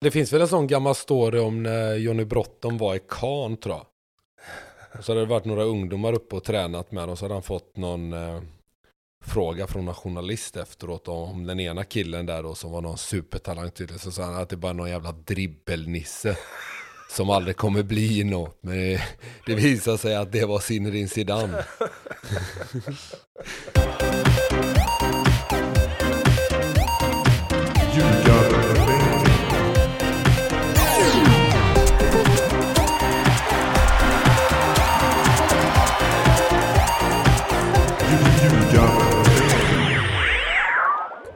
[0.00, 3.76] Det finns väl en sån gammal story om när Johnny Brotton var i Kan tror
[3.76, 3.86] jag.
[5.04, 7.76] Så hade det varit några ungdomar uppe och tränat med dem så hade han fått
[7.76, 8.40] någon eh,
[9.24, 13.70] fråga från en journalist efteråt om den ena killen där då som var någon supertalang
[13.70, 13.98] tydligen.
[13.98, 16.36] Så sa han att det bara är någon jävla dribbelnisse
[17.10, 18.58] som aldrig kommer bli något.
[18.60, 19.02] Men det,
[19.46, 21.64] det visade sig att det var Zinedine Zidane.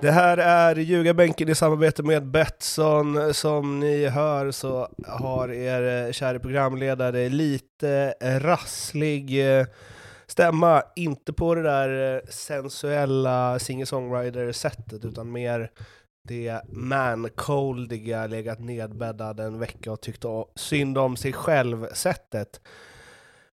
[0.02, 3.34] Det här är Ljugarbänken i samarbete med Betsson.
[3.34, 9.66] Som ni hör så har er eh, kära programledare lite eh, rasslig eh,
[10.26, 10.82] stämma.
[10.96, 15.70] Inte på det där sensuella singer-songwriter-sättet, utan mer
[16.28, 20.24] det man-coldiga, legat nedbäddad en vecka och tyckt
[20.54, 22.60] synd om sig själv-sättet.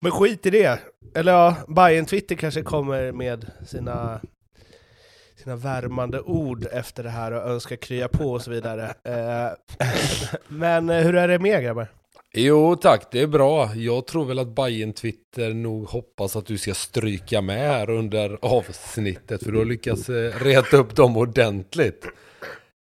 [0.02, 0.80] Men skit i det.
[1.16, 4.20] Eller ja, Bayern Twitter kanske kommer med sina
[5.44, 8.94] sina värmande ord efter det här och önskar krya på och så vidare.
[9.04, 9.52] Eh,
[10.48, 11.88] men eh, hur är det med grabbar?
[12.34, 13.76] Jo tack, det är bra.
[13.76, 18.38] Jag tror väl att Bayern Twitter nog hoppas att du ska stryka med här under
[18.42, 22.06] avsnittet för du har lyckats eh, reta upp dem ordentligt.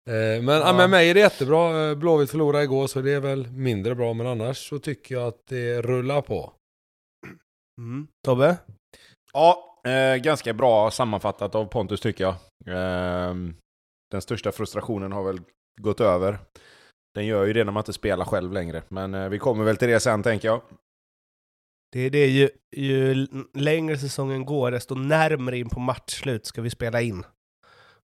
[0.05, 0.73] Men ja.
[0.73, 1.95] med mig är det jättebra.
[1.95, 5.47] Blåvitt förlorade igår så det är väl mindre bra men annars så tycker jag att
[5.49, 6.53] det rullar på.
[7.81, 8.07] Mm.
[8.25, 8.57] Tobbe?
[9.33, 12.35] Ja, Eh, ganska bra sammanfattat av Pontus tycker jag.
[12.67, 13.35] Eh,
[14.11, 15.41] den största frustrationen har väl
[15.81, 16.39] gått över.
[17.15, 18.83] Den gör ju det när man inte spelar själv längre.
[18.87, 20.61] Men eh, vi kommer väl till det sen tänker jag.
[21.91, 26.69] Det är det, ju, ju längre säsongen går, desto närmare in på matchslut ska vi
[26.69, 27.23] spela in.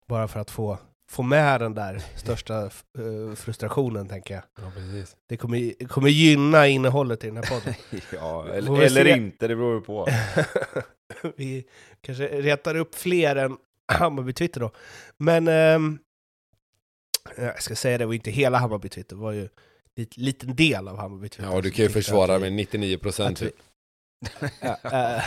[0.07, 0.77] Bara för att få,
[1.11, 2.63] få med den där största
[2.99, 4.43] uh, frustrationen, tänker jag.
[4.61, 5.15] Ja, precis.
[5.29, 7.73] Det kommer, kommer gynna innehållet i den här podden.
[8.13, 10.07] ja, eller, eller inte, det beror ju på.
[11.35, 11.65] vi
[12.01, 13.57] kanske retar upp fler än
[13.93, 14.71] Hammarby-Twitter då.
[15.17, 15.99] Men um,
[17.37, 19.49] jag ska säga det, var inte hela Hammarby-Twitter, det var ju
[19.95, 21.43] en liten del av Hammarby-Twitter.
[21.43, 23.43] Ja, du kan ju försvara med 99 procent.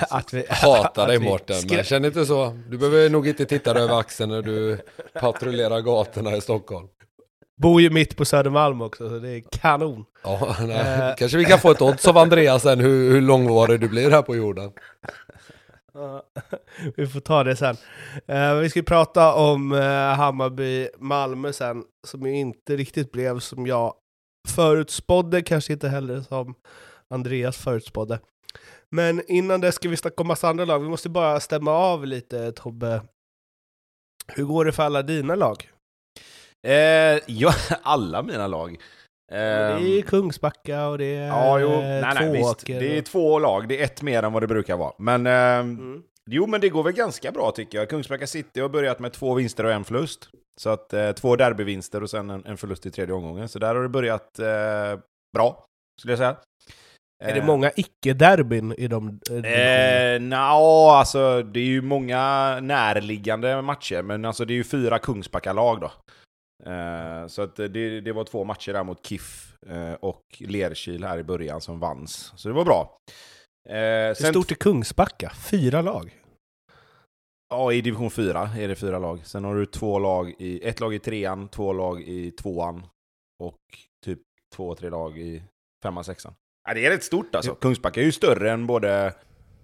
[0.00, 2.58] att vi, Hatar dig Mårten, men känn inte så.
[2.68, 4.78] Du behöver nog inte titta över axeln när du
[5.14, 6.88] patrullerar gatorna i Stockholm.
[7.56, 10.04] Bor ju mitt på Södermalm också, så det är kanon.
[10.22, 11.08] Ja, nej.
[11.10, 14.10] Uh, Kanske vi kan få ett odds av Andreas sen hur, hur långvarig du blir
[14.10, 14.72] här på jorden.
[16.96, 17.76] vi får ta det sen.
[18.30, 23.66] Uh, vi ska prata om eh, uh, Hammarby-Malmö sen, som ju inte riktigt blev som
[23.66, 23.94] jag
[24.48, 26.54] förutspådde, kanske inte heller som
[27.14, 28.20] Andreas förutspådde.
[28.90, 30.78] Men innan det ska vi snacka om massa andra lag.
[30.78, 33.02] Vi måste bara stämma av lite, Tobbe.
[34.26, 35.70] Hur går det för alla dina lag?
[36.66, 38.80] Eh, ja, alla mina lag
[39.30, 42.66] det är ehm, Kungsbacka och det är ja, jo, nej, nej, visst.
[42.66, 44.92] Det är två lag, det är ett mer än vad det brukar vara.
[44.98, 46.02] Men, eh, mm.
[46.30, 47.88] jo, men det går väl ganska bra tycker jag.
[47.88, 50.28] Kungsbacka City har börjat med två vinster och en förlust.
[50.60, 53.48] Så att eh, två derbyvinster och sen en, en, förlust i tredje omgången.
[53.48, 54.98] Så där har det börjat eh,
[55.34, 55.64] bra,
[56.00, 56.36] skulle jag säga.
[57.24, 64.02] Är det många icke-derbyn i de eh, Nja, alltså det är ju många närliggande matcher,
[64.02, 65.92] men alltså det är ju fyra Kungsbacka-lag då.
[66.66, 71.18] Eh, så att det, det var två matcher där mot KIF eh, och Lerkil här
[71.18, 72.32] i början som vanns.
[72.36, 72.98] Så det var bra.
[73.68, 75.32] Eh, Hur stort är Kungsbacka?
[75.50, 76.16] Fyra lag?
[77.48, 79.26] Ja, i division 4 är det fyra lag.
[79.26, 82.86] Sen har du två lag i, ett lag i trean, två lag i tvåan
[83.42, 83.58] och
[84.04, 84.18] typ
[84.56, 85.42] två, tre lag i
[85.82, 86.34] femman, sexan.
[86.68, 87.54] Ja, det är rätt stort alltså.
[87.54, 89.14] Kungsbacka är ju större än både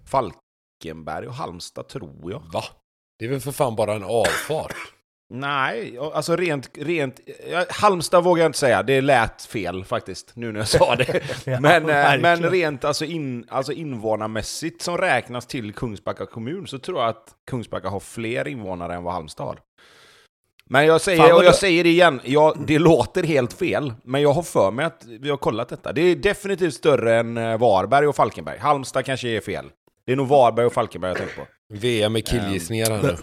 [0.05, 2.39] Falkenberg och Halmstad, tror jag.
[2.53, 2.63] Va?
[3.19, 4.75] Det är väl för fan bara en avfart?
[5.29, 6.69] Nej, alltså rent...
[6.77, 7.19] rent
[7.69, 11.21] Halmstad vågar jag inte säga, det lät fel faktiskt, nu när jag sa det.
[11.45, 16.79] ja, men, eh, men rent alltså, in, alltså invånarmässigt som räknas till Kungsbacka kommun så
[16.79, 19.59] tror jag att Kungsbacka har fler invånare än vad Halmstad har.
[20.69, 24.33] Men jag säger, och jag säger det igen, jag, det låter helt fel, men jag
[24.33, 25.93] har för mig att vi har kollat detta.
[25.93, 28.57] Det är definitivt större än eh, Varberg och Falkenberg.
[28.59, 29.65] Halmstad kanske är fel.
[30.05, 31.47] Det är nog Varberg och Falkenberg jag tänker på.
[31.69, 33.17] VM med killgissningar här nu.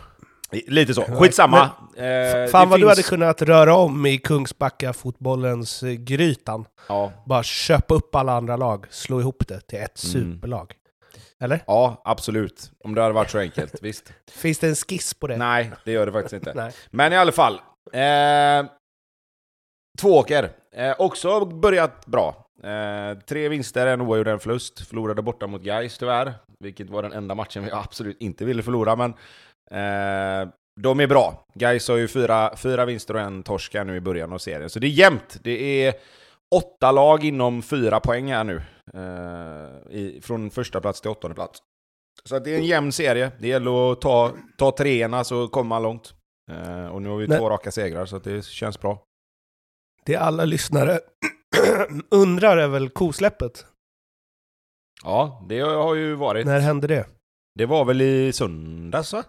[0.53, 1.71] Lite så, skitsamma.
[1.97, 2.85] Men, eh, fan vad finns...
[2.85, 6.67] du hade kunnat röra om i Kungsbacka-fotbollens eh, grytan.
[6.89, 7.13] Ja.
[7.27, 10.33] Bara köpa upp alla andra lag, slå ihop det till ett mm.
[10.35, 10.75] superlag.
[11.41, 11.63] Eller?
[11.67, 12.71] Ja, absolut.
[12.85, 14.13] Om det hade varit så enkelt, visst.
[14.31, 15.37] Finns det en skiss på det?
[15.37, 16.73] Nej, det gör det faktiskt inte.
[16.91, 17.61] Men i alla fall.
[17.93, 18.71] Eh,
[19.99, 20.51] Tvååker.
[20.77, 22.47] Eh, också börjat bra.
[22.63, 24.87] Eh, tre vinster, en oavgjord, en förlust.
[24.87, 28.97] Förlorade borta mot Gais tyvärr, vilket var den enda matchen vi absolut inte ville förlora.
[28.97, 29.15] Men
[29.71, 30.49] Eh,
[30.81, 31.47] de är bra.
[31.55, 34.71] Gais har ju fyra, fyra vinster och en torsk här nu i början av serien.
[34.71, 35.39] Så det är jämnt.
[35.43, 35.95] Det är
[36.55, 38.63] åtta lag inom fyra poäng här nu.
[38.95, 41.59] Eh, i, från första plats till åttonde plats.
[42.25, 43.33] Så det är en jämn serie.
[43.39, 46.15] Det gäller att ta, ta treorna så kommer man långt.
[46.53, 49.03] Eh, och nu har vi Men- två raka segrar, så det känns bra.
[50.05, 51.01] Det alla lyssnare
[52.11, 53.67] undrar är väl kosläppet.
[55.05, 56.47] Ja, det har ju varit.
[56.47, 57.07] När hände det?
[57.55, 59.25] Det var väl i söndags, va?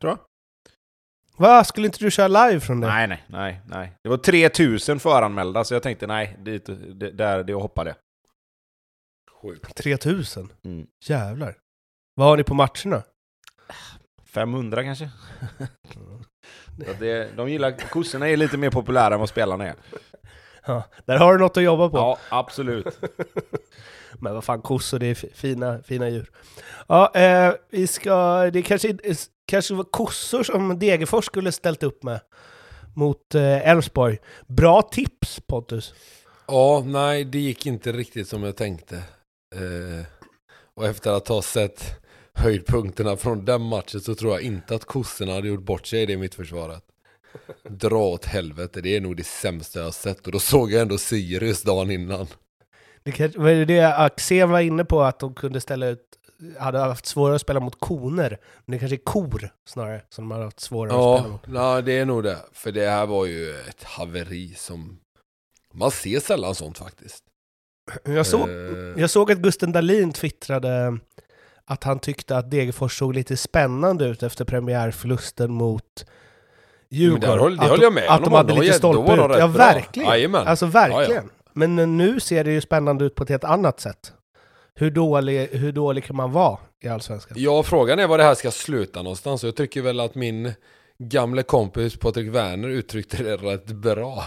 [0.00, 0.18] Tror jag.
[1.36, 2.86] Va, skulle inte du köra live från det?
[2.86, 3.92] Nej, nej, nej, nej.
[4.02, 7.94] Det var 3000 föranmälda, så jag tänkte nej, dit, det, där, det hoppade.
[9.42, 9.76] Sjukt.
[9.76, 10.52] 3000?
[10.64, 10.86] Mm.
[11.04, 11.56] Jävlar.
[12.14, 13.02] Vad har ni på matcherna?
[14.24, 15.10] 500 kanske?
[16.98, 19.74] Det, de gillar, kossorna är lite mer populära än vad spelarna är.
[20.66, 21.96] Ja, där har du något att jobba på.
[21.96, 22.86] Ja, absolut.
[24.20, 26.30] Men vad fan, kossor det är fina, fina djur.
[26.86, 28.36] Ja, eh, vi ska...
[28.50, 28.96] Det kanske,
[29.46, 32.20] kanske var kossor som Degerfors skulle ställt upp med
[32.96, 34.18] mot eh, Elfsborg.
[34.46, 35.94] Bra tips Pontus.
[36.46, 38.96] Ja, nej, det gick inte riktigt som jag tänkte.
[39.54, 40.06] Eh,
[40.74, 42.00] och efter att ha sett
[42.34, 46.06] höjdpunkterna från den matchen så tror jag inte att kossorna hade gjort bort sig i
[46.06, 46.82] det mittförsvaret.
[47.68, 50.26] Dra åt helvete, det är nog det sämsta jag har sett.
[50.26, 52.26] Och då såg jag ändå Sirius dagen innan.
[53.16, 56.00] Det var det Axén var inne på, att de kunde ställa ut...
[56.58, 58.38] Hade haft svårare att spela mot koner.
[58.64, 61.46] Men det kanske är kor snarare som de hade haft svårare att spela Ja, mot.
[61.46, 62.36] nej, det är nog det.
[62.52, 64.98] För det här var ju ett haveri som...
[65.72, 67.22] Man ser sällan sånt faktiskt.
[68.04, 68.54] Jag såg, Eh,
[68.96, 70.98] jag såg att Gusten Dahlin twittrade
[71.64, 75.84] att han tyckte att Degerfors såg lite spännande ut efter premiärförlusten mot
[76.88, 77.30] men Djurgården.
[77.30, 78.24] där håller, det Att håller de- jag med Att om.
[78.24, 79.30] de hade lite stolpe de ut.
[79.30, 80.34] rätt Ja, verkligen.
[80.34, 81.30] Alltså verkligen.
[81.58, 84.12] Men nu ser det ju spännande ut på ett helt annat sätt.
[84.74, 87.36] Hur dålig, hur dålig kan man vara i Allsvenskan?
[87.40, 89.44] Ja, frågan är var det här ska sluta någonstans.
[89.44, 90.52] Jag tycker väl att min
[90.98, 94.24] gamle kompis Patrik Werner uttryckte det rätt bra.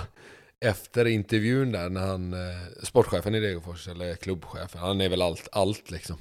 [0.66, 2.40] Efter intervjun där när han, eh,
[2.84, 6.18] sportchefen i Degerfors, eller klubbchefen, han är väl allt, allt liksom.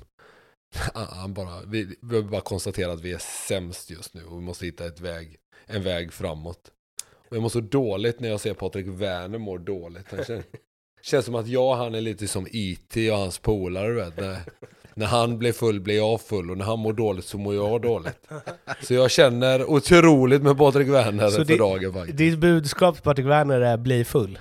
[0.95, 3.19] Han bara, vi, har bara konstaterat att vi är
[3.49, 6.71] sämst just nu och vi måste hitta ett väg, en väg framåt.
[7.29, 10.07] Och jag mår så dåligt när jag ser Patrik Werner mår dåligt.
[10.11, 10.45] Han känns,
[11.03, 14.17] känns som att jag och han är lite som IT och hans polare, vet.
[14.17, 14.37] När,
[14.95, 17.83] när han blir full blir jag full och när han mår dåligt så mår jag
[17.83, 18.29] dåligt.
[18.83, 22.19] Så jag känner otroligt med Patrik Werner Så för det- dagen faktiskt.
[22.19, 24.39] Ditt budskap till Patrik Werner är bli full.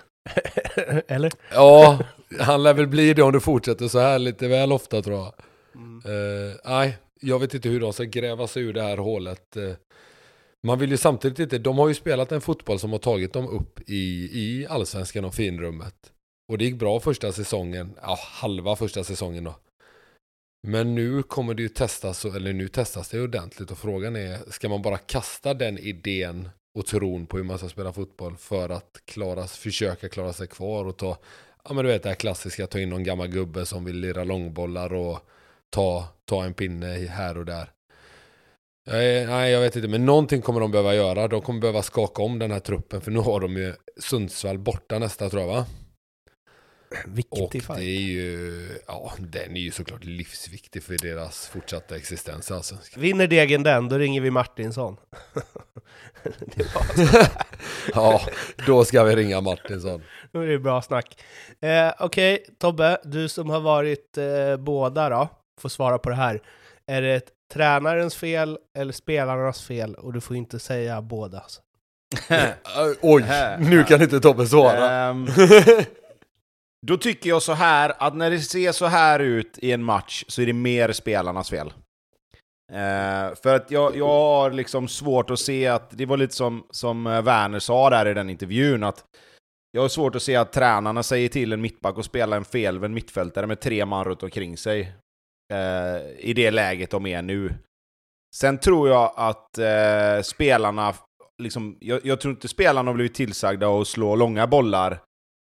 [1.08, 1.32] Eller?
[1.54, 2.00] Ja,
[2.40, 5.26] han lär väl bli det om du fortsätter så här lite väl ofta tror jag.
[6.06, 9.58] Eh, nej, jag vet inte hur de ska gräva sig ur det här hålet.
[9.58, 9.64] Eh,
[10.64, 13.48] man vill ju samtidigt inte, de har ju spelat en fotboll som har tagit dem
[13.50, 15.96] upp i, i allsvenskan och finrummet.
[16.52, 19.56] Och det gick bra första säsongen, ja halva första säsongen då.
[20.68, 24.70] Men nu kommer det ju testas, eller nu testas det ordentligt och frågan är, ska
[24.70, 26.50] man bara kasta den idén
[26.80, 30.86] och tron på hur man ska spela fotboll för att klara, försöka klara sig kvar
[30.86, 31.18] och ta,
[31.64, 34.24] ja men du vet det här klassiska, ta in någon gammal gubbe som vill lira
[34.24, 35.20] långbollar och
[35.70, 37.72] ta, ta en pinne här och där.
[38.90, 41.28] Nej, nej, jag vet inte, men någonting kommer de behöva göra.
[41.28, 45.00] De kommer behöva skaka om den här truppen, för nu har de ju Sundsvall borta
[45.00, 45.66] nästa tror jag va?
[46.90, 47.80] Och Viktig det fight.
[47.80, 52.76] är ju, ja, den är ju såklart livsviktig för deras fortsatta existens alltså.
[52.96, 54.98] Vinner Degen den, då ringer vi Martinsson.
[56.56, 56.66] det
[57.94, 58.22] Ja,
[58.66, 60.04] då ska vi ringa Martinsson.
[60.32, 61.24] då är det bra snack.
[61.62, 65.30] Eh, Okej, Tobbe, du som har varit eh, båda då,
[65.62, 66.42] får svara på det här.
[66.88, 67.22] Är det
[67.54, 69.96] tränarens fel eller spelarnas fel?
[69.96, 71.40] Och du får inte säga båda.
[71.40, 71.62] Alltså.
[72.34, 72.50] Eh,
[73.02, 73.26] Oj,
[73.60, 74.92] nu kan inte Tobbe svara.
[75.10, 75.28] Ehm,
[76.86, 80.24] då tycker jag så här, att när det ser så här ut i en match
[80.28, 81.74] så är det mer spelarnas fel.
[82.72, 86.68] Eh, för att jag, jag har liksom svårt att se att, det var lite som,
[86.72, 89.06] som eh, Werner sa där i den intervjun, att
[89.72, 92.94] jag har svårt att se att tränarna säger till en mittback att spela en felvänd
[92.94, 94.94] mittfältare med tre man runt omkring sig.
[95.54, 97.54] Eh, I det läget de är nu.
[98.36, 100.94] Sen tror jag att eh, spelarna,
[101.42, 105.00] liksom, jag, jag tror inte spelarna har blivit tillsagda att slå långa bollar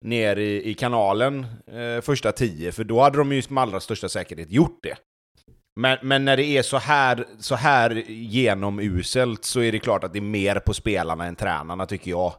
[0.06, 4.10] ner i, i kanalen eh, första tio, för då hade de ju med allra största
[4.10, 4.98] säkerhet gjort det.
[5.79, 10.13] Men, men när det är så här, så här genomuselt så är det klart att
[10.13, 12.34] det är mer på spelarna än tränarna, tycker jag.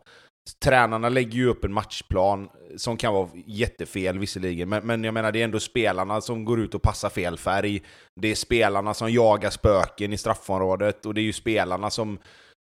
[0.65, 5.33] Tränarna lägger ju upp en matchplan som kan vara jättefel visserligen, men, men jag menar
[5.33, 7.83] det är ändå spelarna som går ut och passar fel färg.
[8.21, 12.19] Det är spelarna som jagar spöken i straffområdet och det är ju spelarna som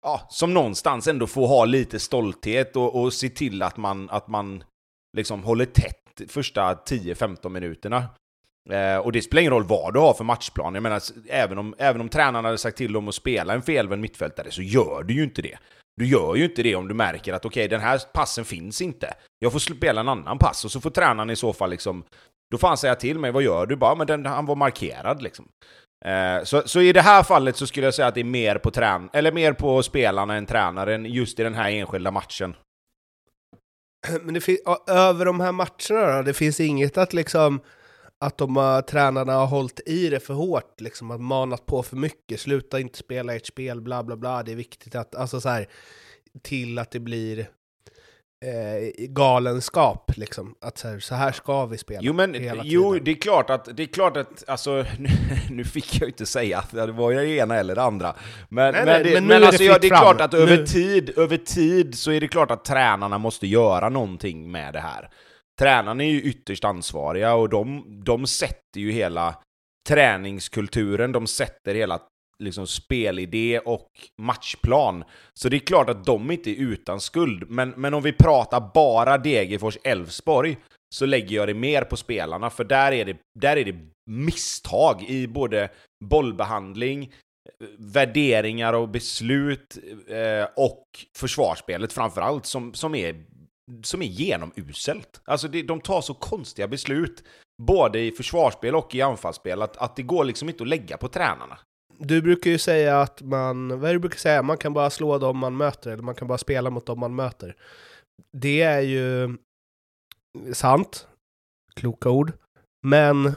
[0.03, 4.27] ja, som någonstans ändå får ha lite stolthet och, och se till att man, att
[4.27, 4.63] man
[5.17, 8.05] liksom håller tätt första 10-15 minuterna.
[8.69, 10.73] Eh, och det spelar ingen roll vad du har för matchplan.
[10.73, 14.01] Jag menar, även om, även om tränaren hade sagt till dem att spela en felvänd
[14.01, 15.57] mittfältare så gör du ju inte det.
[15.97, 18.81] Du gör ju inte det om du märker att okej, okay, den här passen finns
[18.81, 19.13] inte.
[19.39, 22.03] Jag får spela en annan pass och så får tränaren i så fall liksom...
[22.51, 23.75] Då får han säga till mig, vad gör du?
[23.75, 25.47] Bara, men den, han var markerad liksom.
[26.05, 28.55] Eh, så, så i det här fallet så skulle jag säga att det är mer
[28.55, 32.55] på, trän eller mer på spelarna än tränaren just i den här enskilda matchen.
[34.23, 37.61] Men det finns, över de här matcherna då, det finns inget att liksom
[38.19, 41.95] att de uh, tränarna har hållit i det för hårt, liksom att manat på för
[41.95, 45.49] mycket, sluta inte spela ert spel, bla bla bla, det är viktigt att, alltså så
[45.49, 45.67] här,
[46.41, 47.49] till att det blir
[48.43, 50.55] eh, galenskap, liksom.
[50.61, 51.99] Att så här, så här ska vi spela.
[52.03, 55.09] Jo, men jo, det är klart att, det är klart att, alltså, nu,
[55.49, 58.15] nu fick jag ju inte säga att det var det ena eller det andra.
[58.49, 60.65] Men, nej, men, nej, det, men, men alltså, det, ja, det är klart att över
[60.65, 65.09] tid, över tid så är det klart att tränarna måste göra någonting med det här.
[65.59, 69.35] Tränarna är ju ytterst ansvariga och de, de sätter ju hela
[69.87, 71.99] träningskulturen, de sätter hela
[72.39, 73.89] liksom spelidé och
[74.21, 75.03] matchplan.
[75.33, 78.71] Så det är klart att de inte är utan skuld, men, men om vi pratar
[78.73, 80.57] bara Degerfors-Elfsborg
[80.95, 83.75] så lägger jag det mer på spelarna, för där är det, där är det
[84.09, 85.69] misstag i både
[86.05, 87.13] bollbehandling,
[87.77, 90.85] värderingar och beslut eh, och
[91.17, 93.25] försvarsspelet framförallt som, som, är,
[93.83, 95.21] som är genomuselt.
[95.25, 97.23] Alltså det, de tar så konstiga beslut,
[97.61, 101.07] både i försvarsspel och i anfallsspel, att, att det går liksom inte att lägga på
[101.07, 101.59] tränarna.
[101.97, 104.41] Du brukar ju säga att man, vad du brukar säga?
[104.41, 107.15] Man kan bara slå dem man möter, eller man kan bara spela mot dem man
[107.15, 107.55] möter.
[108.37, 109.37] Det är ju
[110.53, 111.07] sant,
[111.73, 112.31] kloka ord,
[112.87, 113.35] men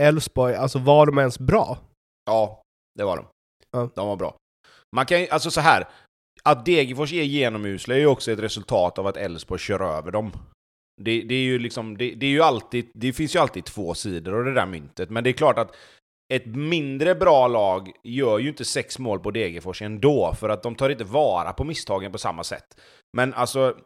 [0.00, 1.78] Elfsborg, alltså var de ens bra?
[2.24, 2.62] Ja,
[2.98, 3.26] det var de.
[3.70, 3.90] Ja.
[3.94, 4.36] De var bra.
[4.96, 5.88] Man kan alltså så här,
[6.42, 10.32] att Degerfors är genomusla är ju också ett resultat av att Elfsborg kör över dem.
[11.00, 13.94] Det, det, är ju liksom, det, det, är ju alltid, det finns ju alltid två
[13.94, 15.76] sidor av det där myntet, men det är klart att
[16.32, 20.74] ett mindre bra lag gör ju inte sex mål på Degerfors ändå, för att de
[20.74, 22.80] tar inte vara på misstagen på samma sätt.
[23.16, 23.76] Men alltså,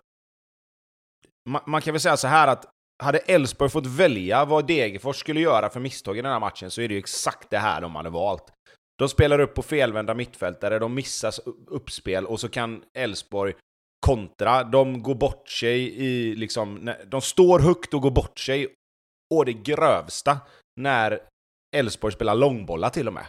[1.49, 2.65] man, man kan väl säga så här att
[3.03, 6.81] hade Elfsborg fått välja vad Degerfors skulle göra för misstag i den här matchen så
[6.81, 8.53] är det ju exakt det här de hade valt.
[8.99, 11.33] De spelar upp på felvända mittfältare, de missar
[11.67, 13.55] uppspel och så kan Elfsborg
[14.07, 14.65] kontra.
[14.65, 16.91] De går bort sig i liksom...
[17.07, 18.75] De står högt och går bort sig.
[19.35, 20.39] Och det grövsta
[20.81, 21.21] när
[21.79, 23.27] Elfsborg spelar långbollar till och med.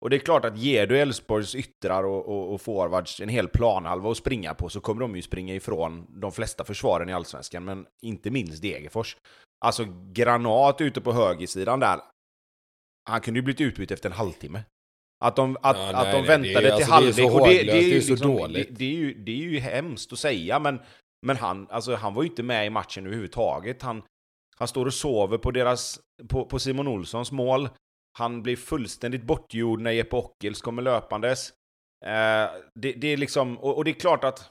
[0.00, 3.48] Och det är klart att ger du Elfsborgs yttrar och, och, och forwards en hel
[3.48, 7.64] planhalva att springa på så kommer de ju springa ifrån de flesta försvaren i Allsvenskan,
[7.64, 9.16] men inte minst Degerfors.
[9.64, 12.00] Alltså Granat ute på högersidan där,
[13.10, 14.62] han kunde ju blivit utbytt efter en halvtimme.
[15.24, 17.16] Att de, att, ja, att de väntade det, till alltså, halvlek.
[17.16, 18.68] Det, det, det, är ju liksom, dåligt.
[18.68, 20.80] Det, det, är ju, det är ju hemskt att säga, men,
[21.26, 23.82] men han, alltså, han var ju inte med i matchen överhuvudtaget.
[23.82, 24.02] Han,
[24.56, 27.68] han står och sover på, deras, på, på Simon Olssons mål.
[28.18, 31.52] Han blir fullständigt bortgjord när Jeppe Ockels kommer löpandes.
[32.04, 34.50] Eh, det, det, är liksom, och, och, det är klart att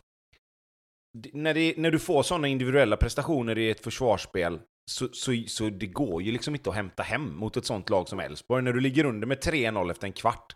[1.33, 4.59] när, det, när du får sådana individuella prestationer i ett försvarsspel
[4.91, 8.09] så, så, så det går ju liksom inte att hämta hem mot ett sånt lag
[8.09, 8.63] som Elfsborg.
[8.63, 10.55] När du ligger under med 3-0 efter en kvart,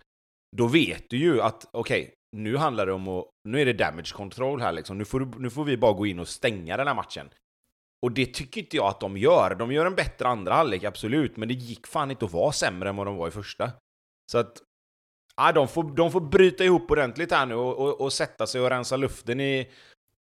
[0.57, 3.73] då vet du ju att okej, okay, nu handlar det om att, nu är det
[3.73, 4.97] damage control här liksom.
[4.97, 7.29] Nu får, du, nu får vi bara gå in och stänga den här matchen.
[8.01, 9.55] Och det tycker inte jag att de gör.
[9.55, 12.89] De gör en bättre andra halvlek, absolut, men det gick fan inte att vara sämre
[12.89, 13.71] än vad de var i första.
[14.31, 14.61] Så att...
[15.35, 18.61] Ja, de, får, de får bryta ihop ordentligt här nu och, och, och sätta sig
[18.61, 19.69] och rensa luften i,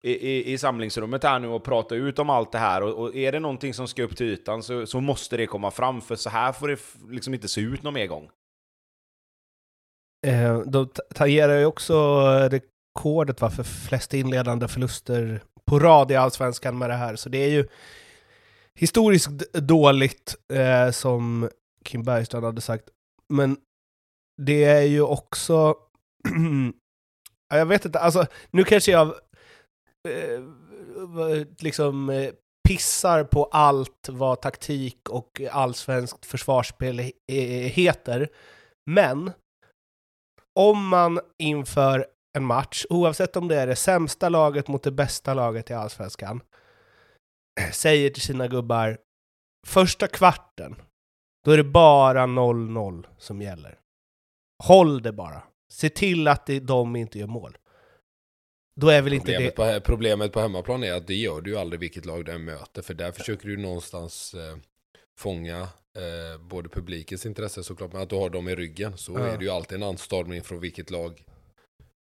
[0.03, 2.83] i, i, samlingsrummet här nu och prata ut om allt det här.
[2.83, 5.71] Och, och, är det någonting som ska upp till ytan så, så måste det komma
[5.71, 8.31] fram, för så här får det liksom inte se ut någon mer gång.
[10.27, 16.79] Eh, de tangerar ju också rekordet va, för flest inledande förluster på rad i Allsvenskan
[16.79, 17.17] med det här.
[17.17, 17.69] Så det är ju
[18.75, 21.49] historiskt dåligt, eh, som
[21.85, 22.85] Kim Bergstrand hade sagt.
[23.29, 23.57] Men
[24.43, 25.75] det är ju också...
[27.55, 29.09] jag vet inte, alltså nu kanske jag
[30.09, 30.43] eh,
[31.59, 32.31] liksom eh,
[32.69, 37.13] pissar på allt vad taktik och allsvenskt försvarsspel
[37.67, 38.29] heter.
[38.91, 39.33] Men
[40.61, 45.35] om man inför en match, oavsett om det är det sämsta laget mot det bästa
[45.35, 46.41] laget i Allsvenskan,
[47.73, 48.99] säger till sina gubbar,
[49.67, 50.77] första kvarten,
[51.45, 53.79] då är det bara 0-0 som gäller.
[54.65, 55.43] Håll det bara.
[55.73, 57.59] Se till att det, de inte gör mål.
[58.81, 59.81] Då är väl problemet inte det...
[59.81, 62.45] På, problemet på hemmaplan är att det gör du ju aldrig vilket lag du än
[62.45, 64.57] möter, för där försöker du någonstans eh,
[65.19, 65.61] fånga
[65.97, 68.99] eh, både publikens intresse såklart, men att du har dem i ryggen.
[68.99, 69.27] Så ja.
[69.27, 71.25] är det ju alltid en anstormning från vilket lag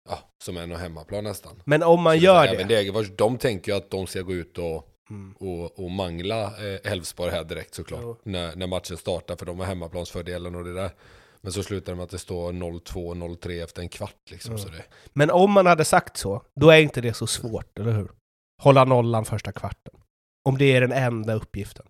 [0.09, 1.61] ja, som är någon hemmaplan nästan.
[1.65, 2.53] Men om man så gör det.
[2.53, 5.35] Även Degerfors, de tänker ju att de ska gå ut och mm.
[5.39, 8.01] och, och mangla eh, Elfsborg här direkt såklart.
[8.03, 8.17] Jo.
[8.23, 10.89] När, när matchen startar, för de har hemmaplansfördelen och det där.
[11.41, 14.31] Men så slutar det med att det står 0-2, 0-3 efter en kvart.
[14.31, 14.63] Liksom, mm.
[14.63, 14.83] så det...
[15.13, 18.11] Men om man hade sagt så, då är inte det så svårt, eller hur?
[18.61, 19.93] Hålla nollan första kvarten.
[20.49, 21.85] Om det är den enda uppgiften.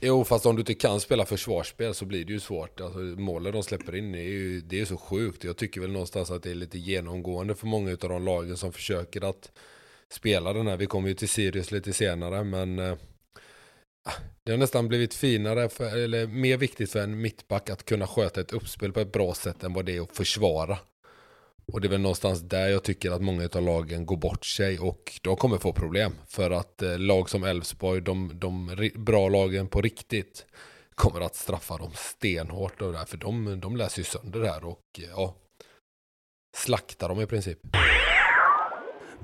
[0.00, 2.80] Jo, fast om du inte kan spela försvarsspel så blir det ju svårt.
[2.80, 5.44] Alltså, målen de släpper in är ju det är så sjukt.
[5.44, 8.72] Jag tycker väl någonstans att det är lite genomgående för många av de lagen som
[8.72, 9.52] försöker att
[10.12, 10.76] spela den här.
[10.76, 12.92] Vi kommer ju till Sirius lite senare, men eh,
[14.04, 14.12] ah,
[14.44, 18.40] det har nästan blivit finare, för, eller mer viktigt för en mittback att kunna sköta
[18.40, 20.78] ett uppspel på ett bra sätt än vad det är att försvara.
[21.72, 24.78] Och det är väl någonstans där jag tycker att många av lagen går bort sig
[24.78, 26.12] och de kommer få problem.
[26.28, 30.46] För att eh, lag som Elfsborg, de, de bra lagen på riktigt,
[30.94, 32.82] kommer att straffa dem stenhårt.
[32.82, 35.34] Och där, för de, de läser ju sönder det här och eh, ja,
[36.56, 37.58] slaktar dem i princip.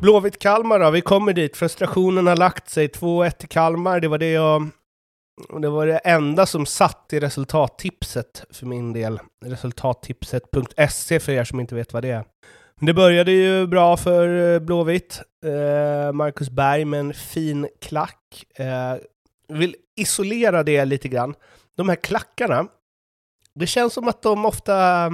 [0.01, 1.57] Blåvitt-Kalmar då, vi kommer dit.
[1.57, 2.89] Frustrationen har lagt sig.
[2.89, 4.71] 2-1 till Kalmar, det var det jag...
[5.61, 9.21] Det var det enda som satt i resultattipset för min del.
[9.45, 12.25] Resultattipset.se för er som inte vet vad det är.
[12.81, 15.23] Det började ju bra för eh, Blåvitt.
[15.45, 18.45] Eh, Marcus Berg med en fin klack.
[18.55, 18.97] Eh,
[19.49, 21.35] vill isolera det lite grann.
[21.77, 22.67] De här klackarna,
[23.55, 25.07] det känns som att de ofta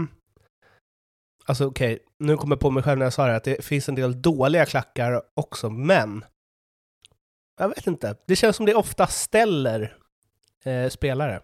[1.46, 3.64] Alltså okej, okay, nu kommer jag på mig själv när jag sa det, att det
[3.64, 6.24] finns en del dåliga klackar också, men
[7.60, 8.16] jag vet inte.
[8.26, 9.96] Det känns som det ofta ställer
[10.64, 11.40] eh, spelare.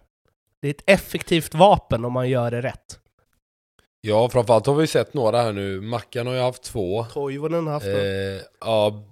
[0.61, 2.99] Det är ett effektivt vapen om man gör det rätt.
[4.01, 5.81] Ja, framförallt har vi sett några här nu.
[5.81, 7.05] Mackan har ju haft två.
[7.13, 9.03] Toivonen har haft eh, Ja,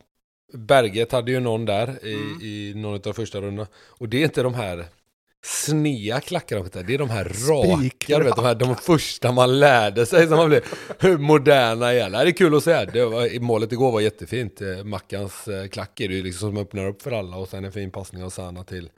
[0.54, 2.42] Berget hade ju någon där i, mm.
[2.42, 3.68] i någon av de första rundorna.
[3.76, 4.86] Och det är inte de här
[5.46, 10.28] snea klackar Det är de här raka, vet, de, här, de första man lärde sig
[10.28, 12.12] som man blev moderna igen.
[12.12, 12.86] Det är kul att se.
[12.86, 14.62] Det var, målet igår var jättefint.
[14.62, 17.66] Eh, Mackans eh, klack är det ju liksom som öppnar upp för alla och sen
[17.66, 18.90] en fin passning av Sana till,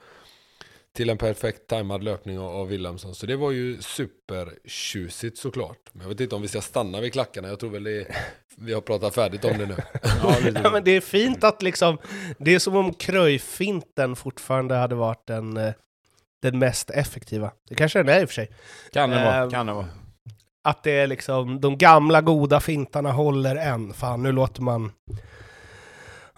[0.98, 3.14] till en perfekt tajmad löpning av Wilhelmsson.
[3.14, 5.78] Så det var ju supertjusigt såklart.
[5.92, 7.48] Men jag vet inte om vi ska stanna vid klackarna.
[7.48, 8.06] Jag tror väl det,
[8.56, 9.76] vi har pratat färdigt om det nu.
[10.62, 11.98] ja, men det är fint att liksom,
[12.38, 15.72] det är som om kröjfinten fortfarande hade varit en eh,
[16.42, 17.50] den mest effektiva.
[17.68, 18.50] Det kanske den är i och för sig.
[18.92, 19.42] Kan det vara.
[19.42, 19.88] Eh, kan det vara.
[20.64, 23.92] Att det är liksom, de gamla goda fintarna håller än.
[23.92, 24.92] Fan, nu låter man...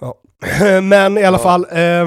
[0.01, 0.15] Ja.
[0.83, 1.43] Men i alla ja.
[1.43, 2.07] fall, eh,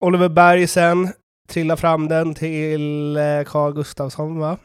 [0.00, 1.12] Oliver Berg sen
[1.48, 4.56] trillar fram den till eh, Carl Gustafsson va?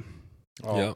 [0.64, 0.96] Ja.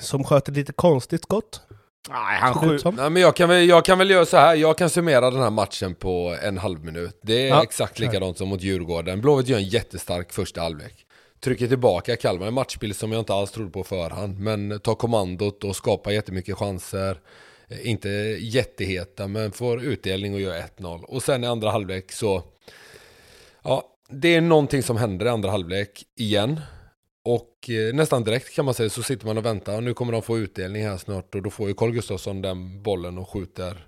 [0.00, 1.60] Som sköt ett lite konstigt skott.
[2.08, 2.92] Nej, han skjuter.
[2.92, 4.54] Nej, men jag kan, väl, jag kan väl göra så här.
[4.54, 7.20] Jag kan summera den här matchen på en halv minut.
[7.22, 9.20] Det är ja, exakt likadant som mot Djurgården.
[9.20, 11.06] Blåvitt gör en jättestark första halvlek.
[11.40, 14.38] Trycker tillbaka Kalmar, en matchbild som jag inte alls trodde på förhand.
[14.38, 17.20] Men tar kommandot och skapar jättemycket chanser.
[17.68, 18.08] Eh, inte
[18.40, 21.04] jätteheta, men får utdelning och gör 1-0.
[21.04, 22.42] Och sen i andra halvlek så...
[23.62, 26.60] Ja, det är någonting som händer i andra halvlek igen.
[27.24, 29.80] Och eh, nästan direkt kan man säga så sitter man och väntar.
[29.80, 33.18] Nu kommer de få utdelning här snart och då får ju Carl Gustafsson den bollen
[33.18, 33.86] och skjuter.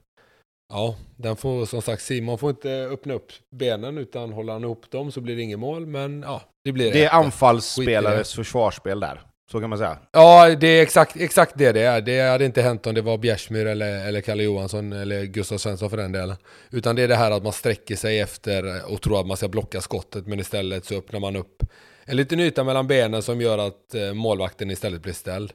[0.73, 4.91] Ja, den får som sagt Simon får inte öppna upp benen utan håller han ihop
[4.91, 5.87] dem så blir det inget mål.
[5.87, 9.28] Men ja, det blir Det är anfallsspelares försvarsspel där.
[9.51, 9.99] Så kan man säga.
[10.13, 12.01] Ja, det är exakt, exakt det det är.
[12.01, 15.91] Det hade inte hänt om det var Bjärsmyr eller, eller Kalle Johansson eller Gustav Svensson
[15.91, 16.37] för den delen.
[16.71, 19.49] Utan det är det här att man sträcker sig efter och tror att man ska
[19.49, 21.63] blocka skottet men istället så öppnar man upp
[22.05, 25.53] en liten yta mellan benen som gör att eh, målvakten istället blir ställd.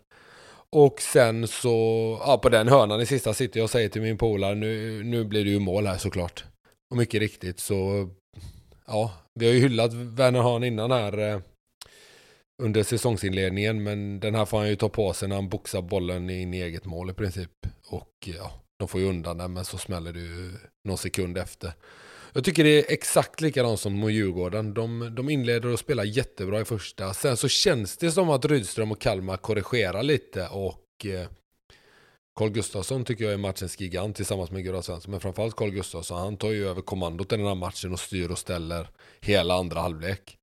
[0.69, 4.17] Och sen så, ja på den hörnan i sista sitter jag och säger till min
[4.17, 6.43] polare nu, nu blir det ju mål här såklart.
[6.91, 8.09] Och mycket riktigt så,
[8.87, 11.39] ja, vi har ju hyllat Werner Hahn innan här eh,
[12.61, 16.29] under säsongsinledningen men den här får han ju ta på sig när han boxar bollen
[16.29, 17.51] in i eget mål i princip.
[17.89, 20.51] Och ja, de får ju undan den men så smäller det ju
[20.83, 21.73] någon sekund efter.
[22.33, 24.73] Jag tycker det är exakt likadant som mot Djurgården.
[24.73, 27.13] De, de inleder och spelar jättebra i första.
[27.13, 31.27] Sen så känns det som att Rydström och Kalmar korrigerar lite och eh,
[32.35, 35.11] Carl Gustafsson tycker jag är matchens gigant tillsammans med Gurra Svensson.
[35.11, 36.19] Men framförallt Carl Gustafsson.
[36.19, 38.87] Han tar ju över kommandot i den här matchen och styr och ställer
[39.21, 40.37] hela andra halvlek.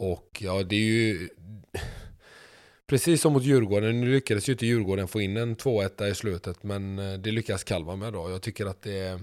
[0.00, 1.28] Och ja, det är ju...
[2.86, 6.62] Precis som mot Djurgården, nu lyckades ju inte Djurgården få in en 2-1 i slutet,
[6.62, 8.30] men eh, det lyckas Kalmar med då.
[8.30, 9.20] Jag tycker att det är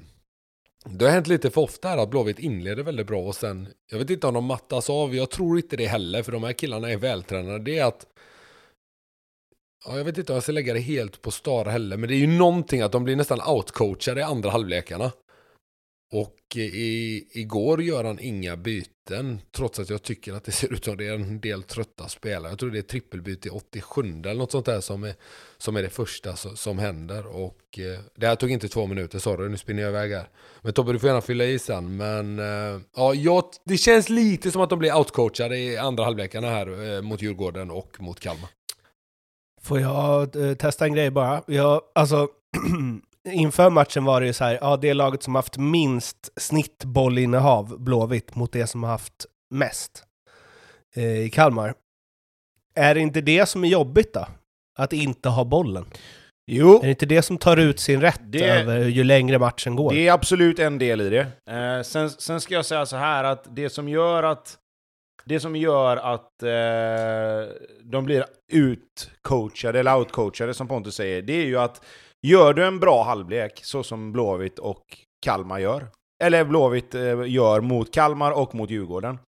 [0.85, 3.99] det har hänt lite för ofta här att Blåvitt inleder väldigt bra och sen, jag
[3.99, 6.91] vet inte om de mattas av, jag tror inte det heller för de här killarna
[6.91, 7.59] är vältränade.
[7.59, 8.05] Det är att,
[9.85, 12.15] ja, jag vet inte om jag ska lägga det helt på Star heller, men det
[12.15, 15.11] är ju någonting att de blir nästan outcoachade i andra halvlekarna.
[16.11, 20.85] Och i, igår gör han inga byten, trots att jag tycker att det ser ut
[20.85, 22.51] som det är en del trötta spelare.
[22.51, 25.15] Jag tror det är trippelbyte i 87 eller något sånt där som är,
[25.57, 27.27] som är det första som händer.
[27.27, 30.29] Och eh, det här tog inte två minuter, sorry, nu spinner jag iväg här.
[30.61, 31.97] Men Tobbe, du får gärna fylla i sen.
[31.97, 36.47] Men eh, ja, jag, det känns lite som att de blir outcoachade i andra halvlekarna
[36.47, 38.49] här eh, mot Djurgården och mot Kalmar.
[39.61, 41.43] Får jag eh, testa en grej bara?
[41.47, 42.27] Jag, alltså,
[43.27, 47.79] inför matchen var det ju så här, ja det är laget som haft minst snittbollinnehav,
[47.79, 50.03] Blåvitt, mot det som har haft mest
[50.95, 51.73] eh, i Kalmar.
[52.75, 54.27] Är det inte det som är jobbigt då?
[54.77, 55.85] Att inte ha bollen?
[56.51, 56.77] Jo.
[56.77, 59.93] Är det inte det som tar ut sin rätt det, över ju längre matchen går?
[59.93, 61.53] Det är absolut en del i det.
[61.55, 64.57] Eh, sen, sen ska jag säga så här att det som gör att
[65.25, 71.45] det som gör att eh, de blir utcoachade, eller outcoachade som Pontus säger, det är
[71.45, 71.81] ju att
[72.27, 75.87] Gör du en bra halvlek, så som Blåvitt och Kalmar gör,
[76.23, 79.19] eller Blåvitt eh, gör mot Kalmar och mot Djurgården,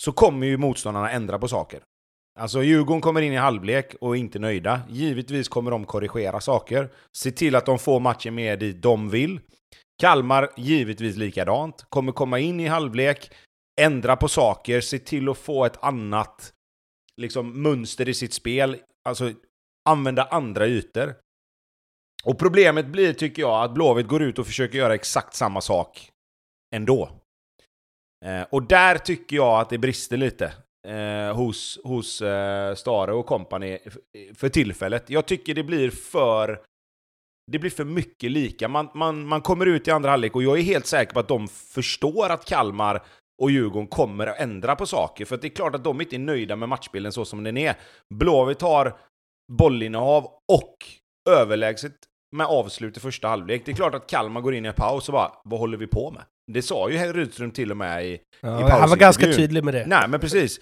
[0.00, 1.82] så kommer ju motståndarna ändra på saker.
[2.38, 4.80] Alltså Djurgården kommer in i halvlek och är inte nöjda.
[4.88, 9.40] Givetvis kommer de korrigera saker, se till att de får matchen med dit de vill.
[10.00, 13.30] Kalmar givetvis likadant, kommer komma in i halvlek,
[13.80, 16.52] ändra på saker, se till att få ett annat
[17.16, 18.76] liksom, mönster i sitt spel,
[19.08, 19.32] alltså
[19.88, 21.14] använda andra ytor.
[22.24, 26.10] Och problemet blir, tycker jag, att Blåvitt går ut och försöker göra exakt samma sak
[26.74, 27.10] ändå.
[28.24, 30.52] Eh, och där tycker jag att det brister lite
[30.88, 33.78] eh, hos, hos eh, Stare och kompani
[34.34, 35.10] för tillfället.
[35.10, 36.60] Jag tycker det blir för...
[37.52, 38.68] Det blir för mycket lika.
[38.68, 41.28] Man, man, man kommer ut i andra halvlek och jag är helt säker på att
[41.28, 43.02] de förstår att Kalmar
[43.42, 45.24] och Djurgården kommer att ändra på saker.
[45.24, 47.74] För det är klart att de inte är nöjda med matchbilden så som den är.
[48.14, 48.98] Blåvitt har
[49.52, 50.76] bollinnehav och
[51.30, 51.94] överlägset
[52.36, 53.62] med avslut i första halvlek.
[53.64, 55.86] Det är klart att Kalmar går in i en paus och bara, vad håller vi
[55.86, 56.22] på med?
[56.52, 59.74] Det sa ju Rydström till och med i, ja, i Han var ganska tydlig med
[59.74, 59.86] det.
[59.86, 60.60] Nej, men precis.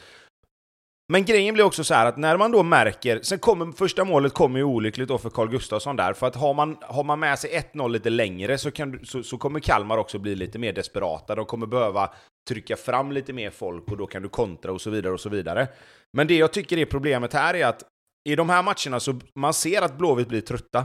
[1.12, 4.34] Men grejen blir också så här att när man då märker, sen kommer första målet
[4.34, 7.38] kommer ju olyckligt då för Carl Gustafsson där, för att har man, har man med
[7.38, 11.34] sig 1-0 lite längre så, kan, så, så kommer Kalmar också bli lite mer desperata,
[11.34, 12.10] de kommer behöva
[12.48, 15.28] trycka fram lite mer folk och då kan du kontra och så vidare och så
[15.28, 15.68] vidare.
[16.16, 17.82] Men det jag tycker är problemet här är att
[18.28, 20.84] i de här matcherna så man ser att Blåvitt blir trötta.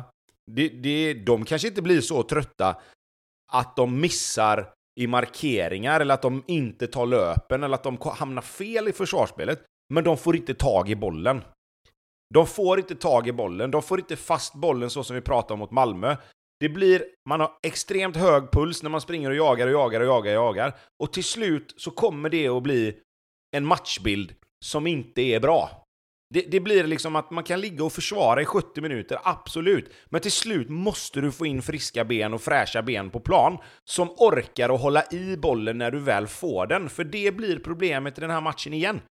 [0.52, 2.76] Det, det, de kanske inte blir så trötta
[3.52, 8.42] att de missar i markeringar eller att de inte tar löpen eller att de hamnar
[8.42, 9.64] fel i försvarsspelet.
[9.94, 11.42] Men de får inte tag i bollen.
[12.34, 15.54] De får inte tag i bollen, de får inte fast bollen så som vi pratade
[15.54, 16.16] om mot Malmö.
[16.60, 20.08] Det blir, man har extremt hög puls när man springer och jagar och jagar och
[20.08, 20.78] jagar och jagar.
[21.04, 22.98] Och till slut så kommer det att bli
[23.56, 25.83] en matchbild som inte är bra.
[26.30, 29.92] Det, det, blir liksom att man kan ligga och försvara i 70 minuter, absolut.
[30.10, 34.10] Men till slut måste du få in friska ben och fräscha ben på plan som
[34.10, 36.90] orkar att hålla i bollen när du väl får den.
[36.90, 39.02] För det blir problemet i den här matchen igen.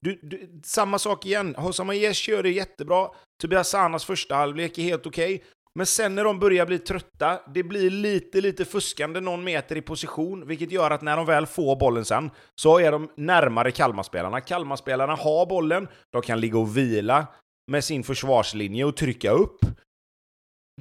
[0.00, 1.54] Du, du, samma sak igen.
[1.58, 3.08] Hosam Aiesh gör det jättebra.
[3.40, 5.34] Tobias Sanas första halvlek är helt okej.
[5.34, 5.46] Okay.
[5.76, 9.82] Men sen när de börjar bli trötta, det blir lite, lite fuskande någon meter i
[9.82, 14.40] position, vilket gör att när de väl får bollen sen, så är de närmare Kalmarspelarna.
[14.40, 17.26] Kalmarspelarna har bollen, de kan ligga och vila
[17.70, 19.58] med sin försvarslinje och trycka upp.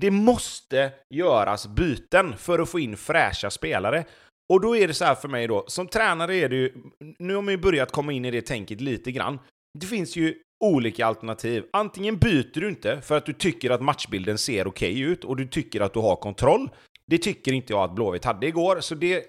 [0.02, 4.06] Det måste göras byten för att få in fräscha spelare.
[4.54, 6.74] Och då är det så här för mig då, som tränare är det ju,
[7.20, 9.40] nu har man ju börjat komma in i det tänket lite grann.
[9.80, 11.66] Det finns ju olika alternativ.
[11.74, 15.36] Antingen byter du inte för att du tycker att matchbilden ser okej okay ut och
[15.36, 16.70] du tycker att du har kontroll.
[17.08, 19.26] Det tycker inte jag att Blåvitt hade igår, så det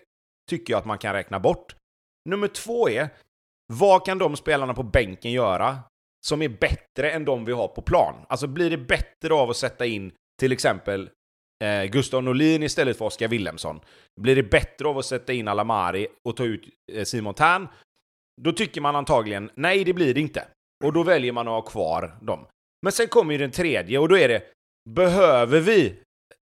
[0.51, 1.77] tycker jag att man kan räkna bort.
[2.29, 3.09] Nummer två är,
[3.73, 5.79] vad kan de spelarna på bänken göra
[6.27, 8.15] som är bättre än de vi har på plan?
[8.29, 11.11] Alltså blir det bättre av att sätta in till exempel
[11.65, 13.81] eh, Gustav Norlin istället för Oskar Willemsson?
[14.21, 17.69] Blir det bättre av att sätta in Alamari och ta ut eh, Simon Tern?
[18.43, 20.49] Då tycker man antagligen, nej det blir det inte.
[20.85, 22.47] Och då väljer man att ha kvar dem.
[22.83, 24.43] Men sen kommer ju den tredje och då är det,
[24.91, 25.95] behöver vi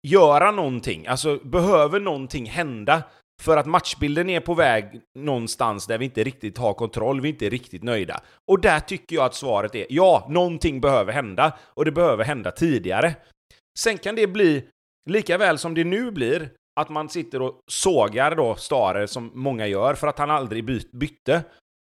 [0.07, 1.07] göra någonting?
[1.07, 3.03] Alltså, behöver någonting hända?
[3.41, 7.33] För att matchbilden är på väg någonstans där vi inte riktigt har kontroll, vi är
[7.33, 8.21] inte riktigt nöjda.
[8.51, 12.51] Och där tycker jag att svaret är ja, någonting behöver hända, och det behöver hända
[12.51, 13.15] tidigare.
[13.79, 14.65] Sen kan det bli,
[15.09, 19.67] lika väl som det nu blir, att man sitter och sågar då Stare som många
[19.67, 21.43] gör för att han aldrig bytte.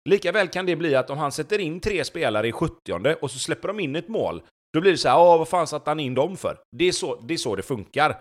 [0.06, 2.74] Likaväl kan det bli att om han sätter in tre spelare i 70
[3.20, 4.42] och så släpper de in ett mål,
[4.72, 6.58] då blir det så här, Åh, vad fan satte han in dem för?
[6.76, 8.20] Det är, så, det är så det funkar.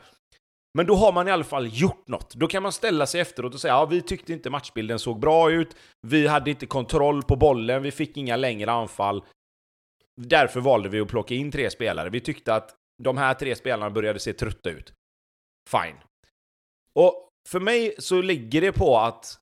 [0.74, 2.36] Men då har man i alla fall gjort något.
[2.36, 5.52] Då kan man ställa sig efteråt och säga ja, vi tyckte inte matchbilden såg bra
[5.52, 5.76] ut,
[6.08, 9.24] vi hade inte kontroll på bollen, vi fick inga längre anfall.
[10.22, 12.10] Därför valde vi att plocka in tre spelare.
[12.10, 14.94] Vi tyckte att de här tre spelarna började se trötta ut.
[15.70, 15.98] Fine.
[16.94, 19.38] Och för mig så ligger det på att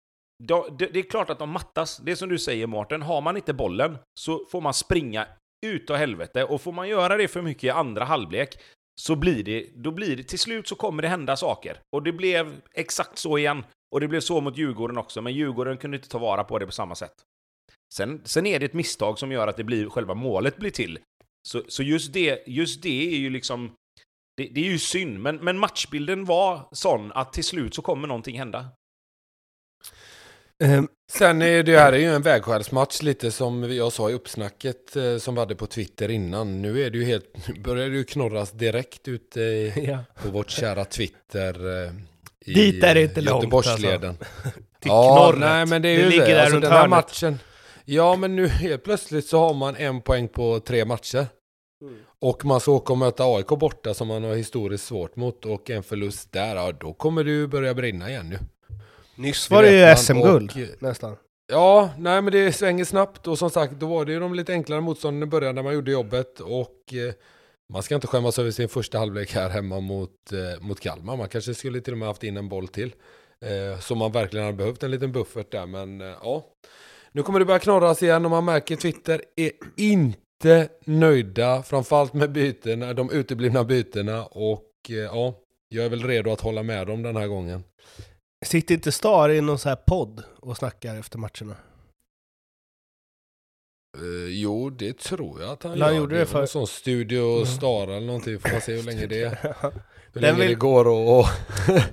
[0.77, 1.97] det är klart att de mattas.
[1.97, 5.27] Det är som du säger Mårten, har man inte bollen så får man springa
[5.65, 6.43] utav helvete.
[6.43, 8.57] Och får man göra det för mycket i andra halvlek
[9.01, 11.79] så blir det, då blir det, till slut så kommer det hända saker.
[11.95, 13.63] Och det blev exakt så igen.
[13.93, 16.65] Och det blev så mot Djurgården också, men Djurgården kunde inte ta vara på det
[16.65, 17.13] på samma sätt.
[17.93, 20.99] Sen, sen är det ett misstag som gör att det blir, själva målet blir till.
[21.47, 23.71] Så, så just, det, just det är ju liksom...
[24.37, 28.07] Det, det är ju synd, men, men matchbilden var sån att till slut så kommer
[28.07, 28.67] någonting hända.
[30.63, 34.95] Um, Sen är det här är ju en vägskärsmatch lite som jag sa i uppsnacket
[34.95, 36.61] eh, som vi hade på Twitter innan.
[36.61, 39.41] Nu är det ju helt, nu börjar det ju knorras direkt ute
[39.75, 39.97] ja.
[40.23, 41.83] på vårt kära Twitter.
[41.85, 41.91] Eh,
[42.45, 43.75] i Dit är det inte långt alltså.
[43.77, 45.39] Till ja, knorret.
[45.39, 46.09] nej men det är ju det.
[46.09, 46.33] Ligger det.
[46.33, 47.39] Där alltså, den här matchen.
[47.85, 51.27] Ja, men nu helt plötsligt så har man en poäng på tre matcher.
[51.81, 51.95] Mm.
[52.19, 55.69] Och man ska åka och möta AIK borta som man har historiskt svårt mot och
[55.69, 58.39] en förlust där, ja då kommer det ju börja brinna igen nu.
[59.15, 61.15] Nyss var det ju SM-guld, nästan.
[61.47, 64.53] Ja, nej men det svänger snabbt och som sagt, då var det ju de lite
[64.53, 67.13] enklare motstånden i början när man gjorde jobbet och eh,
[67.73, 71.17] man ska inte skämmas över sin första halvlek här hemma mot, eh, mot Kalmar.
[71.17, 72.93] Man kanske skulle till och med haft in en boll till.
[73.41, 76.45] Eh, så man verkligen hade behövt en liten buffert där, men eh, ja.
[77.11, 82.31] Nu kommer det börja knorras igen och man märker Twitter är inte nöjda, framförallt med
[82.31, 85.35] bytena, de uteblivna bytena och eh, ja,
[85.69, 87.63] jag är väl redo att hålla med dem den här gången.
[88.45, 91.55] Sitter inte Star i någon sån här podd och snackar efter matcherna?
[94.01, 95.85] Uh, jo, det tror jag att han gör.
[95.85, 96.41] Han gjorde det, för...
[96.41, 97.45] En sån Studio mm.
[97.45, 99.55] Star eller någonting, får man se hur länge det är.
[100.13, 100.49] Hur Den länge vill...
[100.49, 101.19] det går och...
[101.19, 101.25] och...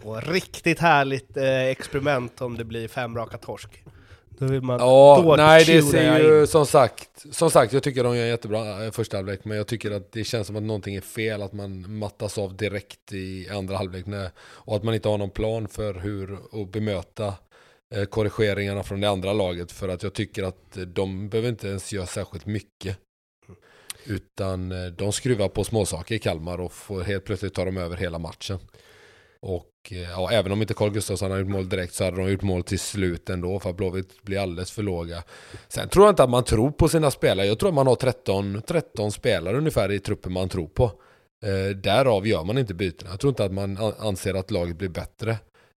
[0.02, 3.84] och riktigt härligt eh, experiment om det blir fem raka torsk.
[4.40, 8.16] Då vill man, ja, nej det ser ju som sagt, som sagt jag tycker de
[8.16, 10.94] gör en jättebra eh, första halvlek men jag tycker att det känns som att någonting
[10.94, 14.04] är fel, att man mattas av direkt i andra halvlek
[14.42, 17.34] och att man inte har någon plan för hur att bemöta
[17.94, 21.92] eh, korrigeringarna från det andra laget för att jag tycker att de behöver inte ens
[21.92, 22.98] göra särskilt mycket.
[24.04, 27.96] Utan eh, de skruvar på småsaker i Kalmar och får helt plötsligt ta dem över
[27.96, 28.58] hela matchen.
[29.42, 32.30] Och eh, ja, även om inte Carl Gustafsson hade gjort mål direkt så hade de
[32.30, 35.22] gjort mål till slut ändå för att Blåvitt blir alldeles för låga.
[35.68, 37.46] Sen tror jag inte att man tror på sina spelare.
[37.46, 40.84] Jag tror att man har 13, 13 spelare ungefär i truppen man tror på.
[41.44, 43.10] Eh, därav gör man inte bytena.
[43.10, 45.38] Jag tror inte att man anser att laget blir bättre.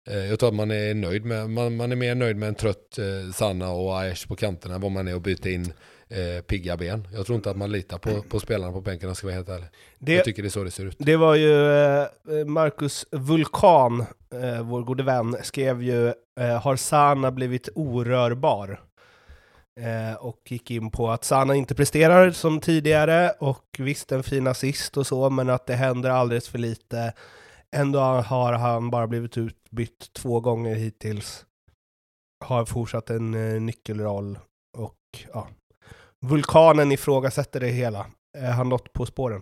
[0.09, 2.55] Eh, jag tror att man är nöjd med, man, man är mer nöjd med en
[2.55, 5.73] trött eh, Sanna och Aesh på kanterna än vad man är att byta in
[6.11, 7.07] eh, pigga ben.
[7.13, 9.67] Jag tror inte att man litar på, på spelarna på bänken, ska vara helt ärlig.
[9.99, 10.95] Det, jag tycker det är så det ser ut.
[10.99, 16.07] Det var ju eh, Marcus Vulkan, eh, vår gode vän, skrev ju
[16.39, 18.81] eh, “Har Sana blivit orörbar?”
[19.79, 24.47] eh, och gick in på att Sana inte presterar som tidigare och visst en fin
[24.47, 27.13] assist och så, men att det händer alldeles för lite.
[27.75, 31.45] Ändå har han bara blivit utbytt två gånger hittills.
[32.45, 34.39] Har fortsatt en eh, nyckelroll
[34.77, 34.97] och
[35.33, 35.47] ja,
[36.25, 38.05] Vulkanen ifrågasätter det hela.
[38.37, 39.41] Är han något på spåren?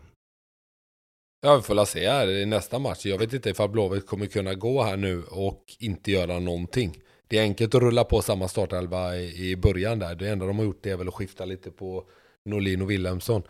[1.42, 3.06] Ja, vi får la se här i nästa match.
[3.06, 6.98] Jag vet inte ifall Blåvitt kommer kunna gå här nu och inte göra någonting.
[7.28, 10.16] Det är enkelt att rulla på samma startelva i, början där.
[10.16, 12.04] Det enda de har gjort är väl att skifta lite på
[12.46, 13.44] Norlin och Wilhelmsson.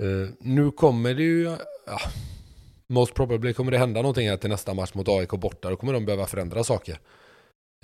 [0.00, 1.56] Uh, nu kommer det ju...
[1.86, 2.00] Ja,
[2.88, 5.70] most probably kommer det hända någonting här till nästa match mot AIK borta.
[5.70, 7.00] Då kommer de behöva förändra saker.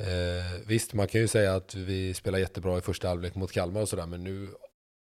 [0.01, 3.81] Uh, visst, man kan ju säga att vi spelar jättebra i första halvlek mot Kalmar
[3.81, 4.49] och sådär, men nu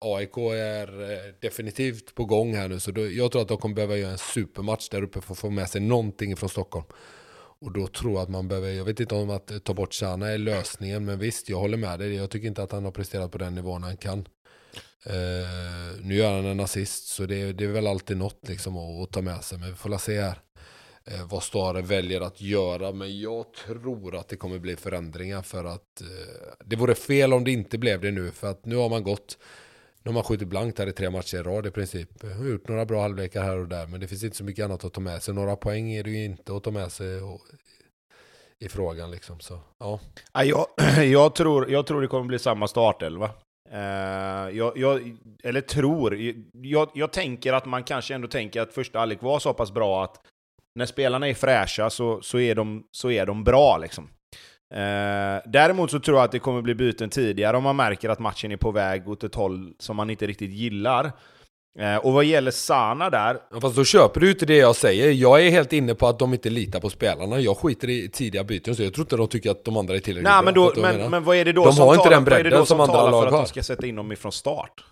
[0.01, 3.75] AIK är eh, definitivt på gång här nu, så då, jag tror att de kommer
[3.75, 6.87] behöva göra en supermatch där uppe för att få med sig någonting från Stockholm.
[7.61, 9.95] Och då tror jag att man behöver, jag vet inte om att eh, ta bort
[9.95, 12.15] Sana är lösningen, men visst, jag håller med dig.
[12.15, 14.29] Jag tycker inte att han har presterat på den nivån han kan.
[15.07, 19.03] Uh, nu gör han en assist, så det, det är väl alltid något liksom att,
[19.03, 19.59] att ta med sig.
[19.59, 20.41] Men vi får se här
[21.11, 22.93] uh, vad Stare väljer att göra.
[22.93, 26.09] Men jag tror att det kommer bli förändringar för att uh,
[26.65, 28.31] det vore fel om det inte blev det nu.
[28.31, 29.39] För att nu har man gått
[30.09, 32.23] de har skjutit blankt här i tre matcher i rad i princip.
[32.23, 34.85] Har gjort några bra halvlekar här och där, men det finns inte så mycket annat
[34.85, 35.35] att ta med sig.
[35.35, 37.21] Några poäng är det ju inte att ta med sig
[38.59, 39.41] i frågan liksom.
[39.41, 40.01] Så, ja.
[40.33, 40.67] Jag,
[41.05, 43.31] jag, tror, jag tror det kommer bli samma startelva.
[43.73, 46.19] Uh, jag, jag, eller tror,
[46.53, 50.05] jag, jag tänker att man kanske ändå tänker att första halvlek var så pass bra
[50.05, 50.21] att
[50.75, 54.11] när spelarna är fräscha så, så, är, de, så är de bra liksom.
[54.75, 58.19] Eh, däremot så tror jag att det kommer bli byten tidigare om man märker att
[58.19, 61.13] matchen är på väg åt ett håll som man inte riktigt gillar.
[61.79, 63.37] Eh, och vad gäller Sana där...
[63.51, 65.13] Ja, fast då köper du inte det jag säger.
[65.13, 67.41] Jag är helt inne på att de inte litar på spelarna.
[67.41, 69.99] Jag skiter i tidiga byten, så jag tror inte de tycker att de andra är
[69.99, 70.43] tillräckligt Nej, bra.
[70.43, 72.67] Men, då, men, men vad är det då de som har inte den bredden som,
[72.67, 73.21] som andra lag har?
[73.21, 74.85] för att de ska sätta in dem ifrån start?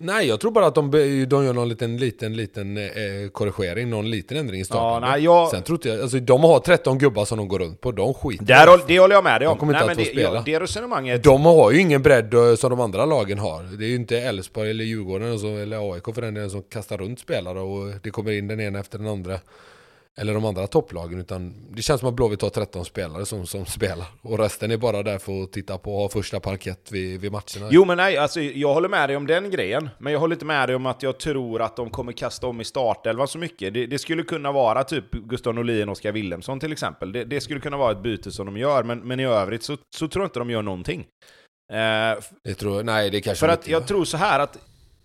[0.00, 0.90] Nej, jag tror bara att de,
[1.28, 2.84] de gör någon liten, liten, liten eh,
[3.32, 5.02] korrigering, någon liten ändring i starten.
[5.08, 7.58] Ja, nej, jag, Sen tror inte jag, alltså de har 13 gubbar som de går
[7.58, 9.54] runt på, de skiter där, håll- det håller jag med dig om.
[9.54, 10.34] De kommer inte nej, att men få det, spela.
[10.34, 11.22] ja, det resonemanget...
[11.24, 13.62] De har ju ingen bredd eh, som de andra lagen har.
[13.78, 16.98] Det är ju inte Elfsborg eller Djurgården så, eller AIK för den delen som kastar
[16.98, 19.38] runt spelare och det kommer in den ena efter den andra.
[20.20, 23.66] Eller de andra topplagen utan det känns som att Blåvitt har 13 spelare som, som
[23.66, 24.06] spelar.
[24.22, 27.32] Och resten är bara där för att titta på och ha första parkett vid, vid
[27.32, 27.68] matcherna.
[27.70, 29.90] Jo men nej, alltså, jag håller med dig om den grejen.
[29.98, 32.60] Men jag håller inte med dig om att jag tror att de kommer kasta om
[32.60, 33.74] i startelvan så mycket.
[33.74, 37.12] Det, det skulle kunna vara typ Gustav Norlin och Oskar Wilhelmsson till exempel.
[37.12, 39.76] Det, det skulle kunna vara ett byte som de gör, men, men i övrigt så,
[39.96, 41.06] så tror jag inte de gör någonting.
[41.72, 44.58] Eh, Det tror, nej, det kanske för att inte jag tror så här att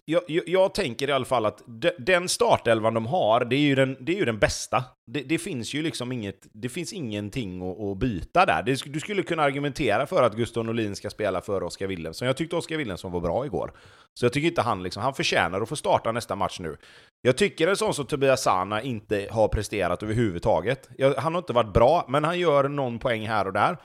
[0.09, 3.59] jag, jag, jag tänker i alla fall att de, den startelvan de har, det är
[3.59, 4.83] ju den, det är ju den bästa.
[5.11, 8.63] Det, det finns ju liksom inget, det finns ingenting att, att byta där.
[8.63, 12.25] Det, du skulle kunna argumentera för att Gustav Norlin ska spela före Oskar Wilhelmsson.
[12.25, 13.71] Jag tyckte Oskar Wilhelmsson var bra igår.
[14.13, 16.77] Så jag tycker inte han liksom, han förtjänar att få starta nästa match nu.
[17.21, 20.89] Jag tycker en sån som Tobias Sana inte har presterat överhuvudtaget.
[20.97, 23.77] Jag, han har inte varit bra, men han gör någon poäng här och där.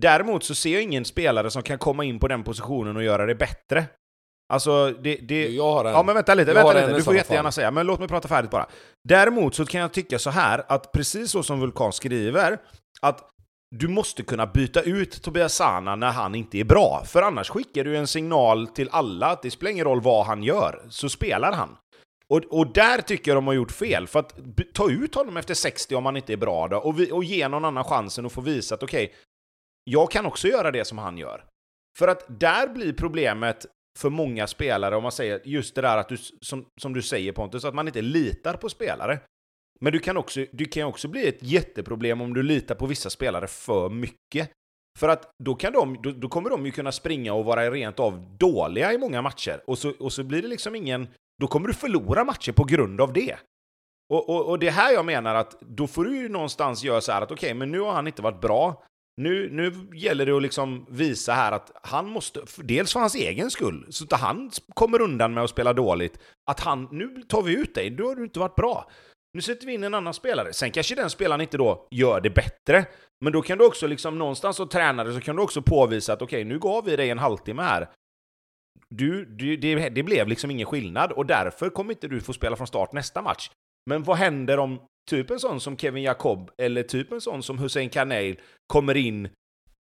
[0.00, 3.26] Däremot så ser jag ingen spelare som kan komma in på den positionen och göra
[3.26, 3.84] det bättre.
[4.52, 5.16] Alltså, det...
[5.16, 5.92] det Jag har en.
[5.92, 6.92] Ja men vänta lite, Jag vänta lite.
[6.92, 7.52] du får jättegärna fall.
[7.52, 8.66] säga, men låt mig prata färdigt bara.
[9.08, 12.58] Däremot så kan jag tycka så här, att precis så som Vulkan skriver,
[13.00, 13.30] att
[13.76, 17.02] du måste kunna byta ut Tobias Sana när han inte är bra.
[17.06, 20.42] För annars skickar du en signal till alla att det spelar ingen roll vad han
[20.42, 21.76] gör, så spelar han.
[22.28, 24.34] Och, och där tycker jag de har gjort fel, för att
[24.74, 27.48] ta ut honom efter 60 om han inte är bra då, och, vi, och ge
[27.48, 29.14] någon annan chansen att få visa att okej,
[29.84, 31.44] jag kan också göra det som han gör.
[31.98, 33.66] För att där blir problemet
[33.98, 37.32] för många spelare, om man säger just det där att du, som, som du säger
[37.32, 39.20] Pontus, att man inte litar på spelare.
[39.80, 43.10] Men du kan också, du kan också bli ett jätteproblem om du litar på vissa
[43.10, 44.50] spelare för mycket.
[44.98, 48.00] För att då, kan de, då, då kommer de ju kunna springa och vara rent
[48.00, 49.62] av dåliga i många matcher.
[49.66, 51.08] Och så, och så blir det liksom ingen...
[51.40, 53.36] Då kommer du förlora matcher på grund av det.
[54.12, 57.00] Och, och, och det är här jag menar att då får du ju någonstans göra
[57.00, 58.82] så här att okej, men nu har han inte varit bra.
[59.18, 63.50] Nu, nu gäller det att liksom visa här att han måste, dels för hans egen
[63.50, 66.18] skull, så att han kommer undan med att spela dåligt,
[66.50, 68.90] att han, nu tar vi ut dig, då har du inte varit bra.
[69.32, 70.52] Nu sätter vi in en annan spelare.
[70.52, 72.86] Sen kanske den spelaren inte då gör det bättre,
[73.24, 76.22] men då kan du också liksom någonstans som tränare så kan du också påvisa att
[76.22, 77.88] okej, nu gav vi dig en halvtimme här.
[78.88, 82.56] Du, du, det, det blev liksom ingen skillnad och därför kommer inte du få spela
[82.56, 83.50] från start nästa match.
[83.90, 87.58] Men vad händer om typ en sån som Kevin Jacob eller typ en sån som
[87.58, 89.28] Hussein Kanel kommer in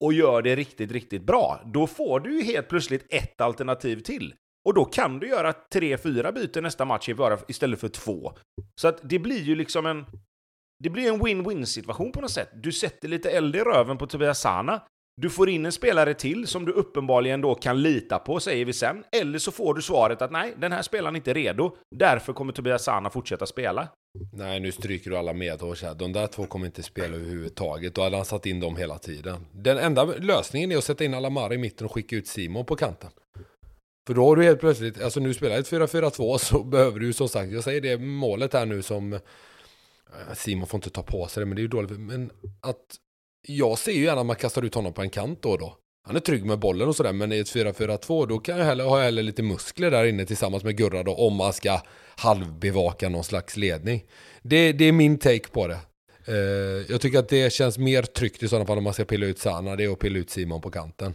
[0.04, 1.62] och gör det riktigt, riktigt bra?
[1.66, 4.34] Då får du ju helt plötsligt ett alternativ till.
[4.66, 7.10] Och då kan du göra tre, fyra byten nästa match
[7.48, 8.34] istället för två.
[8.82, 10.06] Så att det blir ju liksom en...
[10.84, 12.50] Det blir en win-win situation på något sätt.
[12.54, 14.82] Du sätter lite eld i röven på Tobias Sana.
[15.22, 18.74] Du får in en spelare till som du uppenbarligen då kan lita på, säger vi
[18.74, 19.04] sen.
[19.12, 21.76] Eller så får du svaret att nej, den här spelaren är inte redo.
[21.96, 23.88] Därför kommer Tobias Sana fortsätta spela.
[24.34, 25.96] Nej, nu stryker du alla medhårs här.
[25.96, 27.96] De där två kommer inte spela överhuvudtaget.
[27.96, 29.46] Då hade han satt in dem hela tiden.
[29.52, 32.76] Den enda lösningen är att sätta in Alamar i mitten och skicka ut Simon på
[32.76, 33.10] kanten.
[34.08, 37.30] För då har du helt plötsligt, alltså nu spelar ett 4-4-2 så behöver du som
[37.30, 39.20] sagt, jag säger det målet här nu som eh,
[40.34, 42.00] Simon får inte ta på sig det, men det är ju dåligt.
[42.00, 43.00] Men att
[43.48, 45.78] jag ser ju gärna att man kastar ut honom på en kant då och då.
[46.08, 48.84] Han är trygg med bollen och sådär, men i ett 4-4-2 då kan jag hellre,
[48.84, 51.82] ha hellre lite muskler där inne tillsammans med Gurra då, om man ska
[52.16, 54.04] halvbevaka någon slags ledning.
[54.42, 55.80] Det, det är min take på det.
[56.28, 59.26] Eh, jag tycker att det känns mer tryggt i sådana fall om man ska pilla
[59.26, 61.14] ut Sana, det är att pilla ut Simon på kanten.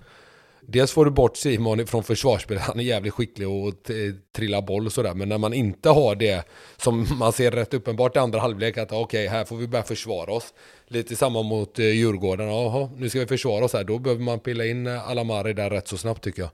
[0.72, 3.74] Dels får du bort Simon från försvarsspelet, han är jävligt skicklig och
[4.36, 5.14] trillar boll och sådär.
[5.14, 6.44] Men när man inte har det
[6.76, 9.84] som man ser rätt uppenbart i andra halvlek att ah, okej, här får vi börja
[9.84, 10.54] försvara oss.
[10.88, 13.84] Lite samma mot eh, Djurgården, jaha, nu ska vi försvara oss här.
[13.84, 16.50] Då behöver man pilla in eh, Alamari där rätt så snabbt tycker jag.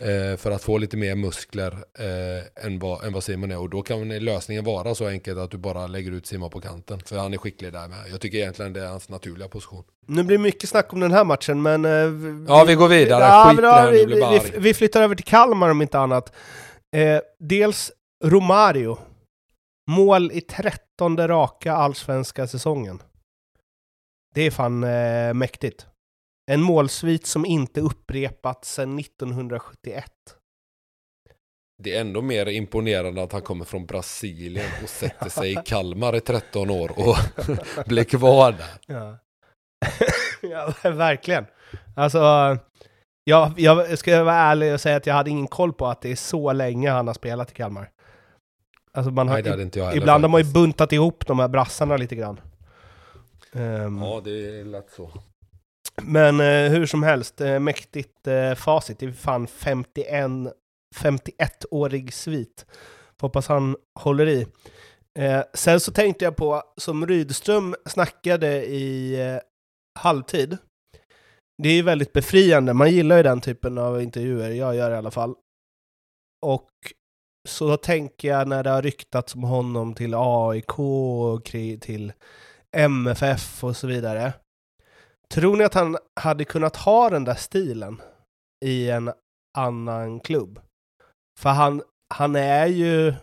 [0.00, 3.58] Eh, för att få lite mer muskler eh, än, vad, än vad Simon är.
[3.58, 7.00] Och då kan lösningen vara så enkelt att du bara lägger ut Simon på kanten.
[7.00, 7.98] För han är skicklig där med.
[8.10, 9.84] Jag tycker egentligen det är hans naturliga position.
[10.06, 11.84] Nu blir mycket snack om den här matchen, men...
[11.84, 13.24] eh, vi- Ja, vi går vidare.
[13.24, 14.04] Ja, ja, vi,
[14.54, 16.32] vi, vi flyttar över till Kalmar om inte annat.
[16.96, 17.92] Eh, dels
[18.24, 18.98] Romario.
[19.90, 23.02] Mål i trettonde raka allsvenska säsongen.
[24.34, 25.86] Det är fan eh, mäktigt.
[26.50, 30.04] En målsvit som inte upprepats sedan 1971.
[31.82, 36.16] Det är ändå mer imponerande att han kommer från Brasilien och sätter sig i Kalmar
[36.16, 37.16] i 13 år och
[37.86, 38.96] blir kvar där.
[38.96, 39.18] Ja,
[40.82, 41.46] ja verkligen.
[41.96, 42.18] Alltså,
[43.24, 46.12] jag, jag ska vara ärlig och säga att jag hade ingen koll på att det
[46.12, 47.90] är så länge han har spelat i Kalmar.
[48.92, 52.16] Alltså man har, Nej, heller ibland har man ju buntat ihop de här brassarna lite
[52.16, 52.40] grann.
[53.52, 55.10] Ehm, Ja, det är lätt så.
[56.02, 58.98] Men eh, hur som helst, eh, mäktigt eh, facit.
[58.98, 60.30] Det är fan 51
[60.96, 62.66] 51-årig svit.
[63.20, 64.46] Hoppas han håller i.
[65.18, 69.38] Eh, sen så tänkte jag på, som Rydström snackade i eh,
[69.98, 70.58] halvtid,
[71.62, 72.74] det är ju väldigt befriande.
[72.74, 75.34] Man gillar ju den typen av intervjuer, jag gör det i alla fall.
[76.46, 76.70] Och
[77.48, 82.12] så då tänker jag när det har ryktats om honom till AIK och till
[82.76, 84.32] MFF och så vidare.
[85.34, 88.02] Tror ni att han hade kunnat ha den där stilen
[88.64, 89.12] i en
[89.58, 90.60] annan klubb?
[91.38, 91.82] För han,
[92.14, 93.14] han är ju...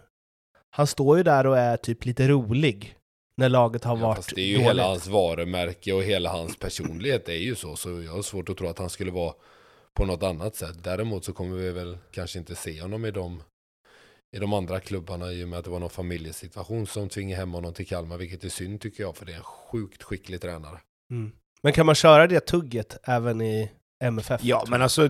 [0.70, 2.98] Han står ju där och är typ lite rolig
[3.38, 4.68] när laget har ja, varit Det är ju dåligt.
[4.68, 7.76] hela hans varumärke och hela hans personlighet är ju så.
[7.76, 9.34] Så jag har svårt att tro att han skulle vara
[9.94, 10.84] på något annat sätt.
[10.84, 13.44] Däremot så kommer vi väl kanske inte se honom i de,
[14.36, 17.54] i de andra klubbarna i och med att det var någon familjesituation som tvingade hem
[17.54, 18.18] honom till Kalmar.
[18.18, 20.80] Vilket är synd tycker jag, för det är en sjukt skicklig tränare.
[21.12, 21.32] Mm.
[21.68, 23.72] Men kan man köra det tugget även i
[24.04, 24.44] MFF?
[24.44, 25.10] Ja, men alltså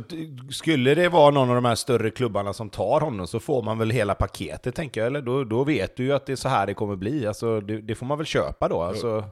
[0.50, 3.78] skulle det vara någon av de här större klubbarna som tar honom så får man
[3.78, 5.08] väl hela paketet, tänker jag.
[5.08, 7.28] Eller då, då vet du ju att det är så här det kommer bli.
[7.28, 8.82] Alltså, det, det får man väl köpa då.
[8.82, 9.24] Alltså.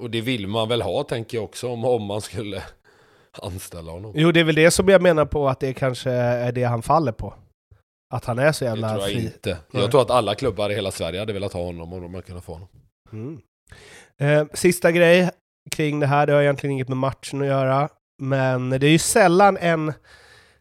[0.00, 2.62] Och det vill man väl ha, tänker jag också, om, om man skulle
[3.42, 4.12] anställa honom.
[4.16, 6.82] Jo, det är väl det som jag menar på att det kanske är det han
[6.82, 7.34] faller på.
[8.14, 9.24] Att han är så jävla Det tror jag fri.
[9.24, 9.58] inte.
[9.72, 12.26] Jag tror att alla klubbar i hela Sverige hade velat ha honom om de hade
[12.26, 12.68] kunnat få honom.
[13.12, 13.40] Mm.
[14.20, 15.30] Eh, sista grej
[15.70, 17.88] kring det här, det har egentligen inget med matchen att göra,
[18.18, 19.92] men det är ju sällan en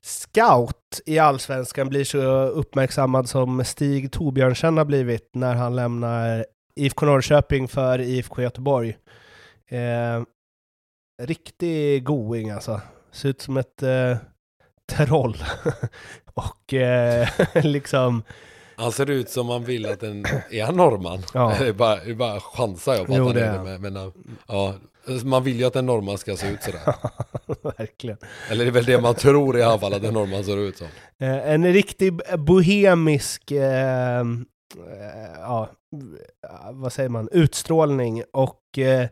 [0.01, 6.45] scout i Allsvenskan blir så uppmärksammad som Stig Torbjörnsen har blivit när han lämnar
[6.75, 8.97] IFK Norrköping för IFK Göteborg.
[9.67, 10.23] Eh,
[11.21, 12.81] riktig going alltså.
[13.11, 14.17] Ser ut som ett eh,
[14.91, 15.37] troll.
[16.33, 17.27] Och eh,
[17.63, 18.23] liksom...
[18.81, 20.25] Han ser ut som man vill att en...
[20.51, 21.19] Är han norrman?
[21.33, 21.53] Ja.
[21.59, 23.57] det, är bara, det är bara chansar jag på att Jo, han det är det.
[23.57, 23.81] han.
[23.81, 24.11] Men, men,
[24.47, 24.73] ja,
[25.23, 26.81] man vill ju att en norrman ska se ut sådär.
[27.77, 28.17] Verkligen.
[28.49, 30.77] Eller det är väl det man tror i alla fall att en norrman ser ut
[30.77, 30.87] som.
[31.19, 34.25] Eh, en riktig bohemisk, eh, eh,
[35.39, 35.69] ja,
[36.71, 39.07] vad säger man, utstrålning och eh,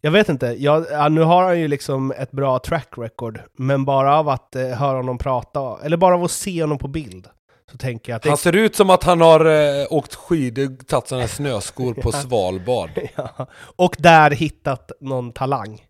[0.00, 3.84] jag vet inte, jag, ja, nu har han ju liksom ett bra track record, men
[3.84, 7.26] bara av att eh, höra honom prata, eller bara av att se honom på bild,
[7.70, 11.10] så tänker jag att Han ser ut som att han har eh, åkt skidor, tagit
[11.10, 12.12] här snöskor på.
[12.12, 12.90] Svalbard.
[13.16, 13.46] ja.
[13.76, 15.82] Och där hittat någon talang.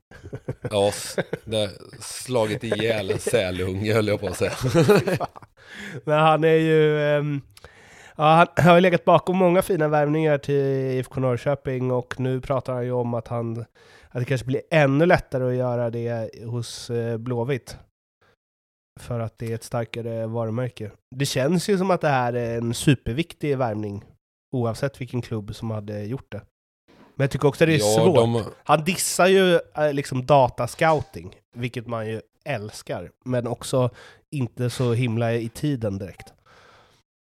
[0.71, 0.93] Ja,
[1.45, 1.71] det,
[2.01, 4.53] slagit ihjäl en sälunge höll jag på att säga.
[6.05, 7.03] Men han är ju...
[7.03, 7.41] ehm,
[8.17, 12.73] ja, han har ju legat bakom många fina värvningar till IFK Norrköping och nu pratar
[12.73, 13.61] han ju om att, han,
[14.09, 17.77] att det kanske blir ännu lättare att göra det hos eh, Blåvitt.
[19.01, 20.91] För att det är ett starkare varumärke.
[21.17, 24.05] Det känns ju som att det här är en superviktig värvning
[24.57, 26.43] oavsett vilken klubb som hade gjort det.
[27.17, 28.15] Men jag tycker också det är Ja, svårt.
[28.17, 33.91] de, Han dissar ju eh, liksom datascouting, vilket man ju älskar, men också
[34.31, 36.33] inte så himla i tiden direkt.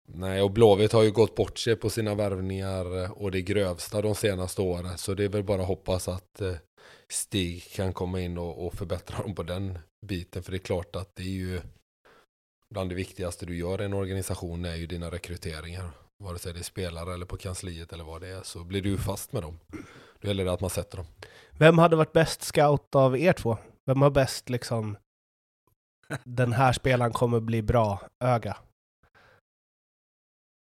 [0.08, 4.02] Nej, och Blåvitt har ju gått bort sig på sina värvningar eh, och det grövsta
[4.02, 4.98] de senaste åren.
[4.98, 6.52] Så det är väl bara att hoppas att eh,
[7.12, 10.42] Stig kan komma in och, och förbättra dem på den biten.
[10.42, 11.60] För det är klart att det är ju
[12.70, 15.90] bland det viktigaste du gör i en organisation är ju dina rekryteringar.
[16.24, 18.98] Vare sig det är spelare eller på kansliet eller vad det är så blir du
[18.98, 19.58] fast med dem.
[20.20, 21.06] Då gäller det att man sätter dem.
[21.58, 23.58] Vem hade varit bäst scout av er två?
[23.86, 24.96] Vem har bäst liksom,
[26.24, 28.56] den här spelaren kommer bli bra öga?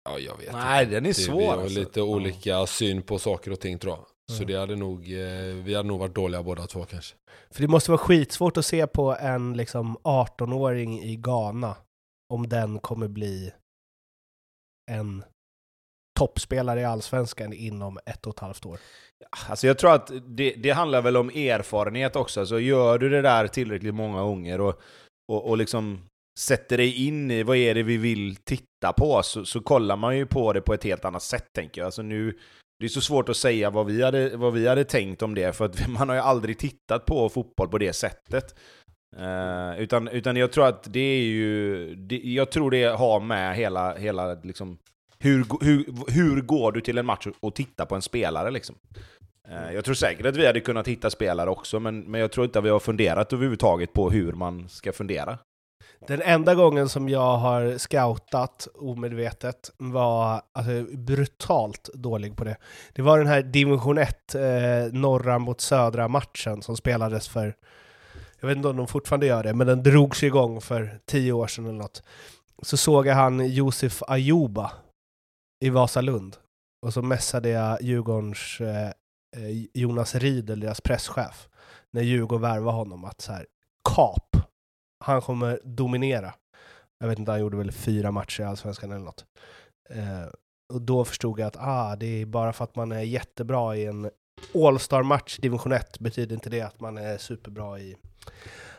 [0.05, 0.95] Ja, jag vet Nej, inte.
[0.95, 1.39] den är Det- svår.
[1.41, 1.79] Vi har alltså.
[1.81, 4.07] lite olika syn på saker och ting tror jag.
[4.31, 4.47] Så Mm.
[4.47, 7.17] det hade nog, eh, vi hade nog varit dåliga båda två kanske.
[7.51, 11.77] För det måste vara skitsvårt att se på en liksom 18-åring i Ghana
[12.33, 13.53] om den kommer bli
[14.91, 15.25] en
[16.19, 18.79] toppspelare i Allsvenskan inom ett och ett halvt år.
[19.49, 22.47] Alltså jag tror att det, det handlar väl om erfarenhet också.
[22.47, 24.81] Så gör du det där tillräckligt många gånger och,
[25.33, 26.01] och, och liksom
[26.39, 30.17] sätter dig in i vad är det vi vill titta på, så, så kollar man
[30.17, 31.87] ju på det på ett helt annat sätt tänker jag.
[31.87, 32.39] Alltså nu,
[32.81, 35.57] det är så svårt att säga vad vi, hade, vad vi hade tänkt om det,
[35.57, 38.55] för att man har ju aldrig tittat på fotboll på det sättet.
[39.17, 43.57] Eh, utan, utan jag tror att det är ju, det, jag tror det har med
[43.57, 44.79] hela, hela liksom,
[45.19, 48.77] hur, hur, hur går du till en match och, tittar på en spelare liksom?
[49.49, 52.45] Eh, Jag tror säkert att vi hade kunnat hitta spelare också, men, men jag tror
[52.45, 55.39] inte att vi har funderat överhuvudtaget på hur man ska fundera.
[56.07, 62.57] Den enda gången som jag har scoutat omedvetet var alltså, brutalt dålig på det.
[62.93, 64.43] Det var den här division 1, eh,
[64.93, 67.57] norra mot södra matchen som spelades för,
[68.41, 71.47] jag vet inte om de fortfarande gör det, men den drogs igång för tio år
[71.47, 72.03] sedan eller något.
[72.63, 74.73] Så såg jag han Josef Ajuba
[75.61, 76.37] i Vasalund.
[76.87, 78.89] Och så mässade jag Djurgårdens eh,
[79.37, 81.49] eh Jonas Riedel, deras presschef,
[81.91, 83.47] när Djurgården värvade honom, att så här,
[83.95, 84.30] kap
[85.01, 86.35] han kommer dominera.
[87.01, 89.25] Jag vet inte, han gjorde väl fyra matcher i Allsvenskan eller något.
[89.91, 90.29] Eh,
[90.73, 93.87] och då förstod jag att ah, det är bara för att man är jättebra i
[93.87, 94.11] en
[94.55, 97.97] All-star-match, division 1, betyder inte det att man är superbra i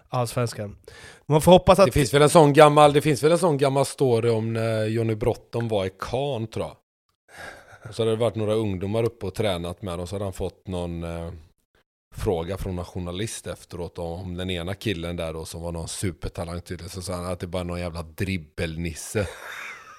[0.10, 0.78] Allsvenskan.
[1.26, 1.86] Man får hoppas att...
[1.86, 4.86] Det finns väl en sån gammal, det finns väl en sån gammal story om när
[4.86, 6.76] Johnny Brottom var i Caen tror jag.
[7.90, 10.34] Och så hade det varit några ungdomar uppe och tränat med dem, så hade han
[10.34, 11.32] fått någon eh,
[12.16, 16.62] fråga från en journalist efteråt om den ena killen där då som var någon supertalang
[16.62, 16.90] tydligen.
[16.90, 19.28] Så sa han att det bara är någon jävla dribbelnisse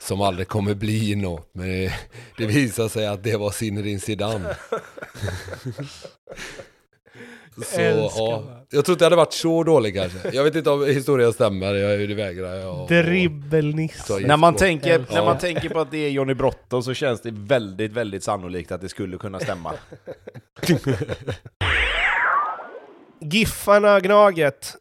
[0.02, 1.50] som aldrig kommer bli något.
[1.52, 1.92] Men det,
[2.38, 4.56] det visade sig att det var Zinedine Zidane.
[7.56, 8.44] Så, ja.
[8.70, 10.18] Jag tror inte det hade varit så dålig kanske.
[10.32, 12.88] Jag vet inte om historien stämmer, jag, det vägrar jag.
[12.88, 14.18] Dribbelnisse.
[14.18, 17.30] När man, tänker, när man tänker på att det är Johnny Brotto så känns det
[17.30, 19.72] väldigt, väldigt sannolikt att det skulle kunna stämma.
[23.22, 24.76] Giffarna Gnaget.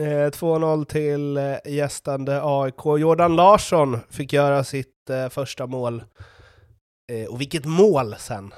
[0.00, 2.84] Eh, 2-0 till eh, gästande AIK.
[2.84, 6.02] Jordan Larsson fick göra sitt eh, första mål.
[7.12, 8.54] Eh, och vilket mål sen!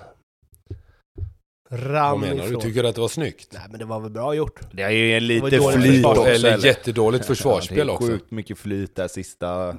[1.71, 2.53] Ram Vad menar ifrån.
[2.53, 2.61] du?
[2.61, 3.49] Tycker du att det var snyggt?
[3.53, 4.61] Nej men det var väl bra gjort.
[4.73, 8.07] Det är ju en lite flyt också, eller jättedåligt försvarsspel också.
[8.07, 9.77] Det är sjukt mycket flyt där sista...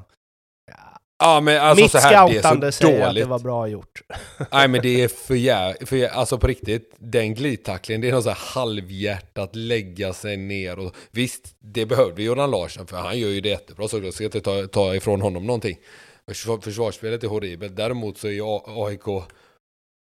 [1.20, 4.02] Ja, men alltså Mitt så här, scoutande säger att det var bra gjort.
[4.52, 8.12] Nej men det är för, jä för jä alltså på riktigt, den glidtacklingen, det är
[8.12, 13.20] något så här halvhjärtat lägga sig ner och visst, det behövde Jordan Larsson för han
[13.20, 15.78] gör ju det jättebra så jag ska inte ta, ta ifrån honom någonting.
[16.62, 19.06] Försvarsspelet är horribelt, däremot så är AIK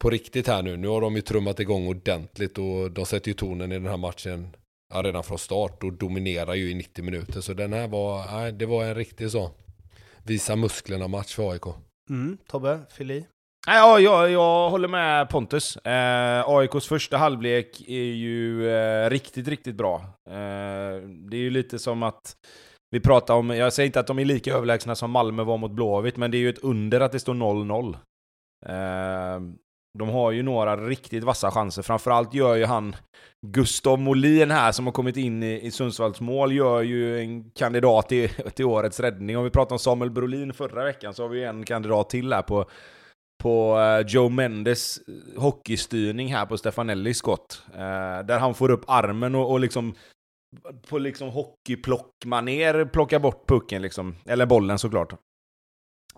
[0.02, 0.78] på riktigt här nu.
[0.78, 3.98] Nu har de ju trummat igång ordentligt och de sätter ju tonen i den här
[3.98, 4.56] matchen
[4.94, 7.42] ja, redan från start och dominerar ju i 90 minuter.
[7.42, 9.52] Så den här var, nej, det var en riktig så
[10.24, 11.64] visa musklerna match för AIK.
[12.10, 13.26] Mm, Tobbe, fyll i.
[13.68, 15.78] Ja, jag, jag håller med Pontus.
[15.78, 19.96] Eh, AIKs första halvlek är ju eh, riktigt, riktigt bra.
[20.30, 22.34] Eh, det är ju lite som att
[22.92, 25.72] vi pratar om, jag säger inte att de är lika överlägsna som Malmö var mot
[25.72, 27.98] Blåvitt, men det är ju ett under att det står 0-0.
[28.66, 29.42] Eh,
[29.98, 31.82] de har ju några riktigt vassa chanser.
[31.82, 32.96] Framförallt gör ju han
[33.48, 38.10] Gustav Molin här som har kommit in i, i Sundsvalls mål gör ju en kandidat
[38.10, 39.38] till, till årets räddning.
[39.38, 42.42] Om vi pratade om Samuel Brolin förra veckan så har vi en kandidat till här
[42.42, 42.70] på,
[43.44, 47.64] på uh, Joe Mendes eh, hockeystyrning här på Stefanellis skott.
[47.74, 49.96] Uh, där han får upp armen och, och liksom
[50.90, 54.16] på liksom hockeyplockmaner plockar bort pucken liksom.
[54.26, 55.14] Eller bollen såklart.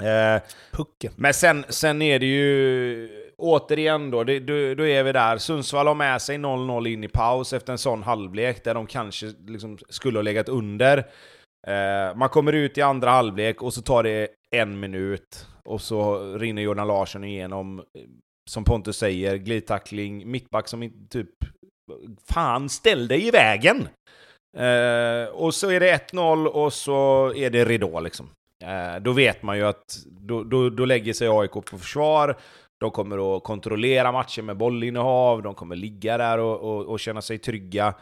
[0.01, 1.13] Uh, pucken.
[1.15, 5.37] Men sen, sen är det ju återigen då, det, då, då, är vi där.
[5.37, 9.25] Sundsvall har med sig 0-0 in i paus efter en sån halvlek där de kanske
[9.47, 10.97] liksom skulle ha legat under.
[11.67, 16.33] Eh, man kommer ut i andra halvlek och så tar det en minut och så
[16.37, 17.83] rinner Jordan Larsson igenom, eh,
[18.49, 21.29] som Pontus säger, glidtackling, mittback som typ
[22.33, 23.87] Fan, ställ dig i vägen!
[24.57, 28.29] Eh, och så är det 1-0 och så är det ridå liksom.
[28.62, 32.38] Eh, då vet man ju att då, då, då lägger sig AIK på försvar,
[32.80, 37.22] de kommer att kontrollera matchen med bollinnehav, de kommer ligga där och, och, och känna
[37.22, 37.93] sig trygga.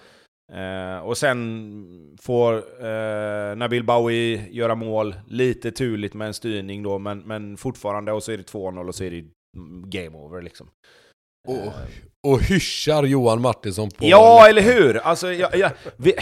[0.51, 2.53] Eh, och sen får
[2.85, 8.23] eh, Nabil Bawi göra mål, lite turligt med en styrning då, men, men fortfarande, och
[8.23, 9.25] så är det 2-0 och så är det
[9.57, 10.67] mm, game over liksom.
[11.47, 11.73] Och
[12.27, 14.05] och hyschar Johan Martinsson på...
[14.05, 14.97] Ja, eller hur?
[14.97, 16.13] Alltså, jag, jag, vi,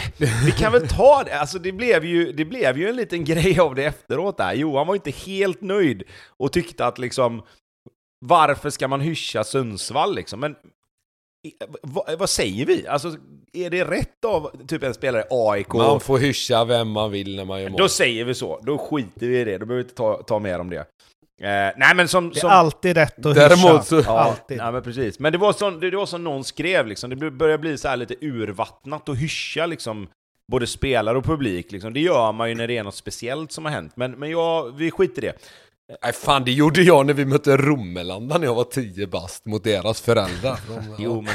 [0.44, 1.38] vi, kan väl ta det.
[1.38, 4.54] Alltså, det, blev ju, det blev ju en liten grej av det efteråt där.
[4.54, 6.02] Johan var inte helt nöjd
[6.36, 7.42] och tyckte att liksom
[8.20, 10.40] varför ska man hyscha Sundsvall liksom?
[10.40, 10.56] Men
[11.82, 12.86] vad, vad, säger vi?
[12.86, 13.16] Alltså,
[13.52, 15.72] är det rätt av typ en spelare AIK?
[15.72, 17.78] Man får hyscha vem man vill när man gör mål.
[17.78, 18.60] Då säger vi så.
[18.62, 19.58] Då skiter vi i det.
[19.58, 20.86] Då behöver vi inte ta, ta mer om det.
[21.40, 22.30] Eh, nej men som...
[22.30, 24.00] Det är som, alltid rätt att Däremot så...
[24.06, 24.56] Ja, alltid.
[24.56, 25.18] Nej men precis.
[25.18, 27.88] Men det var, som, det, det var som någon skrev liksom, det börjar bli så
[27.88, 30.08] här lite urvattnat och hyscha liksom
[30.52, 31.92] både spelare och publik liksom.
[31.92, 33.92] Det gör man ju när det är något speciellt som har hänt.
[33.96, 35.34] Men, men ja, vi skiter i det.
[36.02, 39.64] Nej fan, det gjorde jag när vi mötte Romelanda när jag var tio bast mot
[39.64, 40.58] deras föräldrar.
[40.98, 41.34] jo, men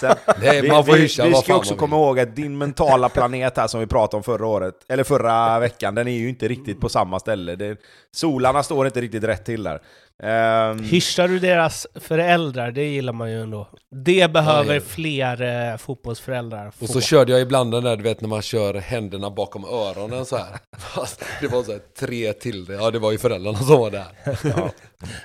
[0.00, 3.08] sen, Nej, vi, man får hyscha, vi, vi ska också komma ihåg att din mentala
[3.08, 6.48] planet här som vi pratade om förra året, eller förra veckan, den är ju inte
[6.48, 7.56] riktigt på samma ställe.
[7.56, 7.78] Det,
[8.12, 9.80] solarna står inte riktigt rätt till där.
[10.22, 12.70] Um, Hyschar du deras föräldrar?
[12.70, 13.68] Det gillar man ju ändå.
[13.90, 16.84] Det behöver fler eh, fotbollsföräldrar få.
[16.84, 20.26] Och så körde jag ibland den där, du vet när man kör händerna bakom öronen
[20.26, 20.46] så här.
[21.40, 22.74] det var så här, tre till det.
[22.74, 24.06] Ja, det var ju föräldrarna som var där.
[24.56, 24.70] Ja.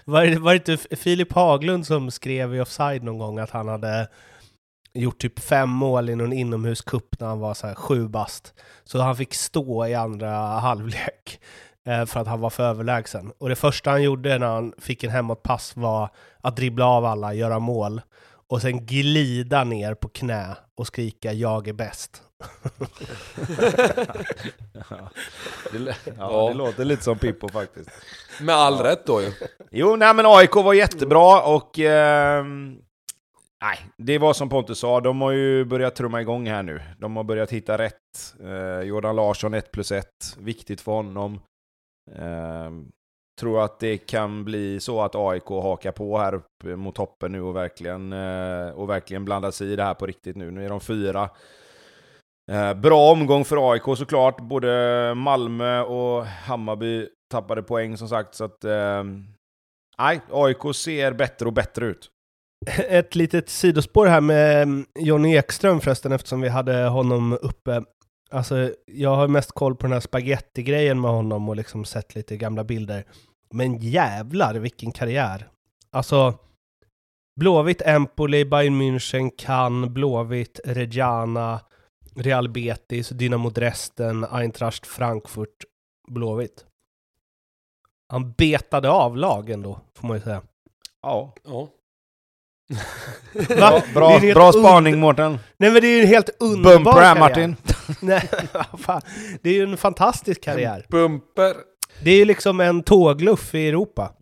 [0.05, 4.07] Var, var det inte Filip Haglund som skrev i Offside någon gång att han hade
[4.94, 8.54] gjort typ fem mål i någon inomhuscup när han var så här sju bast.
[8.84, 11.40] Så han fick stå i andra halvlek.
[11.88, 13.32] Eh, för att han var för överlägsen.
[13.38, 16.10] Och det första han gjorde när han fick en hemåtpass var
[16.42, 18.02] att dribbla av alla, göra mål
[18.50, 22.22] och sen glida ner på knä och skrika “jag är bäst”
[24.74, 25.10] ja,
[25.72, 26.48] det, ja, Ja.
[26.50, 27.90] det låter lite som Pippo faktiskt.
[28.42, 29.32] Med all rätt då ju.
[29.72, 31.80] Jo, nej men AIK var jättebra och...
[31.80, 32.78] ehm,
[33.64, 36.82] nej, det var som Pontus sa, de har ju börjat trumma igång här nu.
[36.97, 38.36] De har börjat hitta rätt.
[38.43, 40.05] Eh, Jordan Larsson 1 plus 1,
[40.38, 41.39] viktigt för honom.
[42.16, 42.72] Eh,
[43.39, 47.41] tror att det kan bli så att AIK hakar på här uppe mot toppen nu
[47.41, 50.51] och verkligen, eh, och verkligen blandar sig i det här på riktigt nu.
[50.51, 51.30] Nu är de fyra.
[52.51, 54.41] Eh, bra omgång för AIK såklart.
[54.41, 58.36] Både Malmö och Hammarby tappade poäng som sagt.
[58.36, 59.03] Så att, eh,
[59.97, 62.10] nej, AIK ser bättre och bättre ut.
[62.68, 67.84] Ett litet sidospår här med mm, Johnny Ekström förresten, eftersom vi hade honom uppe.
[68.32, 72.38] Alltså, jag har mest koll på den här spaghetti-grejen med honom och liksom sett lite
[72.38, 73.05] gamla bilder.
[73.53, 75.49] Men jävlar vilken karriär!
[75.91, 76.34] Alltså,
[77.39, 81.60] Blåvitt, Empoli, Bayern München, Cannes, Blåvitt, Reggiana,
[82.16, 85.66] Real Betis, Dynamo Dresden, Eintracht Frankfurt,
[86.07, 86.66] Blåvitt.
[88.10, 90.41] Han betade av lagen då, får man ju säga.
[91.01, 91.34] Ja.
[91.43, 91.68] Ja.
[93.47, 95.39] Bra, bra, är bra spaning Mårten.
[95.57, 97.15] Nej men det är ju en helt underbar Bumper karriär.
[97.15, 97.55] Martin.
[97.99, 99.01] Nej, vad fan.
[99.41, 100.86] Det är ju en fantastisk karriär.
[100.89, 101.55] Bumper.
[102.03, 104.13] Det är ju liksom en tågluff i Europa.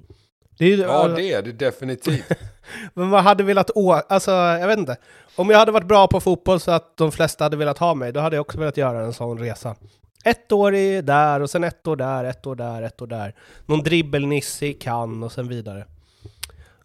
[0.57, 2.31] Det är ju, Ja, det är det definitivt.
[2.93, 4.97] Men man hade velat åka, alltså jag vet inte.
[5.35, 8.11] Om jag hade varit bra på fotboll så att de flesta hade velat ha mig,
[8.11, 9.75] då hade jag också velat göra en sån resa.
[10.23, 13.35] Ett år i där, och sen ett år där, ett år där, ett år där.
[13.65, 15.85] Någon dribbelnisse i Cannes och sen vidare.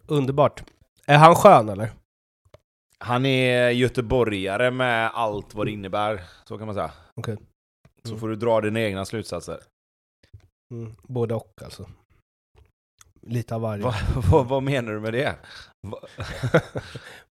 [0.07, 0.63] Underbart.
[1.13, 1.91] Är han skön eller?
[2.99, 6.91] Han är göteborgare med allt vad det innebär, så kan man säga.
[7.21, 7.37] Okej.
[8.05, 8.21] Så Mm.
[8.21, 9.61] får du dra dina egna slutsatser.
[10.75, 11.87] Mm, både och alltså.
[13.21, 13.83] Lite av varje.
[13.85, 13.95] Va,
[14.31, 15.35] vad, vad menar du med det?
[15.87, 15.99] Va,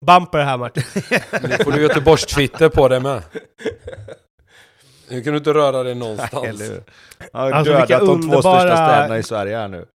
[0.06, 0.82] Bumper här Martin.
[1.48, 3.22] Nu får du Göteborgs Twitter på dig med.
[5.08, 6.62] Nu kan du inte röra dig någonstans.
[7.32, 9.86] har Alltså, dödat de två underbara- största städerna i Sverige här nu.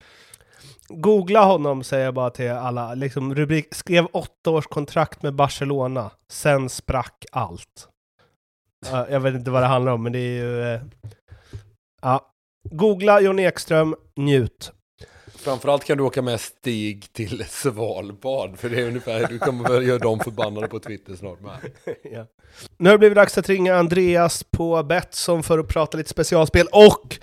[0.89, 2.95] Googla honom säger jag bara till alla.
[2.95, 6.11] Liksom rubrik, skrev åtta års kontrakt med Barcelona.
[6.33, 7.89] Sen sprack allt.
[8.91, 10.63] Ja, jag vet inte vad det handlar om, men det är ju...
[10.63, 10.81] eh,
[12.03, 12.31] Ja.
[12.71, 14.73] Googla John Ekström, njut.
[15.35, 18.57] Framförallt kan du åka med Stig till Svalbard.
[18.59, 21.57] För det är ungefär, du kommer väl göra dem förbannade på Twitter snart med.
[22.13, 22.27] ja.
[22.77, 26.67] Nu har det blivit dags att ringa Andreas på Betsson för att prata lite specialspel
[26.73, 27.19] och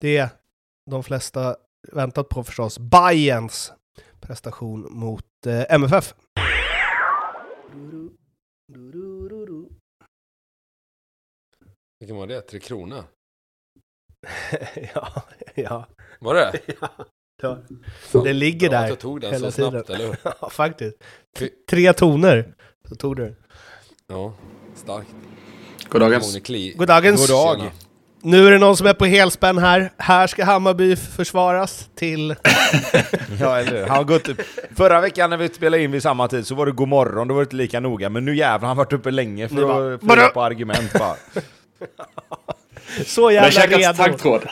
[0.00, 0.28] det
[0.90, 1.56] de flesta
[1.92, 3.72] väntat på förstås, Bayerns
[4.20, 6.14] prestation mot eh, MFF.
[12.00, 12.40] Vilken var det?
[12.40, 13.04] Tre kronor?
[14.94, 15.22] ja,
[15.54, 15.86] ja,
[16.20, 16.60] Var det?
[16.80, 16.88] ja.
[18.00, 20.00] Fan, Det ligger bra där jag tog den hela så snabbt, tiden.
[20.00, 20.16] eller hur?
[20.40, 20.96] ja, faktiskt.
[21.38, 22.54] Fy- Tre toner,
[22.88, 23.34] så tog du
[24.06, 24.34] Ja,
[24.74, 25.08] starkt.
[25.88, 26.26] Goddagens.
[26.32, 26.72] Tony Kli.
[26.72, 27.20] God dagens.
[27.20, 27.70] God dag.
[28.24, 29.92] Nu är det någon som är på helspänn här.
[29.98, 32.34] Här ska Hammarby försvaras till...
[33.40, 33.86] Ja, eller hur?
[33.86, 34.40] Han har gått upp.
[34.76, 37.34] Förra veckan när vi spelade in vid samma tid så var det god morgon, då
[37.34, 38.08] var det inte lika noga.
[38.08, 41.16] Men nu jävlar, han har varit uppe länge för bara, att fylla på argument bara.
[43.06, 43.92] Så Jag har jävla käkat redo.
[43.94, 44.42] taggtråd.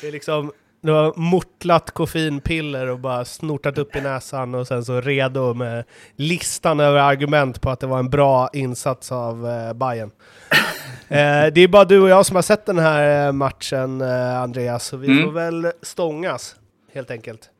[0.00, 0.52] Det är liksom...
[0.88, 5.84] Du har mortlat koffeinpiller och bara snortat upp i näsan och sen så redo med
[6.16, 10.10] listan över argument på att det var en bra insats av eh, Bayern.
[11.08, 14.40] eh, det är bara du och jag som har sett den här eh, matchen, eh,
[14.42, 15.24] Andreas, så vi Mm.
[15.24, 16.56] får väl stångas,
[16.94, 17.50] helt enkelt.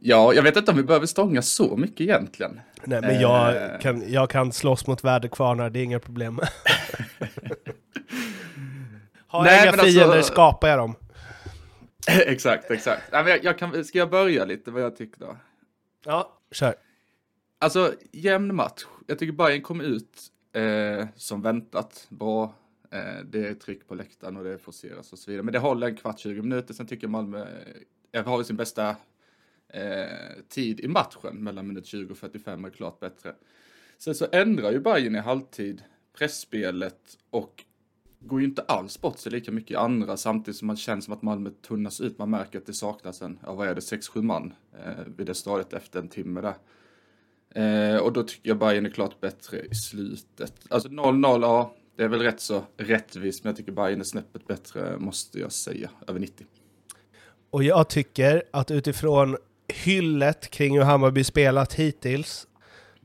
[0.00, 2.60] Ja, jag vet inte om vi behöver stånga så mycket egentligen.
[2.84, 3.78] Nej, men jag Eh.
[3.80, 6.40] kan, jag kan slåss mot väderkvarnar, det är inga problem.
[9.28, 10.94] Har jag inga men alltså- fiender skapar jag dem.
[12.26, 13.02] exakt, exakt.
[13.12, 15.36] Jag, jag kan, ska jag börja lite vad jag tycker då?
[16.04, 16.74] Ja, kör.
[17.58, 18.84] Alltså, jämn match.
[19.06, 20.18] Jag tycker Bayern kom ut
[20.52, 22.54] eh, som väntat bra.
[22.90, 25.42] Eh, det är tryck på läktaren och det forceras och så vidare.
[25.42, 26.74] Men det håller en kvart, 20 minuter.
[26.74, 27.46] Sen tycker jag Malmö
[28.12, 28.96] eh, har sin bästa
[29.68, 30.06] eh,
[30.48, 31.36] tid i matchen.
[31.44, 33.34] Mellan minut 20 och 45 är klart bättre.
[33.98, 35.82] Sen så ändrar ju Bayern i halvtid
[36.18, 37.64] pressspelet och
[38.26, 41.12] går ju inte alls bort sig lika mycket i andra samtidigt som man känner som
[41.14, 42.18] att Malmö tunnas ut.
[42.18, 44.52] Man märker att det saknas en, ja vad är det, 6-7 man
[44.84, 46.54] eh, vid det stadiet efter en timme där.
[47.56, 50.52] Eh, och då tycker jag Bayern är klart bättre i slutet.
[50.68, 54.46] Alltså 0-0, ja, det är väl rätt så rättvist, men jag tycker Bayern är snäppet
[54.46, 56.46] bättre, måste jag säga, över 90.
[57.50, 59.36] Och jag tycker att utifrån
[59.68, 62.46] hyllet kring hur Hammarby spelat hittills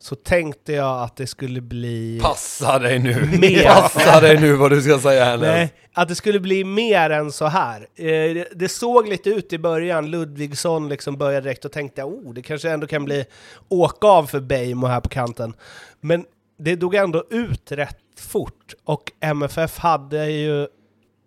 [0.02, 2.20] så tänkte jag att det skulle bli...
[2.22, 3.26] Passa dig nu!
[3.40, 3.64] Mer.
[3.64, 5.38] Passa dig nu vad du ska säga här.
[5.38, 7.88] Nej, att det skulle bli mer än så här.
[7.96, 12.42] Eh, det, såg lite ut i början, Ludvigsson liksom började direkt och tänkte oh, det
[12.42, 13.26] kanske ändå kan bli
[13.70, 15.54] åka av för Beijmo här på kanten.
[16.00, 16.26] Men
[16.60, 20.68] det dog ändå ut rätt fort och MFF hade ju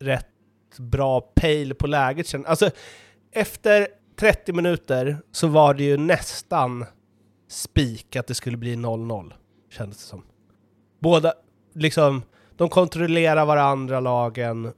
[0.01, 0.29] rätt
[0.79, 2.27] bra pejl på läget.
[2.27, 2.47] sen.
[2.47, 2.71] Alltså,
[3.33, 3.87] efter
[4.21, 6.87] 30 minuter så var det ju nästan
[7.55, 9.33] spik att det skulle bli 0-0,
[9.71, 10.23] kändes det som.
[10.99, 11.33] Båda,
[11.75, 12.23] liksom,
[12.57, 14.73] de kontrollerar varandra, lagen,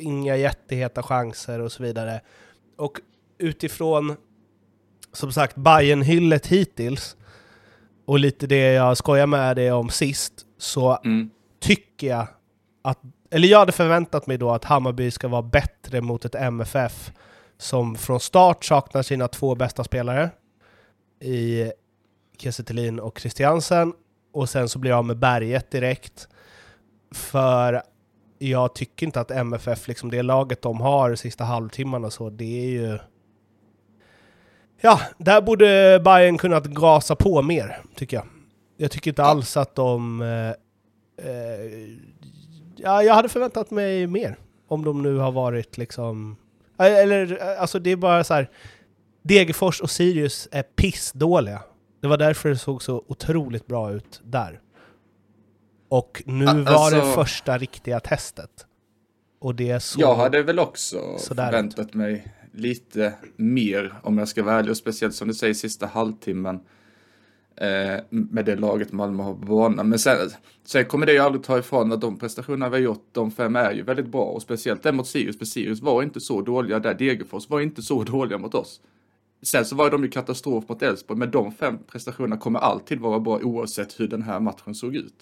[0.00, 2.20] inga jätteheta chanser och så vidare.
[2.76, 3.00] Och
[3.38, 4.16] utifrån,
[5.12, 7.16] som sagt, bayern hyllet hittills,
[8.06, 11.30] och lite det jag skojar med det om sist, så Mm.
[11.60, 12.26] tycker jag
[12.82, 12.98] att,
[13.30, 17.12] eller jag hade förväntat mig då att Hammarby ska vara bättre mot ett MFF
[17.58, 20.30] som från start saknar sina två bästa spelare
[21.20, 21.72] i
[22.38, 23.92] Kiese och Christiansen
[24.32, 26.28] och sen så blir jag av med berget direkt.
[27.14, 27.82] För
[28.38, 32.70] jag tycker inte att MFF, liksom det laget de har sista halvtimmarna så, det är
[32.70, 32.98] ju...
[34.80, 38.26] Ja, där borde Bayern kunnat gasa på mer, tycker jag.
[38.76, 40.22] Jag tycker inte alls att de...
[40.22, 40.48] Eh,
[41.28, 41.70] eh,
[42.76, 44.36] ja, jag hade förväntat mig mer.
[44.68, 46.36] Om de nu har varit liksom...
[46.78, 48.50] Eh, Eller, eh, alltså det är bara så här...
[49.22, 51.62] Degerfors och Sirius är pissdåliga.
[52.04, 54.60] Det var därför det såg så otroligt bra ut där.
[55.88, 58.66] Och nu Ah, var det alltså- första riktiga testet.
[59.38, 60.00] Och det är så...
[60.00, 60.96] Jag hade väl också
[61.28, 65.86] förväntat mig lite mer om jag ska vara ärlig och speciellt som du säger sista
[65.86, 66.60] halvtimmen
[67.56, 69.88] eh, med det laget Malmö har på banan.
[69.88, 70.16] Men sen,
[70.64, 73.56] sen kommer det ju aldrig ta ifrån att de prestationerna vi har gjort, de fem
[73.56, 76.78] är ju väldigt bra och speciellt den mot Sirius, för Sirius var inte så dåliga
[76.78, 78.80] där, Degerfors var inte så dåliga mot oss.
[79.46, 83.20] Sen så var de ju katastrof mot Elfsborg, men de fem prestationerna kommer alltid vara
[83.20, 85.14] bra oavsett hur den här matchen såg ut.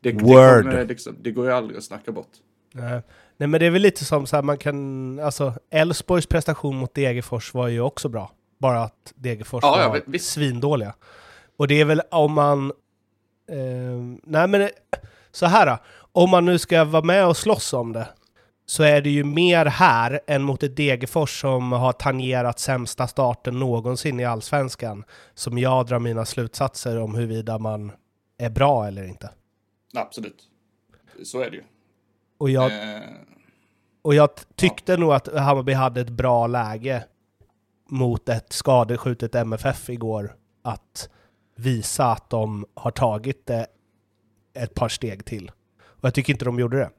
[0.00, 0.62] Det, det, Word.
[0.62, 2.30] kommer, liksom, det går ju aldrig att snacka bort.
[2.72, 3.02] Nej.
[3.36, 6.94] Nej men det är väl lite som så här, man kan, alltså Elfsborgs prestation mot
[6.94, 8.32] Degerfors var ju också bra.
[8.58, 10.30] Bara att Degerfors Ja, ja, var visst.
[10.30, 10.94] svindåliga.
[11.56, 12.72] Och det är väl om man...
[13.50, 14.68] Eh, nej men
[15.32, 15.78] så här då.
[16.12, 18.08] Om man nu ska vara med och slåss om det
[18.66, 23.58] så är det ju mer här än mot ett Degerfors som har tangerat sämsta starten
[23.58, 25.04] någonsin i Allsvenskan
[25.34, 27.92] som jag drar mina slutsatser om huruvida man
[28.38, 29.30] är bra eller inte.
[29.96, 30.48] Absolut.
[31.24, 31.62] Så är det ju.
[32.38, 33.00] Och jag, Eh,
[34.02, 37.04] Och jag tyckte nog att Hammarby hade ett bra läge
[37.88, 41.08] mot ett skadeskjutet MFF igår att
[41.56, 43.66] visa att de har tagit det
[44.54, 45.50] ett par steg till.
[45.82, 46.90] Och jag tycker inte de gjorde det.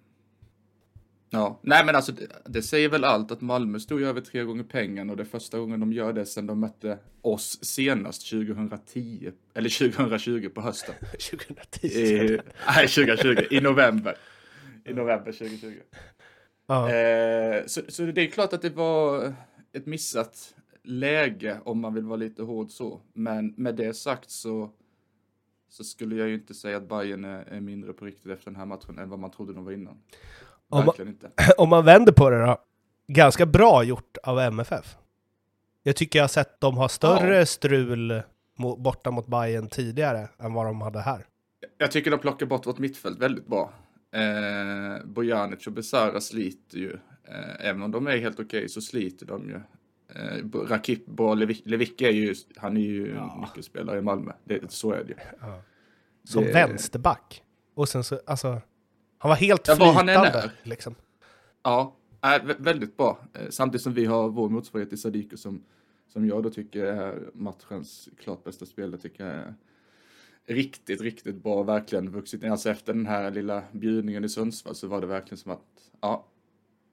[1.34, 4.44] Ja, nej men alltså det, det säger väl allt att Malmö stod ju över tre
[4.44, 8.30] gånger pengarna och det är första gången de gör det sedan de mötte oss senast
[8.30, 10.96] 2010, eller 2020 på hösten.
[11.12, 11.88] 2010.
[11.88, 12.40] I,
[12.76, 14.18] nej, 2020, i november.
[14.86, 15.74] I november 2020.
[16.68, 16.92] Ja.
[16.92, 19.34] Eh, så, så det är klart att det var
[19.74, 23.02] ett missat läge om man vill vara lite hård så.
[23.14, 24.70] Men med det sagt så,
[25.70, 28.60] så skulle jag ju inte säga att Bayern är, är mindre på riktigt efter den
[28.60, 29.98] här matchen än vad man trodde de var innan.
[30.70, 31.30] Om man- inte.
[31.58, 32.58] Om man vänder på det då.
[33.08, 34.96] Ganska bra gjort av MFF.
[35.84, 38.22] Jag tycker jag har sett dem ha större strul
[38.60, 41.26] mo- borta mot Bayern tidigare än vad de hade här.
[41.78, 43.74] Jag tycker de plockar bort vårt mittfält väldigt bra.
[44.16, 46.94] Eh, Bojanic och Besara sliter ju.
[47.28, 49.56] Eh, även om de är helt okej så sliter de ju.
[50.16, 53.40] Eh, Rakip och Levicki är ju, han är ju Ja.
[53.42, 54.32] nyckelspelare i Malmö.
[54.44, 55.16] Det, så är det ju.
[56.24, 57.44] Som Det- vänsterback.
[57.76, 58.62] Och sen så, alltså...
[59.24, 60.14] Han var helt Ja, han flytande.
[60.30, 60.52] än är.
[60.64, 60.96] Liksom.
[61.64, 63.20] Ja, äh, vä- väldigt bra.
[63.34, 65.64] Eh, samtidigt som vi har vår motsvarighet i Sadiku som,
[66.08, 69.02] som jag då tycker är matchens klart bästa spelare.
[69.02, 69.54] Tycker jag är
[70.46, 71.64] riktigt, riktigt bra.
[71.64, 72.44] Verkligen vuxit.
[72.44, 75.62] Alltså efter den här lilla bjudningen i Sundsvall så var det verkligen som att
[76.02, 76.26] ja,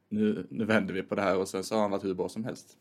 [0.09, 2.29] nu, nu vänder vi på det här och sen så har han varit hur bra
[2.29, 2.77] som helst.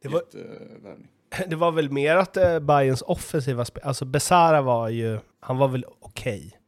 [0.00, 1.08] Det var, Jättevärvning.
[1.48, 5.68] det var väl mer att eh, Bayerns offensiva spel, alltså Besara var ju, han var
[5.68, 6.58] väl okej.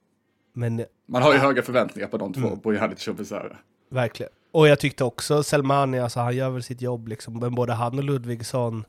[0.59, 2.59] Men Man har ju höga förväntningar på de två, Mm.
[2.61, 3.57] Bojanic och Besara.
[3.91, 4.33] verkligen.
[4.53, 7.99] Och jag tyckte också Selmani, alltså han gör väl sitt jobb liksom, men både han
[7.99, 8.85] och Ludvigsson,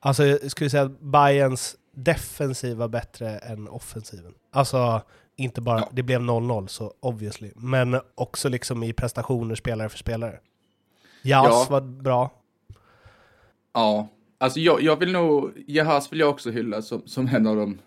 [0.00, 4.34] alltså jag skulle säga att Bayerns defensiv var bättre än offensiven.
[4.52, 5.02] Alltså,
[5.36, 5.88] inte bara, Ja.
[5.92, 10.38] det blev 0-0 så obviously, men också liksom i prestationer spelare för spelare.
[11.22, 11.66] Jas Ja.
[11.70, 12.30] var bra.
[13.74, 14.08] Ja,
[14.38, 17.78] alltså jag, jag vill nog, Jahas vill jag också hylla som, som en av de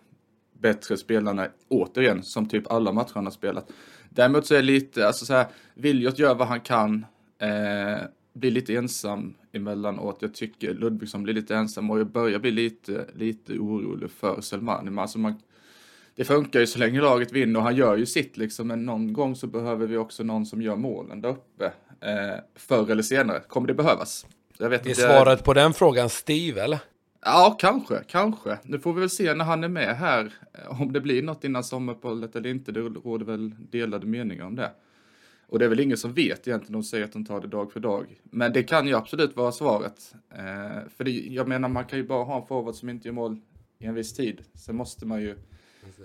[0.63, 3.71] bättre spelarna, återigen, som typ alla matcher han har spelat.
[4.09, 7.05] Däremot så är det lite, alltså så här, Viljot gör vad han kan,
[7.41, 8.03] eh,
[8.33, 10.17] blir lite ensam emellanåt.
[10.19, 14.89] Jag tycker Ludvigsson blir lite ensam och jag börjar bli lite, lite orolig för Selmani.
[14.89, 15.35] Men alltså man,
[16.15, 19.13] det funkar ju så länge laget vinner och han gör ju sitt liksom, men någon
[19.13, 21.65] gång så behöver vi också någon som gör målen där uppe.
[22.01, 24.25] Eh, förr eller senare kommer det behövas.
[24.57, 26.79] Jag vet Är inte, svaret på den frågan Steve, eller?
[27.25, 28.57] Ja, kanske, kanske.
[28.63, 30.33] Nu får vi väl se när han är med här
[30.67, 32.71] om det blir något innan sommaruppehållet eller inte.
[32.71, 34.71] Det råder väl delade meningar om det.
[35.47, 37.71] Och det är väl ingen som vet egentligen, de säger att de tar det dag
[37.71, 38.21] för dag.
[38.23, 40.15] Men det kan ju absolut vara svaret.
[40.31, 43.15] Eh, för det, jag menar, man kan ju bara ha en forward som inte gör
[43.15, 43.37] mål
[43.79, 44.41] i en viss tid.
[44.53, 45.35] Sen måste man ju,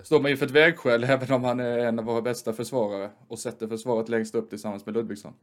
[0.03, 3.39] står man inför ett vägskäl även om han är en av våra bästa försvarare och
[3.39, 5.33] sätter försvaret längst upp tillsammans med Ludvigsson.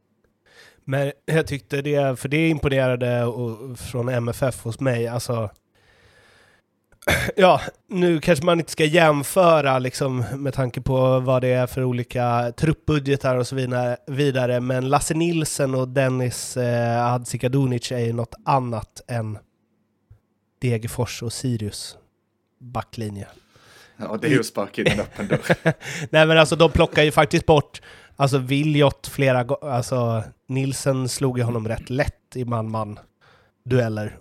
[0.83, 5.49] Men jag tyckte det, för det imponerade och, från MFF hos mig, alltså
[7.35, 11.83] ja, nu kanske man inte ska jämföra liksom, med tanke på vad det är för
[11.83, 13.55] olika truppbudgetar och så
[14.07, 19.37] vidare, men Lasse Nilsen och Dennis eh, Hadzikadunic är ju något annat än
[20.61, 21.97] Degerfors och Sirius
[22.59, 23.27] backlinje.
[23.97, 25.57] Ja, det är ju sparka in en öppen dörr.
[26.09, 27.81] Nej, men alltså de plockar ju faktiskt bort
[28.19, 32.99] Alltså Viljot flera gånger, alltså Nilsen slog ju honom rätt lätt i man-man
[33.65, 34.17] dueller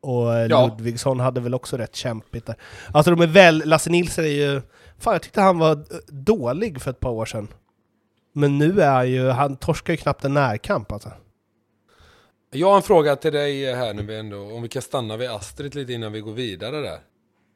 [0.00, 0.66] och ja.
[0.66, 2.56] Ludvigsson hade väl också rätt kämpigt där.
[2.92, 4.62] Alltså de är väl, Lasse Nilsson är ju...
[4.98, 7.48] Fan jag tyckte han var dålig för ett par år sedan.
[8.32, 11.12] Men nu är han ju, han torskar ju knappt en närkamp alltså.
[12.50, 15.74] Jag har en fråga till dig här nu ändå, om vi kan stanna vid Astrid
[15.74, 16.98] lite innan vi går vidare där.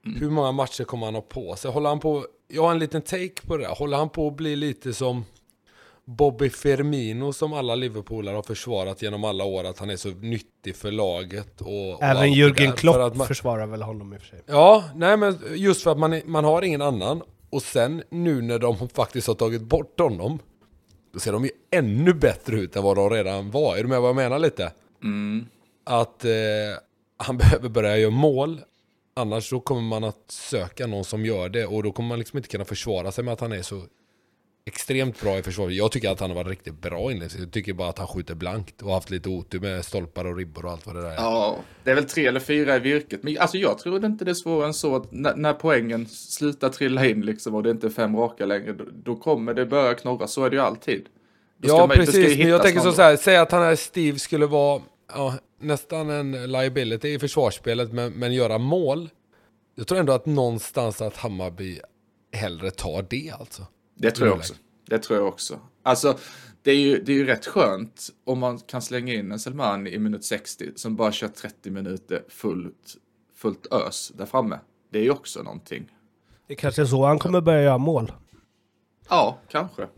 [0.07, 0.21] Mm.
[0.21, 1.71] Hur många matcher kommer han ha på sig?
[1.71, 3.75] Håller han på, jag har en liten take på det där.
[3.75, 5.25] Håller han på att bli lite som
[6.05, 10.77] Bobby Firmino som alla Liverpoolare har försvarat genom alla år att han är så nyttig
[10.77, 11.61] för laget.
[11.61, 14.43] Och, Även och Jürgen Klopp för man, försvarar väl honom i och för sig.
[14.47, 17.23] Ja, nej men just för att man, man har ingen annan.
[17.51, 20.39] Och sen nu när de faktiskt har tagit bort honom,
[21.13, 23.77] då ser de ju ännu bättre ut än vad de redan var.
[23.77, 24.73] Är du med vad jag menar lite?
[25.03, 25.47] Mm.
[25.85, 26.31] Att eh,
[27.17, 28.61] han behöver börja göra mål.
[29.17, 32.37] Annars så kommer man att söka någon som gör det och då kommer man liksom
[32.37, 33.83] inte kunna försvara sig med att han är så
[34.67, 35.71] extremt bra i försvar.
[35.71, 37.41] Jag tycker att han har varit riktigt bra inledningsvis.
[37.43, 40.65] Jag tycker bara att han skjuter blankt och haft lite otur med stolpar och ribbor
[40.65, 41.15] och allt vad det där är.
[41.15, 43.23] Ja, det är väl tre eller fyra i virket.
[43.23, 46.69] Men alltså jag tror inte det är svårare än så att när, när poängen slutar
[46.69, 49.95] trilla in liksom och det inte är fem raka längre, då, då kommer det börja
[49.95, 50.27] knorra.
[50.27, 51.07] Så är det ju alltid.
[51.59, 52.39] Då ja, man, precis.
[52.39, 56.11] Men jag tänker så, så här, säg att han här Steve skulle vara ja, nästan
[56.11, 59.11] en liability i försvarsspelet, men, men göra mål.
[59.75, 61.81] Jag tror ändå att någonstans att Hammarby
[62.33, 63.67] hellre tar det alltså.
[63.95, 64.55] Det tror jag också.
[64.87, 65.61] Det tror jag också.
[65.83, 66.19] Alltså,
[66.63, 69.87] det är ju, det är ju rätt skönt om man kan slänga in en Selman
[69.87, 72.97] i minut 60 som bara kör 30 minuter fullt,
[73.35, 74.59] fullt ös där framme.
[74.91, 75.93] Det är ju också någonting.
[76.47, 78.13] Det kanske är så han kommer börja göra mål.
[79.09, 79.89] Ja, kanske.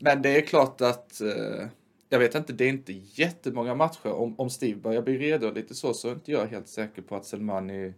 [0.00, 1.68] Men det är klart att eh,
[2.08, 4.12] jag vet inte, det är inte jättemånga matcher.
[4.12, 7.16] Om, om Steve börjar bli redo lite så, så är inte jag helt säker på
[7.16, 7.94] att Selmani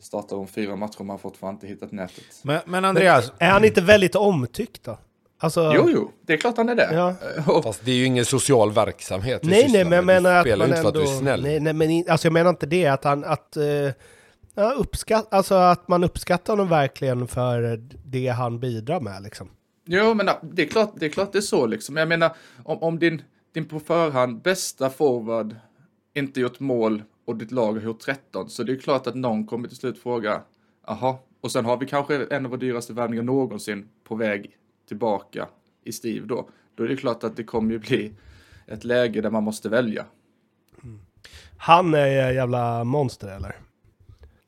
[0.00, 2.24] startar om fyra matcher om han fortfarande inte hittat nätet.
[2.42, 3.32] Men, men Andreas...
[3.38, 4.98] Men är han inte väldigt omtyckt då?
[5.38, 5.72] Alltså...
[5.74, 6.94] Jo, jo, det är klart han är det.
[6.94, 7.62] Ja.
[7.62, 10.88] Fast det är ju ingen social verksamhet Nej, nej, men jag menar att man ändå...
[11.02, 11.42] Att snäll.
[11.42, 13.24] Nej, nej, men alltså jag menar inte det, att han...
[13.24, 13.90] Att, uh,
[14.54, 19.50] ja, uppskatt, alltså att man uppskattar honom verkligen för det han bidrar med liksom.
[19.86, 21.96] Jo, men det är klart det är, klart det är så liksom.
[21.96, 23.22] Jag menar, om, om din,
[23.54, 25.56] din på förhand bästa forward
[26.14, 28.50] inte gjort mål och ditt lag har gjort 13.
[28.50, 30.42] Så det är klart att någon kommer till slut fråga,
[30.84, 34.56] aha, och sen har vi kanske en av våra dyraste värvningar någonsin på väg
[34.88, 35.48] tillbaka
[35.84, 36.48] i Steve då.
[36.74, 38.12] Då är det klart att det kommer ju bli
[38.66, 40.06] ett läge där man måste välja.
[40.82, 41.00] Mm.
[41.58, 43.56] Han är jävla monster eller?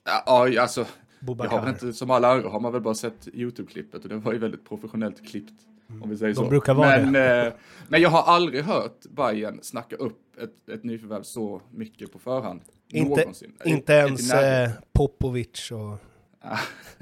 [0.04, 0.86] Ja, alltså,
[1.26, 4.32] jag har inte, som alla andra har man väl bara sett YouTube-klippet och det var
[4.32, 5.62] ju väldigt professionellt klippt.
[5.90, 6.02] Mm.
[6.02, 6.48] Om vi säger De så.
[6.48, 7.46] brukar vara men, det.
[7.46, 7.52] Eh,
[7.88, 12.60] men jag har aldrig hört Bayern snacka upp ett, ett nyförvärv så mycket på förhand.
[12.92, 13.52] Inte, Någonsin.
[13.64, 15.98] inte ens eh, Popovic och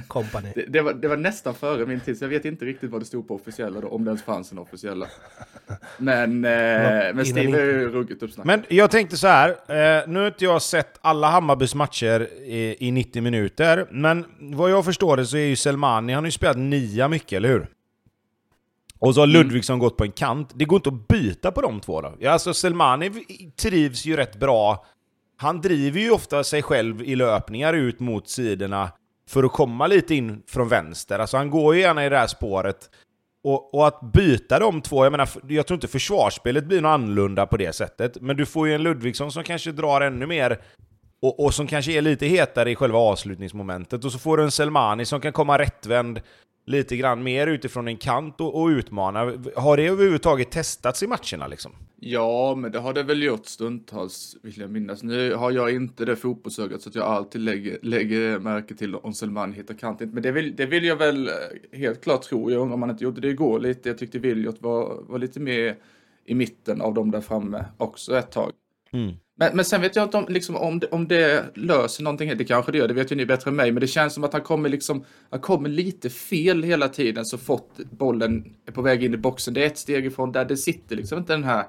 [0.09, 0.53] company.
[0.55, 3.01] Det, det, var, det var nästan före min tid, så jag vet inte riktigt vad
[3.01, 5.07] det stod på officiella då, om det ens fanns en officiella.
[5.99, 6.51] Men, eh,
[7.15, 8.47] men Steve är ju ruggigt uppsnackad.
[8.47, 12.77] Men jag tänkte så här, eh, nu har inte jag sett alla Hammarbys matcher i,
[12.79, 16.33] i 90 minuter, men vad jag förstår det så är ju Selmani, han har ju
[16.33, 17.67] spelat nia mycket, eller hur?
[19.05, 19.27] Och så har.
[19.27, 19.81] Ludvigsson mm.
[19.81, 20.53] gått på en kant.
[20.55, 22.15] Det går inte att byta på de två då.
[22.19, 23.11] Ja, alltså Selmani
[23.63, 24.85] trivs ju rätt bra.
[25.37, 28.91] Han driver ju ofta sig själv i löpningar ut mot sidorna
[29.29, 31.19] för att komma lite in från vänster.
[31.19, 32.91] Alltså han går ju gärna i det här spåret.
[33.45, 37.47] Och, och, att byta de två, jag menar, jag tror inte försvarsspelet blir något annorlunda
[37.47, 38.21] på det sättet.
[38.21, 40.61] Men du får ju en Ludvigsson som kanske drar ännu mer
[41.23, 44.05] och, och som kanske är lite hetare i själva avslutningsmomentet.
[44.05, 46.21] Och så får du en Selmani som kan komma rättvänd
[46.65, 49.33] lite grann mer utifrån en kant och, och utmana.
[49.57, 51.73] Har det överhuvudtaget testats i matcherna liksom?
[52.01, 55.03] Ja, men det har det väl gjort stundtals, vill jag minnas.
[55.03, 59.13] Nu har jag inte det fotbollsögat så att jag alltid lägger, lägger märke till om
[59.13, 60.11] Selman hittar kanten.
[60.11, 62.51] Men det vill, det vill jag väl eh, helt klart tro.
[62.51, 63.89] Jag undrar om han inte gjorde det igår lite.
[63.89, 65.77] Jag tyckte Viljot var, var lite mer
[66.25, 68.53] i mitten av dem där framme också ett tag.
[68.93, 69.15] Mm.
[69.37, 72.37] Men, men sen vet jag inte om, liksom, om, det, om det löser någonting.
[72.39, 73.73] Det kanske det gör, det vet ju ni bättre än mig.
[73.73, 77.39] Men det känns som att han kommer, liksom, han kommer lite fel hela tiden så
[77.39, 79.55] fort bollen är på väg in i boxen.
[79.55, 81.67] Det är ett steg ifrån där det sitter liksom inte den här,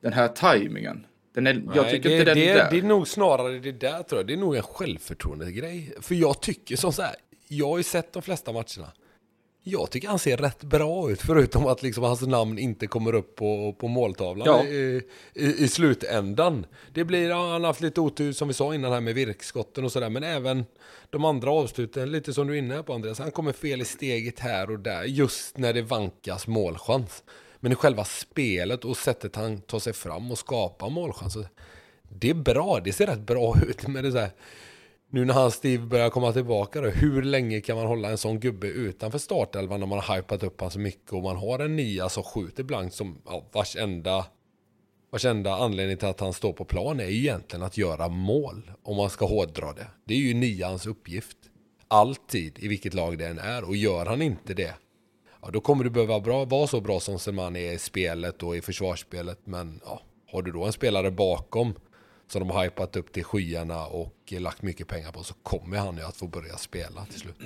[0.00, 1.06] den här tajmingen.
[1.34, 2.70] Den är, jag tycker det, inte den det, är där.
[2.70, 4.26] det är nog snarare det där tror jag.
[4.26, 5.94] Det är nog en självförtroende-grej.
[6.00, 7.14] För jag tycker som så här,
[7.48, 8.92] jag har ju sett de flesta matcherna.
[9.66, 13.36] Jag tycker han ser rätt bra ut, förutom att liksom hans namn inte kommer upp
[13.36, 14.64] på, på måltavlan Ja.
[14.64, 15.02] i,
[15.34, 16.66] i, i slutändan.
[16.92, 19.84] Det blir, ja, han har haft lite otur som vi sa innan här med virkskotten
[19.84, 20.64] och sådär, men även
[21.10, 24.38] de andra avsluten, lite som du är inne på Andreas, han kommer fel i steget
[24.40, 27.22] här och där, just när det vankas målchans.
[27.60, 31.48] Men i själva spelet och sättet han tar sig fram och skapar målchanser,
[32.08, 34.30] det är bra, det ser rätt bra ut, men det är så här,
[35.14, 38.40] nu när hans Steve börjar komma tillbaka då, hur länge kan man hålla en sån
[38.40, 41.76] gubbe utanför startelvan när man har hypat upp han så mycket och man har en
[41.76, 44.26] nia som alltså, skjuter blankt som ja, vars enda
[45.10, 48.70] vars enda anledning till att han står på plan är ju egentligen att göra mål
[48.82, 49.86] om man ska hårdra det.
[50.04, 51.36] Det är ju nians uppgift.
[51.88, 53.64] Alltid, i vilket lag det än är.
[53.64, 54.74] Och gör han inte det,
[55.42, 58.56] ja, då kommer du behöva bra, vara så bra som Selman är i spelet och
[58.56, 59.38] i försvarsspelet.
[59.44, 60.02] Men ja,
[60.32, 61.74] har du då en spelare bakom
[62.28, 65.96] som de har hypat upp till skyarna och lagt mycket pengar på så kommer han
[65.96, 67.36] ju att få börja spela till slut.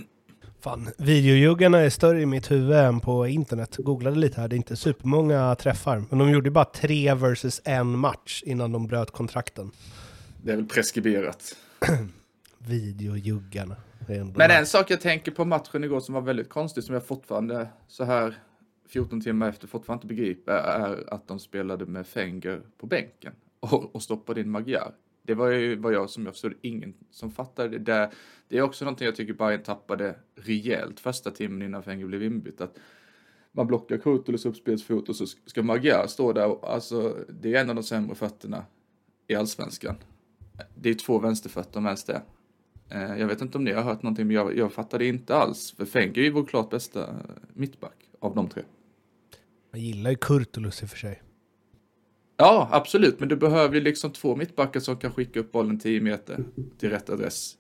[0.61, 3.77] Fan, videojuggarna är större i mitt huvud än på internet.
[3.77, 6.05] Googlade lite här, det är inte supermånga träffar.
[6.11, 9.71] Men de gjorde bara tre versus en match innan de bröt kontrakten.
[10.43, 11.57] Det är väl preskriberat.
[12.59, 13.77] Videojuggarna.
[14.35, 17.69] Men en sak jag tänker på matchen igår som var väldigt konstig, som jag fortfarande
[17.89, 18.39] så här
[18.89, 23.95] 14 timmar efter fortfarande inte begriper, är att de spelade med Fenger på bänken och,
[23.95, 24.95] och stoppade in Magyar.
[25.23, 28.11] Det var ju vad jag som jag förstod ingen som fattade det.
[28.49, 32.61] Det är också någonting jag tycker Bayern tappade rejält första timmen innan Fenger blev inbytt.
[32.61, 32.79] Att
[33.53, 36.47] man blockar Kurtulus uppspelsfot och så ska Magyar stå där.
[36.47, 38.65] Och, alltså, det är en av de sämre fötterna
[39.27, 39.97] i allsvenskan.
[40.75, 42.23] Det är två vänsterfötter om ens det.
[42.91, 45.73] Eh, jag vet inte om ni har hört någonting, men jag, jag fattade inte alls.
[45.77, 47.15] För Fenger är ju vår klart bästa
[47.55, 48.63] mittback av de tre.
[49.71, 51.23] Jag gillar ju Kurtulus i och för sig.
[52.41, 56.01] Ja, absolut, men du behöver ju liksom två mittbackar som kan skicka upp bollen 10
[56.01, 56.45] meter
[56.79, 57.55] till rätt adress.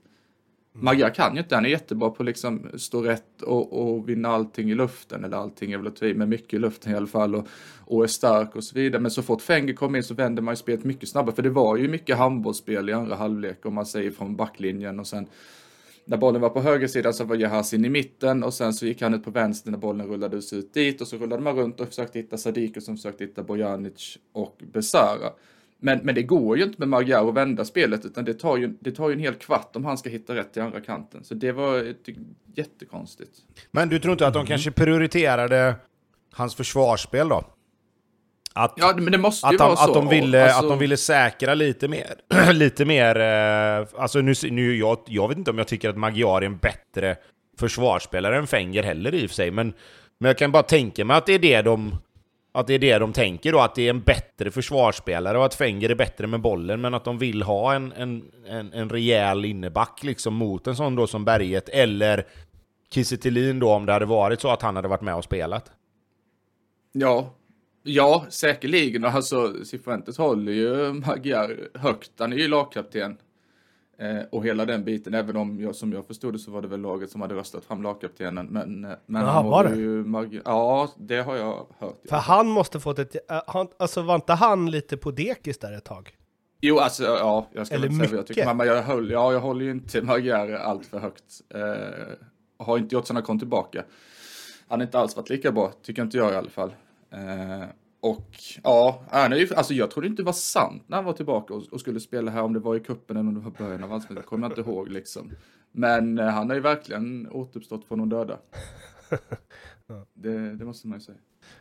[0.73, 4.29] Magyar kan ju inte, han är jättebra på att liksom stå rätt och, och vinna
[4.29, 7.35] allting i luften, eller allting är väl att men mycket i luften i alla fall,
[7.35, 7.49] och,
[7.79, 9.03] och är stark och så vidare.
[9.03, 11.51] Men så fort Fenger kommer in så vänder man ju spelet mycket snabbare, för det
[11.51, 15.27] var ju mycket handbollsspel i andra halvlek, om man säger från backlinjen, och sen
[16.09, 19.03] när bollen var på höger sida så var Jahasin i mitten och sen så gick
[19.03, 21.89] han ut på vänster när bollen rullades ut dit och så rullade man runt och
[21.89, 25.33] försökte hitta Sadiku som försökte hitta Bojanic och Besara.
[25.81, 28.77] Men, men det går ju inte med Magyar att vända spelet utan det tar, ju,
[28.81, 31.25] det tar ju en hel kvart om han ska hitta rätt i andra kanten.
[31.25, 31.95] Så det var
[32.55, 33.33] jättekonstigt.
[33.71, 35.75] Men du tror inte att de kanske prioriterade
[36.33, 37.45] hans försvarsspel då?
[38.59, 39.83] Att, Ja, men det måste ju att, vara de, så.
[39.85, 42.15] att, de ville, Alltså- att de ville säkra lite mer.
[42.53, 46.43] lite mer eh, alltså nu, nu, jag, jag vet inte om jag tycker att Magyar
[46.43, 47.17] är en bättre
[47.59, 49.73] försvarsspelare än Fenger heller i och för sig, men,
[50.19, 51.95] men jag kan bara tänka mig att det är det de
[52.53, 55.55] att det är det de tänker då, att det är en bättre försvarsspelare och att
[55.55, 59.45] Fenger är bättre med bollen, men att de vill ha en, en, en, en rejäl
[59.45, 62.27] inneback liksom mot en sån då som Berget, eller
[62.91, 63.17] Kiese
[63.53, 65.71] då om det hade varit så att han hade varit med och spelat.
[66.93, 67.35] Ja,
[67.89, 69.05] ja säkerligen.
[69.05, 72.11] Alltså, Cifuentes håller ju Magyar högt.
[72.19, 73.17] Han är ju lagkapten.
[74.01, 76.69] Eh, och hela den biten, även om jag, som jag förstod det så var det
[76.69, 78.47] väl laget som hade röstat fram lagkaptenen.
[78.47, 79.77] Men, eh, men Jaha, han var det?
[79.77, 80.43] ju Magyar.
[80.45, 82.01] Ja, det har jag hört.
[82.09, 83.17] För han måste fått ett...
[83.47, 86.11] Han, alltså var inte han lite på dekis där ett tag?
[86.61, 88.41] Jo, alltså ja, jag ska Eller väl säga vad jag tycker.
[88.41, 88.57] mycket.
[88.57, 91.25] Men jag, höll, ja, jag håller ju inte Magyar allt för högt.
[91.55, 93.85] Eh, har inte gjort sen han kom tillbaka.
[94.69, 96.73] Han har inte alls varit lika bra, tycker inte jag i alla fall.
[97.11, 97.69] Eh,
[98.01, 98.31] och
[98.63, 102.01] ja, alltså jag trodde inte det var sant när han var tillbaka och, och skulle
[102.01, 104.49] spela här, om det var i kuppen eller om det var början av allsvenskan, kommer
[104.49, 105.31] jag inte ihåg liksom.
[105.73, 108.39] Men eh, han har ju verkligen återuppstått från de döda.
[110.15, 111.19] Det, det måste man ju säga.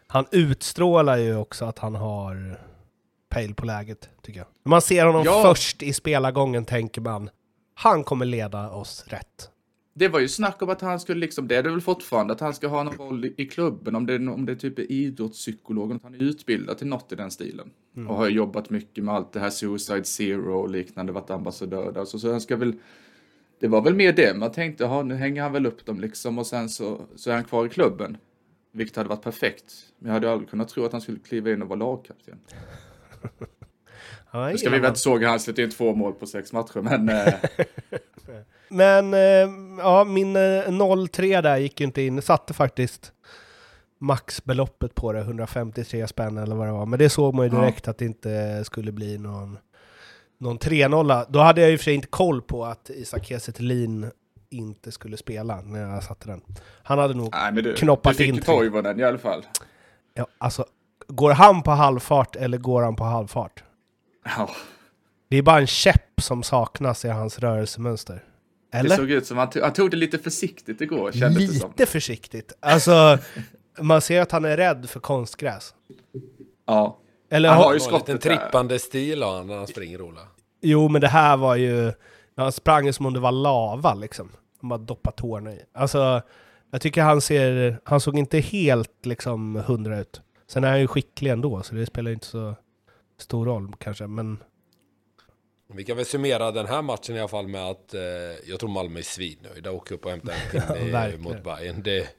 [0.07, 2.61] Han utstrålar ju också att han har
[3.29, 4.47] pejl på läget, tycker jag.
[4.63, 5.41] När man ser honom Ja.
[5.45, 7.29] först i spelargången tänker man,
[7.73, 9.49] han kommer leda oss rätt.
[9.97, 12.39] Det var ju snack om att han skulle liksom, det är det väl fortfarande, att
[12.39, 14.91] han ska ha någon roll i, klubben, om det, är- om det är typ är
[14.91, 17.71] idrottspsykolog, att han är utbildad till något i den stilen.
[18.07, 22.05] Och har jobbat mycket med allt det här Suicide Zero och liknande, varit ambassadör där.
[22.05, 22.75] Så, så han ska väl,
[23.59, 26.37] det var väl mer det, man tänkte, ja nu hänger han väl upp dem liksom
[26.37, 28.17] och sen så, så är han kvar i klubben.
[28.71, 29.73] Vilket hade varit perfekt.
[29.99, 32.39] Men jag hade aldrig kunnat tro att han skulle kliva in och vara lagkapten.
[34.51, 37.09] Nu ska vi väl inte såga han släppte in två mål på sex matcher, men
[37.09, 37.33] eh,
[38.69, 42.15] Men eh, ja, min eh, 0-3 där gick ju inte in.
[42.15, 43.11] Jag satte faktiskt
[43.99, 46.85] maxbeloppet på det, 153 spänn eller vad det var.
[46.85, 47.61] Men det såg man ju Ja.
[47.61, 49.57] direkt att det inte skulle bli någon
[50.39, 51.25] någon 3-0.
[51.29, 53.51] Då hade jag och för sig inte koll på att Isak Kiese
[54.49, 56.41] inte skulle spela när jag satte den.
[56.83, 58.55] Han hade nog Nej, du, knoppat du in fick tre.
[58.55, 59.45] Toivonen i alla fall.
[60.13, 60.65] Ja, alltså,
[61.07, 63.63] går han på halvfart eller går han på halvfart?
[64.37, 64.49] Ja,
[65.29, 68.23] Det är bara en käpp som saknas i hans rörelsemönster.
[68.71, 68.95] Det Eller?
[68.95, 71.69] såg ut som han, han tog det lite försiktigt igår, kändes det som.
[71.69, 72.53] Lite försiktigt.
[72.59, 73.17] Alltså,
[73.79, 75.73] man ser att han är rädd för konstgräs.
[76.65, 76.97] Ja.
[77.29, 78.29] Eller, Han har- ju har en skottet där.
[78.37, 80.21] trippande stil har han när han springer Ola.
[80.61, 81.93] Jo, men det här var ju...
[82.35, 84.31] Han sprang ju som om det var lava liksom.
[84.61, 85.59] Han bara doppade tårna i.
[85.73, 86.21] Alltså,
[86.71, 87.79] jag tycker han ser...
[87.83, 90.21] Han såg inte helt liksom hundra ut.
[90.47, 92.55] Sen är han ju skicklig ändå, så det spelar inte så
[93.19, 94.37] stor roll kanske, men...
[95.73, 98.01] Vi kan väl summera den här matchen i alla fall med att eh,
[98.45, 99.71] jag tror Malmö är svinnöjda.
[99.71, 101.21] Åker upp och hämtar en pinne verkligen.
[101.21, 101.83] mot Bayern.
[101.83, 102.09] Det,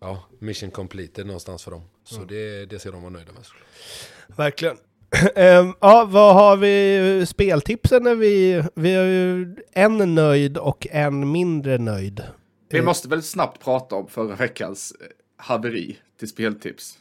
[0.00, 1.82] ja, mission completed någonstans för dem.
[2.04, 3.42] Så det, det ska de vara nöjda med.
[4.36, 4.76] Verkligen.
[5.36, 8.02] Ehm, ja, vad har vi speltipsen?
[8.02, 12.22] När vi, vi har ju en nöjd och en mindre nöjd.
[12.68, 15.06] Vi måste väl snabbt prata om förra veckans eh,
[15.36, 16.98] haveri till speltips.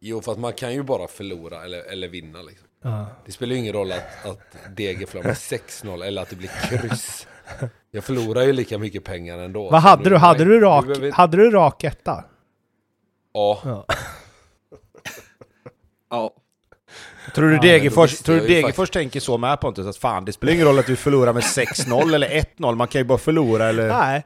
[0.00, 2.42] Jo, för att man kan ju bara förlora eller, eller vinna.
[2.42, 2.67] Liksom.
[2.82, 3.06] Ja.
[3.26, 6.50] Det spelar ju ingen roll att, att DG förlorar med 6-0 eller att det blir
[6.68, 7.26] kryss.
[7.90, 9.70] Jag förlorar ju lika mycket pengar ändå.
[9.70, 10.16] Vad hade du?
[10.16, 12.24] Hade du rak, behöver- hade du rak etta?
[13.34, 13.86] Ja, Ja.
[16.10, 16.34] Ja.
[17.34, 19.86] Tror du Ja, Degerfors, visste tror du Degerfors tänker så med Pontus?
[19.86, 23.00] Att fan, det spelar ingen roll att du förlorar med 6-0 eller 1-0, man kan
[23.00, 23.88] ju bara förlora eller...
[23.88, 24.24] Nej,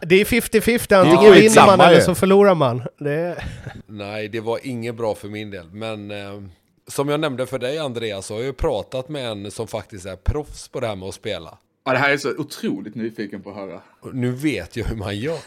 [0.00, 0.92] det är 50-50.
[0.94, 2.04] är Antingen vinner skitsamma man eller ju.
[2.04, 2.82] så förlorar man.
[2.98, 3.44] Det
[3.86, 5.70] nej det var inget bra för min del.
[5.72, 6.42] Men eh,
[6.88, 10.06] som jag nämnde för dig Andreas, så har jag ju pratat med en som faktiskt
[10.06, 11.58] är proffs på det här med att spela.
[11.84, 13.80] ja, det här är så otroligt nyfiken på att höra.
[14.12, 15.38] Nu vet jag hur man gör.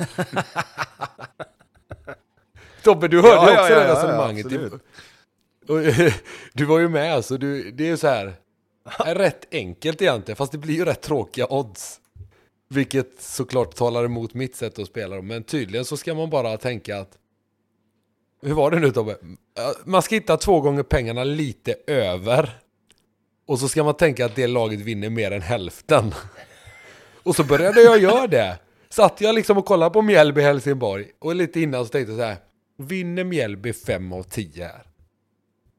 [2.83, 4.45] Tobbe, du hörde Ja, ja, också ja, det ja, resonemanget.
[5.67, 5.73] Och,
[6.53, 8.33] du var ju med, så du, det är ju så här.
[9.05, 11.99] Är rätt enkelt egentligen, fast det blir ju rätt tråkiga odds.
[12.69, 15.27] Vilket såklart talar emot mitt sätt att spela dem.
[15.27, 17.17] Men tydligen så ska man bara tänka att...
[18.41, 19.17] Hur var det nu Tobbe?
[19.59, 22.49] Ja, Man ska hitta två gånger pengarna lite över.
[23.47, 26.13] Och så ska man tänka att det laget vinner mer än hälften.
[27.23, 28.59] Och så började jag göra det.
[28.89, 31.05] Satt jag liksom och kollade på Mjällby Helsingborg.
[31.19, 32.37] Och lite innan så tänkte jag så här.
[32.77, 34.83] Vinner Mjällby 5 av 10 här?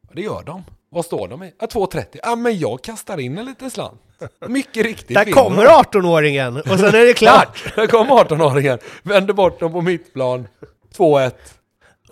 [0.03, 0.65] Ja, det gör de.
[0.91, 1.53] Vad står de i?
[1.61, 2.05] Ja, 2,30.
[2.23, 4.01] Ja, men jag kastar in en liten slant.
[4.49, 5.71] Mycket riktigt Där kommer de.
[5.71, 7.73] 18-åringen och sen är det klart.
[7.77, 8.79] Där kom 18-åringen.
[9.03, 10.49] Vänder bort dem på mittplan.
[10.97, 11.33] 2-1.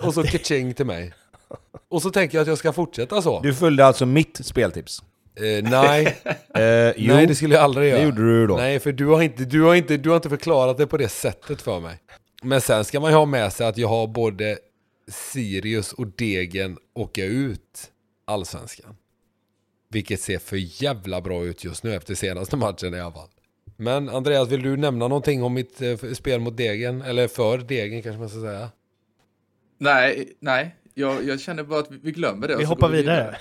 [0.01, 1.13] Och så kaching till mig.
[1.91, 3.41] Och så tänker jag att jag ska fortsätta så.
[3.41, 5.03] Du följde alltså mitt speltips?
[5.37, 6.17] Eh, nej,
[6.55, 7.99] Eh, jo, nej det skulle jag aldrig göra.
[7.99, 8.57] det gjorde du då.
[8.57, 11.09] Nej, för du har, inte, du, har inte, du har inte förklarat det på det
[11.09, 11.99] sättet för mig.
[12.43, 14.59] Men sen ska man ju ha med sig att jag har både
[15.09, 17.91] Sirius och Degen åka ut
[18.25, 18.97] allsvenskan.
[19.91, 23.29] Vilket ser för jävla bra ut just nu efter senaste matchen i alla fall.
[23.77, 27.03] Men Andreas, vill du nämna någonting om mitt eh, spel mot Degen?
[27.03, 28.69] Eller för Degen kanske man ska säga.
[29.79, 30.77] Nej, nej.
[30.99, 32.55] Jag, jag känner bara att vi, vi glömmer det.
[32.55, 33.37] och Vi hoppar går vidare.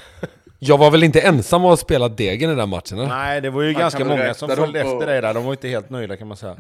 [0.60, 2.98] Jag var väl inte ensam om att spela Degen i den matchen?
[3.00, 3.08] Eller?
[3.10, 5.52] Nej, det var ju Man ganska många som följde på- efter dig där, de var
[5.52, 6.56] inte helt nöjda kan man säga.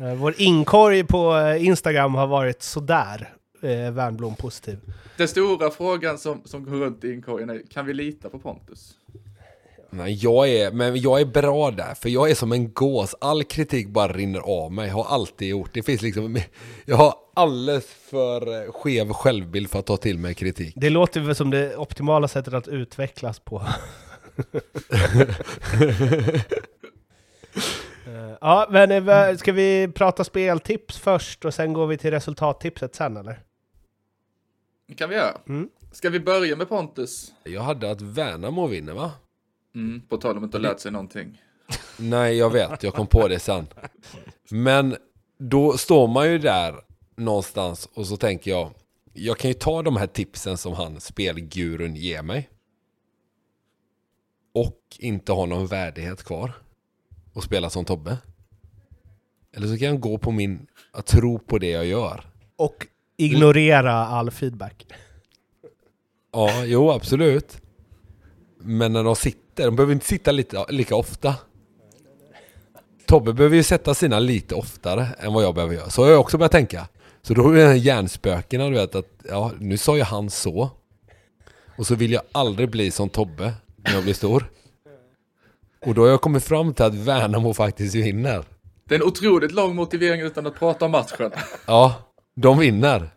[0.00, 3.32] Eh, Vår inkorg på eh, Instagram har varit sådär.
[3.62, 4.78] Eh, Värnblom positiv.
[5.16, 8.90] Den stora frågan som, som går runt i inkorgen är, kan vi lita på Pontus?
[9.94, 13.14] Nej, jag är, men jag är bra där, för jag är som en gås.
[13.20, 15.70] All kritik bara rinner av mig, har alltid gjort.
[15.74, 16.38] Det finns liksom,
[16.84, 20.74] jag har alldeles för eh, skev självbild för att ta till mig kritik.
[20.76, 23.62] Det låter väl som det optimala sättet att utvecklas på.
[28.06, 32.94] Eh, ja, men eh, ska vi prata speltips först och sen går vi till resultattipset
[32.94, 33.40] sen eller?
[34.88, 35.36] Det kan vi göra.
[35.48, 35.68] Mm.
[35.92, 37.32] Ska vi börja med Pontus?
[37.44, 39.10] Jag hade att Värnamo vinner va?
[39.74, 41.42] Mm, på tal om att inte lärt sig någonting.
[41.98, 43.66] Nej, jag vet, jag kom på det sen.
[44.50, 44.96] Men
[45.38, 46.80] då står man ju där
[47.16, 48.70] någonstans och så tänker jag,
[49.12, 52.48] jag kan ju ta de här tipsen som han, spelgurun, ger mig.
[54.54, 56.52] Och inte ha någon värdighet kvar.
[57.32, 58.18] Och spela som Tobbe.
[59.56, 62.26] Eller så kan jag gå på min, att tro på det jag gör.
[62.56, 62.86] Och
[63.16, 64.86] ignorera all feedback.
[66.32, 67.60] Ja, jo absolut.
[68.58, 71.34] Men när de sitter, de behöver inte sitta lite, lika ofta.
[73.06, 75.90] Tobbe behöver ju sätta sina lite oftare än vad jag behöver göra.
[75.90, 76.88] Så har jag också börjat tänka.
[77.22, 80.70] Så då är det hjärnspökena du vet att, ja nu sa ju han så.
[81.76, 84.50] Och så vill jag aldrig bli som Tobbe när jag blir stor.
[85.86, 88.44] Och då har jag kommit fram till att Värnamo faktiskt vinner.
[88.88, 91.30] Det är en otroligt lång motivering utan att prata om matchen.
[91.66, 91.94] Ja,
[92.36, 93.10] de vinner.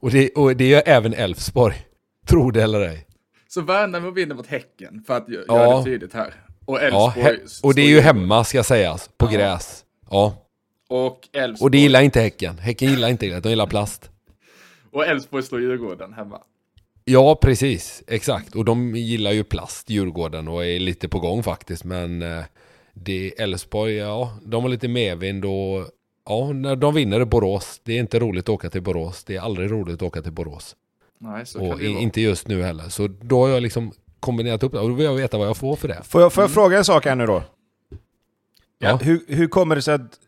[0.00, 1.86] Och det, och det gör även Elfsborg.
[2.26, 3.06] Tro det eller ej.
[3.54, 5.56] Så Värnamo vinner mot Häcken, för att gö- Ja.
[5.64, 6.34] göra det tydligt här.
[6.64, 7.24] Och Ja, Elfsborg...
[7.36, 9.30] he- och det är ju hemma ska sägas, på Ja.
[9.30, 9.84] gräs.
[10.10, 10.34] Ja,
[10.88, 12.58] Och Elfsborg, och det gillar inte Häcken.
[12.58, 14.10] Häcken gillar inte det, de gillar plast.
[14.92, 16.38] och Elfsborg slår Djurgården hemma.
[17.04, 18.02] Ja, precis.
[18.06, 18.54] Exakt.
[18.54, 21.84] Och de gillar ju plast, Djurgården, och är lite på gång faktiskt.
[21.84, 22.44] Men eh,
[22.94, 25.86] det Elfsborg, ja, de har lite medvind och
[26.28, 27.80] ja, när de vinner i Borås.
[27.84, 29.24] Det är inte roligt att åka till Borås.
[29.24, 30.76] Det är aldrig roligt att åka till Borås.
[31.22, 32.02] Nej, så och kan det ju i, vara.
[32.02, 32.88] inte just nu heller.
[32.88, 34.78] Så då har jag liksom kombinerat upp det.
[34.78, 36.02] Och då vill jag veta vad jag får för det.
[36.04, 37.42] Får jag, får jag fråga en sak här nu då?
[38.78, 38.96] Ja.
[38.96, 40.18] Hur, hur kommer det sig att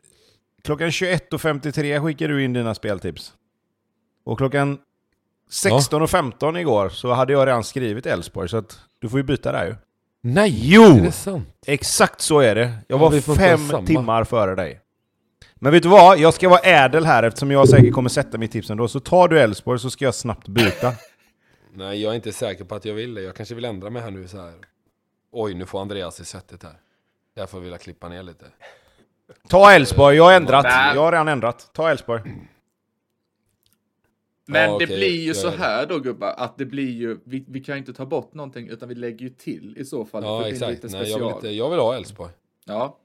[0.65, 3.33] klockan 21.53 skickar du in dina speltips?
[4.25, 4.79] Och klockan
[5.51, 9.67] 16.15 igår så hade jag redan skrivit Elfsborg, så att du får ju byta där
[9.67, 9.75] ju.
[10.23, 10.61] Nej!
[10.63, 10.83] Jo!
[10.83, 11.49] Är det sant?
[11.67, 12.61] Exakt så är det.
[12.61, 14.81] Jag Ja, var fem timmar före dig.
[15.65, 16.19] Men vet du vad?
[16.19, 18.89] Jag ska vara ädel här eftersom jag säkert kommer sätta mitt tips ändå.
[18.89, 20.93] Så tar du Elfsborg så ska jag snabbt byta.
[21.75, 23.23] Nej, jag är inte säker på att jag vill det.
[23.23, 24.55] Jag kanske vill ändra mig här nu så här.
[25.33, 26.73] Oj, nu får Andreas i svettet här.
[27.37, 28.47] Därför vill jag klippa ner lite.
[29.49, 30.65] Ta Elfsborg, jag har ändrat.
[30.95, 31.71] Jag har redan ändrat.
[31.73, 32.23] Ta Elfsborg.
[34.47, 35.57] Men Ja, det okej, blir ju så det.
[35.57, 38.69] här då gubbar, att det blir ju, vi, vi kan ju inte ta bort någonting
[38.69, 40.23] utan vi lägger ju till i så fall.
[40.23, 40.71] för Ja, exakt.
[40.85, 42.33] lite Nej, jag, vill inte, jag vill ha Elfsborg.
[42.65, 42.99] Ja.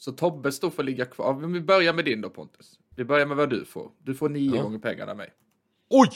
[0.00, 1.34] Så Tobbes då får ligga kvar.
[1.34, 2.78] Men vi börjar med din då Pontus.
[2.96, 3.90] Vi börjar med vad du får.
[4.02, 4.62] Du får nio Ja.
[4.62, 5.30] gånger pengarna av mig.
[5.90, 6.10] Oj!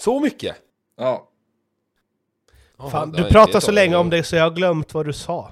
[0.00, 0.56] Så mycket?
[0.96, 1.28] Ja.
[2.90, 5.50] Fan, det du pratar så länge om det så jag har glömt vad du sa.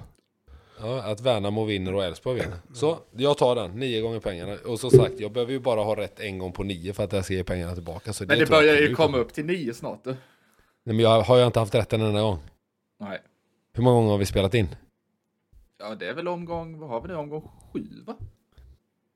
[0.79, 2.57] Ja, att Värnamo vinner och Elfsborg vinner.
[2.73, 3.71] Så, jag tar den.
[3.71, 4.57] Nio gånger pengarna.
[4.65, 7.13] Och som sagt, jag behöver ju bara ha rätt en gång på nio för att
[7.13, 8.13] jag ska ge pengarna tillbaka.
[8.13, 9.17] Så Men det jag börjar ju komma kommer.
[9.19, 10.09] upp till nio snart du.
[10.09, 12.39] Nej, men jag har jag inte haft rätt en enda gång.
[12.99, 13.19] Nej.
[13.73, 14.75] Hur många gånger har vi spelat in?
[15.79, 18.15] Ja, det är väl omgång, vad har vi nu, omgång sju va?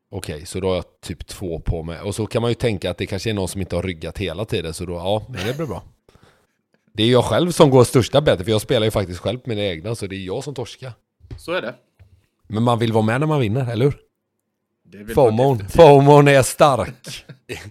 [0.10, 2.02] Okej, så då har jag typ två på mig.
[2.02, 4.18] Och så kan man ju tänka att det kanske är någon som inte har ryggat
[4.18, 4.74] hela tiden.
[4.74, 5.84] Så då, ja, men det blir bra.
[6.94, 9.50] Det är jag själv som går största bettet, för jag spelar ju faktiskt själv på
[9.50, 10.94] mina egna, så det är jag som torskar.
[11.38, 11.76] Så är det.
[12.48, 15.14] Men man vill vara med när man vinner, eller hur?
[15.14, 15.70] FOMON.
[15.70, 17.26] FOMON är stark.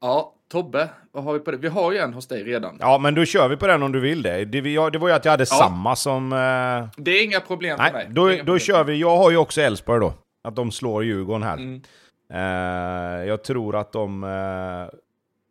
[0.00, 1.56] Ja, Tobbe, vad har vi på det?
[1.56, 2.76] Vi har ju en hos dig redan.
[2.80, 4.44] Ja, men då kör vi på den om du vill det.
[4.44, 6.32] Det, vi- ja, det var ju att jag hade samma som...
[6.32, 7.92] eh, Det är inga problem för mig.
[7.92, 8.58] nej, då, då problem.
[8.58, 8.96] kör vi.
[9.00, 10.14] Jag har ju också Elfsborg då.
[10.44, 11.54] Att de slår Djurgården här.
[11.56, 11.82] Mm.
[12.32, 14.24] Eh, jag tror att de...
[14.24, 14.98] eh,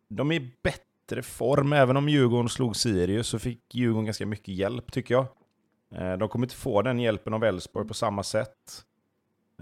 [0.08, 1.72] de är i bättre form.
[1.72, 5.26] Även om Djurgården slog Sirius så fick Djurgården ganska mycket hjälp tycker jag.
[5.94, 8.54] Eh, de kommer inte få den hjälpen av Elfsborg på samma sätt.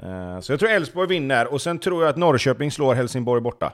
[0.03, 1.53] Eh, så jag tror Elfsborg vinner.
[1.53, 3.73] Och sen tror jag att Norrköping slår Helsingborg borta.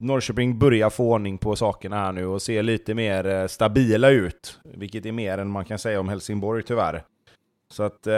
[0.00, 4.58] Norrköping börjar få ordning på sakerna här nu och ser lite mer eh, stabila ut.
[4.64, 7.04] Vilket är mer än man kan säga om Helsingborg tyvärr.
[7.70, 8.14] Så att eh,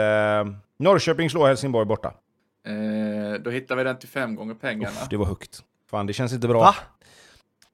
[0.79, 2.13] Norrköping slår Helsingborg borta.
[2.67, 4.89] Eh, då hittar vi den till fem gånger pengarna.
[5.01, 5.59] Uff, det var högt.
[5.89, 6.59] Fan, det känns inte bra.
[6.59, 6.75] Va?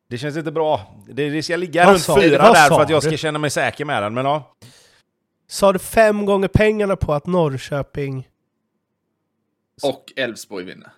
[0.07, 0.95] Det känns inte bra.
[1.07, 3.17] Det, det ska ligga Vad runt sa fyra där för att jag ska du?
[3.17, 4.13] känna mig säker med den.
[4.13, 4.55] Men ja,
[5.47, 8.27] Sa du fem gånger pengarna på att Norrköping...
[9.83, 10.89] Och Elfsborg vinner.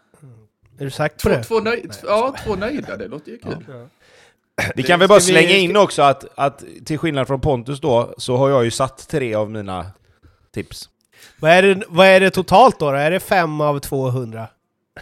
[0.80, 1.44] Är du säker på Två, det?
[1.44, 3.66] två, nöj ja, två nöjda, det låter ju kul.
[4.76, 8.14] vi kan väl bara vi- slänga in också att, att till skillnad från Pontus då,
[8.18, 9.86] så har jag ju satt tre av mina
[10.54, 10.90] tips.
[11.40, 12.92] Vad, är det, vad är det totalt då?
[12.92, 12.98] då?
[12.98, 14.48] Är det fem av 200?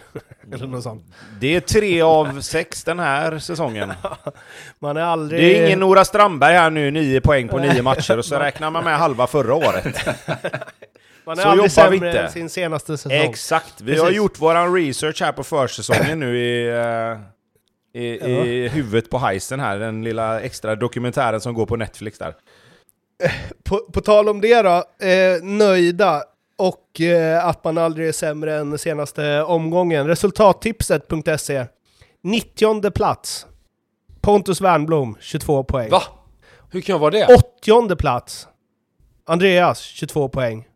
[0.52, 1.04] Eller något sånt.
[1.40, 3.92] Det är tre av sex den här säsongen.
[4.78, 5.40] Man är aldrig...
[5.40, 8.70] Det är ingen Nora Strandberg här nu, nio poäng på nio matcher, och så räknar
[8.70, 9.96] man med halva förra året.
[11.30, 12.32] Man är så aldrig jobbar vi sämre inte.
[12.32, 13.12] sin senaste säsong.
[13.12, 14.02] Exakt, vi Precis.
[14.02, 19.60] har gjort våran research här på försäsongen nu i, eh, i, i huvudet på heisen
[19.60, 22.34] här, den lilla extra dokumentären som går på Netflix där.
[23.64, 26.22] På, på tal om det då, eh, nöjda
[26.58, 30.06] och eh, att man aldrig är sämre än senaste omgången.
[30.06, 31.66] Resultattipset.se
[32.22, 33.46] 90 plats.
[34.20, 35.90] Pontus Wernblom, 22 poäng.
[35.90, 36.02] Va?
[36.70, 37.34] Hur kan jag vara det?
[37.34, 38.48] 80 plats.
[39.26, 40.66] Andreas, 22 poäng.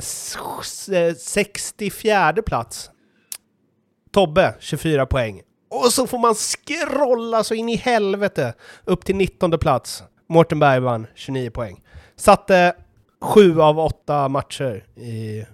[0.00, 2.90] S- s- 64 plats.
[4.12, 5.42] Tobbe, 24 poäng.
[5.70, 8.54] Och så får man scrolla så in i helvete
[8.84, 10.02] upp till 19 plats.
[10.28, 11.82] Mårten Bergman, 29 poäng.
[12.16, 12.72] Satte
[13.20, 15.44] 7 av 8 matcher i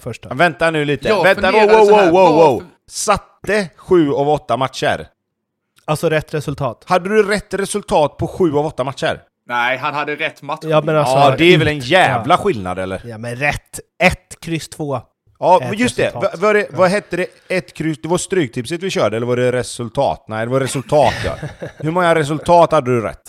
[0.00, 0.34] första.
[0.34, 2.62] Vänta nu lite, Jag vänta, wow, wow, wow, wow, wow.
[2.88, 5.08] Satte sju av åtta matcher.
[5.84, 6.84] Alltså rätt resultat.
[6.86, 9.22] Hade du rätt resultat på sju av åtta matcher?
[9.46, 10.60] Nej, han hade rätt match.
[10.62, 11.14] Ja men alltså...
[11.16, 13.02] ja, det är väl en jävla skillnad eller?
[13.04, 13.80] Ja men rätt!
[14.02, 15.00] 1, kryss 2.
[15.38, 16.06] Ja, men just det.
[16.06, 16.32] resultat.
[16.34, 17.26] Va- Var det, vad hette det?
[17.48, 17.98] Ett kryss?
[18.02, 20.24] Det var stryktipset vi körde, eller var det resultat?
[20.28, 21.34] Nej, det var resultat ja.
[21.78, 23.22] Hur många resultat hade du rätt?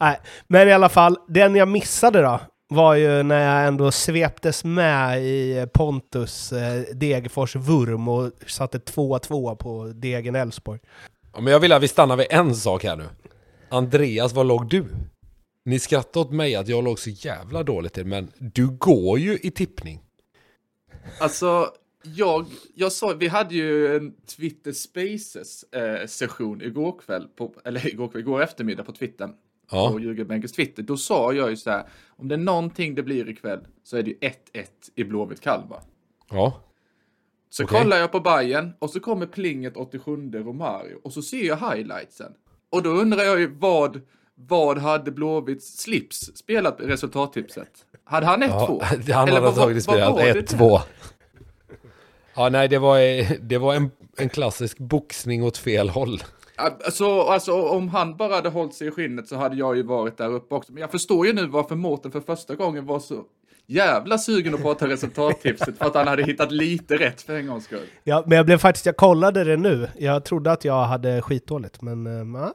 [0.00, 4.64] Nej, men i alla fall, den jag missade då var ju när jag ändå sveptes
[4.64, 10.80] med i Pontus eh, Degerfors vurm och satte 2-2 på Degen Elfsborg.
[11.34, 13.04] Ja, men jag vill att vi stannar vid en sak här nu.
[13.70, 14.84] Andreas, var låg du?
[15.64, 19.38] Ni skrattar åt mig att jag låg så jävla dåligt till, men du går ju
[19.42, 20.00] i tippning.
[21.20, 21.72] Alltså,
[22.02, 27.86] jag, jag sa, vi hade ju en Twitter Spaces eh, session igår kväll, på, eller
[27.92, 29.30] igår, kväll, igår eftermiddag på Twitter.
[29.70, 29.90] Ja.
[29.92, 30.82] På Djurgårdsbänkens Twitter.
[30.82, 34.02] Då sa jag ju så här, om det är någonting det blir ikväll så är
[34.02, 34.32] det ju 1-1
[34.94, 35.82] i Blåvitt Kalmar.
[36.30, 36.62] Ja.
[37.50, 37.82] Så Okej.
[37.82, 42.32] kollar jag på Bayern och så kommer plinget 87 Romario och så ser jag highlightsen.
[42.70, 44.00] Och då undrar jag ju vad,
[44.48, 47.70] vad hade Blåvitts slips spelat resultattipset?
[48.04, 48.82] Hade han 1-2?
[49.06, 50.80] ja han Eller hade antagligen spelat var det 1-2.
[52.34, 52.98] Ja, nej, det var,
[53.40, 56.22] det var en, en klassisk boxning åt fel håll.
[56.56, 60.16] Alltså, alltså om han bara hade hållit sig i skinnet så hade jag ju varit
[60.16, 60.72] där uppe också.
[60.72, 63.24] Men jag förstår ju nu varför Mårten för första gången var så
[63.70, 67.46] jävla sugen på att ta resultattipset för att han hade hittat lite rätt för en
[67.46, 67.86] gångs skull.
[68.04, 69.88] Ja, men jag blev faktiskt, jag kollade det nu.
[69.98, 72.54] Jag trodde att jag hade skitdåligt, men ja.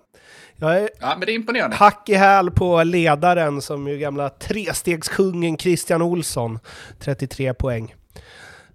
[0.55, 1.75] Jag är Ja, men det är imponerande.
[1.75, 6.59] hack i häl på ledaren som ju gamla trestegskungen Christian Olsson.
[6.99, 7.95] 33 poäng.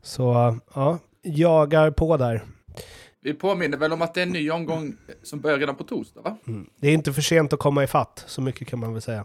[0.02, 2.44] Så ja, jagar på där.
[3.22, 6.20] Vi påminner väl om att det är en ny omgång som börjar redan på torsdag,
[6.22, 6.36] va?
[6.46, 6.66] Mm.
[6.80, 9.24] Det är inte för sent att komma ifatt, så mycket kan man väl säga.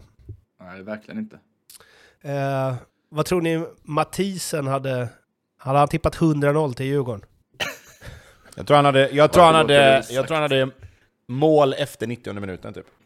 [0.60, 1.36] Nej, verkligen inte.
[2.22, 2.74] Eh,
[3.08, 5.08] vad tror ni Mathisen hade...
[5.58, 7.24] Hade han tippat 100-0 till Djurgården?
[8.56, 10.70] Jag tror han hade, jag tror han hade, jag tror han hade
[11.28, 12.86] mål efter 90 minuten typ.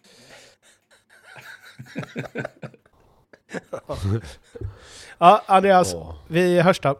[5.18, 6.14] Ja, Andreas, Åh.
[6.28, 6.98] vi hörs då.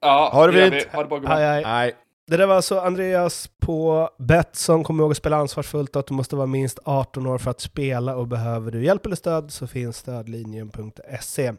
[0.00, 0.74] Ja, Ha det fint.
[0.74, 0.96] vi.
[0.96, 1.34] Ha det bra.
[1.34, 1.96] Nej.
[2.26, 4.84] Det där var alltså Andreas på Betsson.
[4.84, 7.60] Kom ihåg att spela ansvarsfullt och att du måste vara minst 18 år för att
[7.60, 11.52] spela och behöver du hjälp eller stöd så finns stödlinjen.se.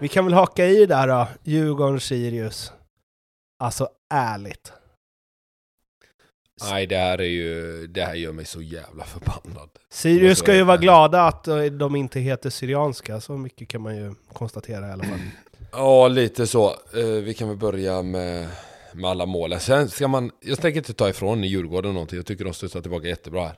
[0.00, 2.72] Vi kan väl haka i där då, Djurgården-Sirius.
[3.58, 4.72] Alltså ärligt.
[6.62, 9.68] Nej, det här är ju, det här gör mig så jävla förbannad.
[9.90, 13.96] Sirius ska ju vara glada att eh, de inte heter Syrianska, så mycket kan man
[13.96, 15.20] ju konstatera i alla fall.
[15.72, 16.68] Ja, lite så.
[16.70, 18.48] Eh, vi kan väl börja med,
[18.92, 19.60] med alla målen.
[19.60, 22.16] Sen ska man, jag tänker inte ta ifrån Djurgården någonting.
[22.16, 23.56] Jag tycker de studsar tillbaka jättebra här.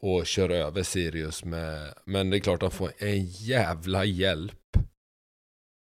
[0.00, 4.52] Och kör över Sirius med, men det är klart de får en jävla hjälp.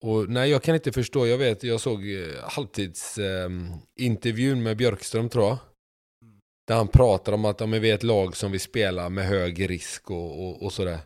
[0.05, 1.27] Och nej, jag kan inte förstå.
[1.27, 5.59] Jag vet, jag såg eh, halvtidsintervjun ehm, eh, med Björkström tror jag.
[6.67, 9.27] Där han pratar om att ja, men vi är ett lag som vill spela med
[9.27, 10.99] hög risk och, och, och sådär.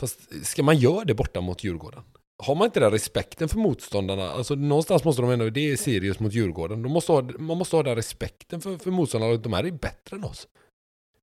[0.00, 2.02] Fast ska man göra det borta mot Djurgården?
[2.42, 4.30] Har man inte den respekten för motståndarna?
[4.30, 6.82] Alltså någonstans måste de ändå, det är Sirius mot Djurgården.
[6.82, 9.36] De måste ha, man måste ha den respekten för, för motståndarna.
[9.36, 10.48] De här är bättre än oss.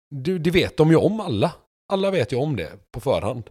[0.10, 1.54] Du, det vet de ju om alla.
[1.94, 3.50] Alla vet ju om det på förhand.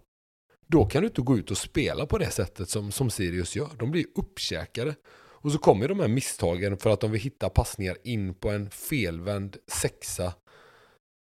[0.72, 3.70] Då kan du inte gå ut och spela på det sättet som, som Sirius gör.
[3.78, 4.94] De blir uppkäkade.
[5.14, 8.70] Och så kommer de här misstagen för att de vill hitta passningar in på en
[8.70, 10.34] felvänd sexa.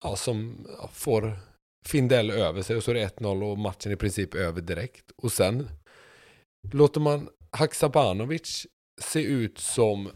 [0.05, 1.39] Ja, som ja, får
[1.87, 5.11] Findell över sig och så är det 1-0 och matchen i princip över direkt.
[5.17, 5.69] Och sen
[6.73, 8.67] låter man Haksabanovic
[9.01, 10.11] se ut som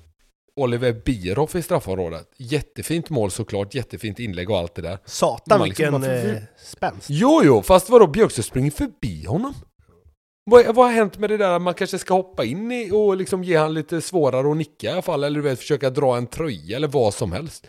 [0.56, 2.28] Oliver Bierhoff i straffområdet.
[2.36, 4.98] Jättefint mål såklart, jättefint inlägg och allt det där.
[5.04, 7.06] Satan Man liksom, vilken eh, spänst.
[7.10, 9.54] Jo, jo, fast vadå, Björkström springer förbi honom.
[10.44, 13.16] Vad, vad har hänt med det där att man kanske ska hoppa in i och
[13.16, 16.16] liksom ge han lite svårare att nicka i alla fall, eller du vet, försöka dra
[16.16, 17.66] en tröja eller vad som helst.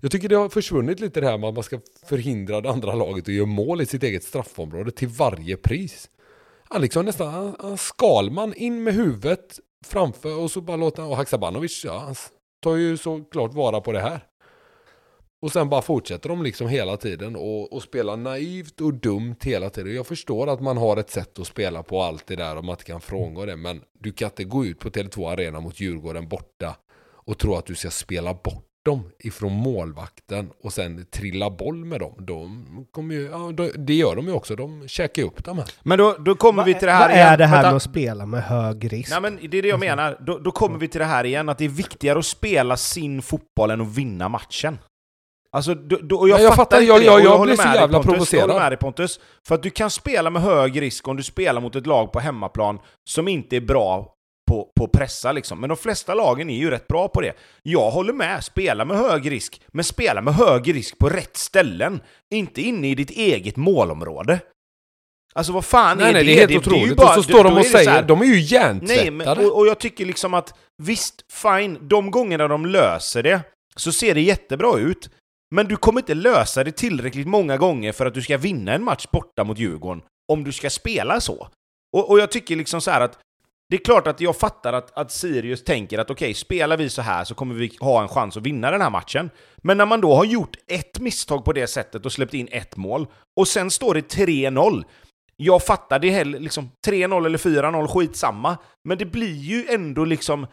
[0.00, 2.94] Jag tycker det har försvunnit lite det här med att man ska förhindra det andra
[2.94, 6.10] laget att göra mål i sitt eget straffområde till varje pris.
[6.68, 11.10] Han liksom nästan, han, han Skalman in med huvudet framför och så bara låter han,
[11.10, 12.14] och Haksabanovic, ja, han
[12.62, 14.20] tar ju såklart vara på det här.
[15.42, 19.70] Och sen bara fortsätter de liksom hela tiden och, och spelar naivt och dumt hela
[19.70, 19.94] tiden.
[19.94, 22.72] Jag förstår att man har ett sätt att spela på allt det där och man
[22.72, 23.56] inte kan frångå det.
[23.56, 26.76] Men du kan inte gå ut på Tele2 Arena mot Djurgården borta
[27.12, 32.00] och tro att du ska spela bort dem ifrån målvakten och sen trilla boll med
[32.00, 32.14] dem.
[32.26, 34.56] De kommer ju, ja, de- det gör de ju också.
[34.56, 35.66] De käkar ju upp dem här.
[35.82, 37.28] Men då, då kommer vi till det här Vad igen.
[37.32, 37.68] är det här Vänta.
[37.68, 39.10] med att spela med hög risk?
[39.10, 40.18] Nej men det är det jag menar.
[40.26, 43.22] Då, då kommer vi till det här igen, att det är viktigare att spela sin
[43.22, 44.78] fotboll än att vinna matchen.
[45.52, 47.62] Alltså, då, då, och jag, Ja, jag fattar inte Jag- det, jag- jag håller blir
[47.64, 48.04] så jävla Pontus.
[48.06, 48.50] Jag provocerad.
[48.50, 49.20] håller med dig Pontus.
[49.48, 52.20] För att du kan spela med hög risk om du spelar mot ett lag på
[52.20, 52.78] hemmaplan
[53.10, 54.13] som inte är bra
[54.50, 55.60] på, på pressa liksom.
[55.60, 57.32] Men de flesta lagen är ju rätt bra på det.
[57.62, 62.00] Jag håller med, spela med hög risk, men spela med hög risk på rätt ställen.
[62.34, 64.40] Inte inne i ditt eget målområde.
[65.34, 66.30] Alltså vad fan Nej, är nej, det?
[66.30, 66.96] det är helt ju otroligt.
[66.96, 68.32] bara- och så står då de är och det så här- säger, de är ju
[68.32, 69.10] Nej, hjärntvättade.
[69.10, 73.40] men, och, och jag tycker liksom att visst, fine, de gångerna de löser det
[73.76, 75.10] så ser det jättebra ut.
[75.54, 78.84] Men du kommer inte lösa det tillräckligt många gånger för att du ska vinna en
[78.84, 80.02] match borta mot Djurgården
[80.32, 81.48] om du ska spela så.
[81.96, 83.18] Och, och jag tycker liksom så här att
[83.70, 86.88] det är klart att jag fattar att, att Sirius tänker att okej, okay, spelar vi
[86.88, 89.30] så här så kommer vi ha en chans att vinna den här matchen.
[89.56, 92.76] Men när man då har gjort ett misstag på det sättet och släppt in ett
[92.76, 94.84] mål, och sen står det 3-0.
[95.36, 98.56] Jag fattar, det är liksom 3-0 eller 4-0, skitsamma.
[98.84, 100.46] Men det blir ju ändå liksom...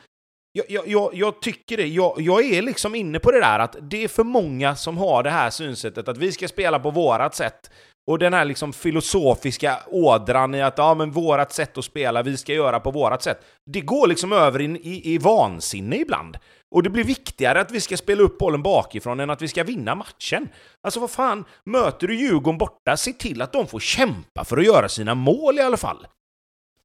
[0.53, 1.87] Jag, jag, jag, tycker det.
[1.87, 5.23] Jag, jag är liksom inne på det där att det är för många som har
[5.23, 7.71] det här synsättet att vi ska spela på vårat sätt.
[8.07, 12.37] Och den här liksom filosofiska ådran i att ja, men vårat sätt att spela, vi
[12.37, 13.41] ska göra på vårat sätt.
[13.65, 16.37] Det går liksom över i, i, i vansinne ibland.
[16.71, 19.63] Och det blir viktigare att vi ska spela upp bollen bakifrån än att vi ska
[19.63, 20.49] vinna matchen.
[20.81, 24.65] Alltså vad fan, möter du Djurgården borta, se till att de får kämpa för att
[24.65, 26.07] göra sina mål i alla fall.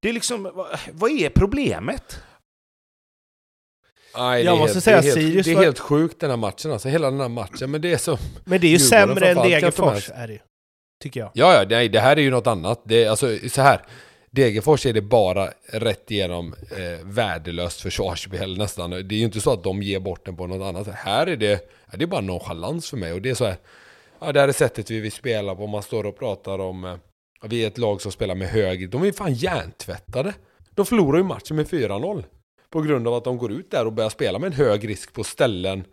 [0.00, 2.22] Det är liksom, vad, vad är problemet?
[4.16, 6.72] Nej, jag måste helt, säga det är, helt, det är helt sjukt den här matchen,
[6.72, 7.70] alltså hela den här matchen.
[7.70, 8.18] Men det är så...
[8.44, 10.38] Men det är ju sämre än Degerfors, är det ju
[11.02, 11.30] tycker jag.
[11.34, 12.82] Ja, ja, nej, det här är ju något annat.
[12.84, 13.80] Det, alltså, så här.
[14.30, 18.90] Degerfors är det bara rätt igenom eh, värdelöst försvarsspel nästan.
[18.90, 20.88] Det är ju inte så att de ger bort den på något annat.
[20.88, 23.12] Här är det, det är bara nonchalans för mig.
[23.12, 23.56] Och det är så här,
[24.20, 25.66] ja, det här är sättet vi vill spela på.
[25.66, 26.96] Man står och pratar om, eh,
[27.42, 30.34] vi är ett lag som spelar med hög, de är fan hjärntvättade.
[30.74, 32.24] De förlorar ju matchen med 4-0.
[32.70, 35.12] På grund av att de går ut där och börjar spela med en hög risk
[35.12, 35.84] på ställen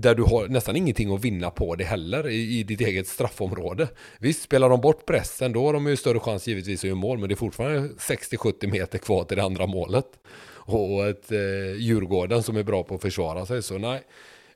[0.00, 3.88] där du har nästan ingenting att vinna på det heller i, i ditt eget straffområde.
[4.18, 7.18] Visst, spelar de bort pressen då har de ju större chans givetvis att göra mål,
[7.18, 10.06] men det är fortfarande 60-70 meter kvar till det andra målet.
[10.48, 11.38] Och ett eh,
[11.76, 14.02] Djurgården som är bra på att försvara sig, så nej.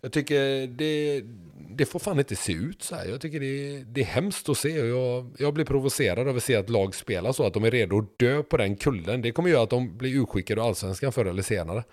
[0.00, 1.22] Jag tycker det,
[1.70, 3.06] det får fan inte se ut så här.
[3.06, 4.68] Jag tycker det, det är hemskt att se.
[4.68, 7.98] Jag, jag blir provocerad av att se att lag spelar så, att de är redo
[7.98, 9.22] att dö på den kullen.
[9.22, 11.84] Det kommer göra att de blir utskickade ur allsvenskan förr eller senare.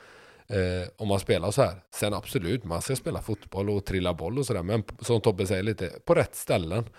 [0.50, 1.76] Eh, om man spelar så här.
[1.96, 4.64] Sen absolut, man ska spela fotboll och trilla boll och sådär.
[4.64, 6.90] Men som Tobbe säger lite, på rätt ställen.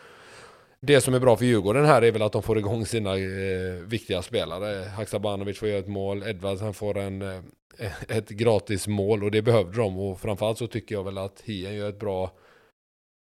[0.81, 3.73] Det som är bra för Djurgården här är väl att de får igång sina eh,
[3.87, 4.89] viktiga spelare.
[4.89, 7.41] Haksabanovic får göra ett mål, Edvards han får en, eh,
[8.09, 9.99] ett gratis mål och det behövde de.
[9.99, 12.33] Och framförallt så tycker jag väl att Hien gör ett bra,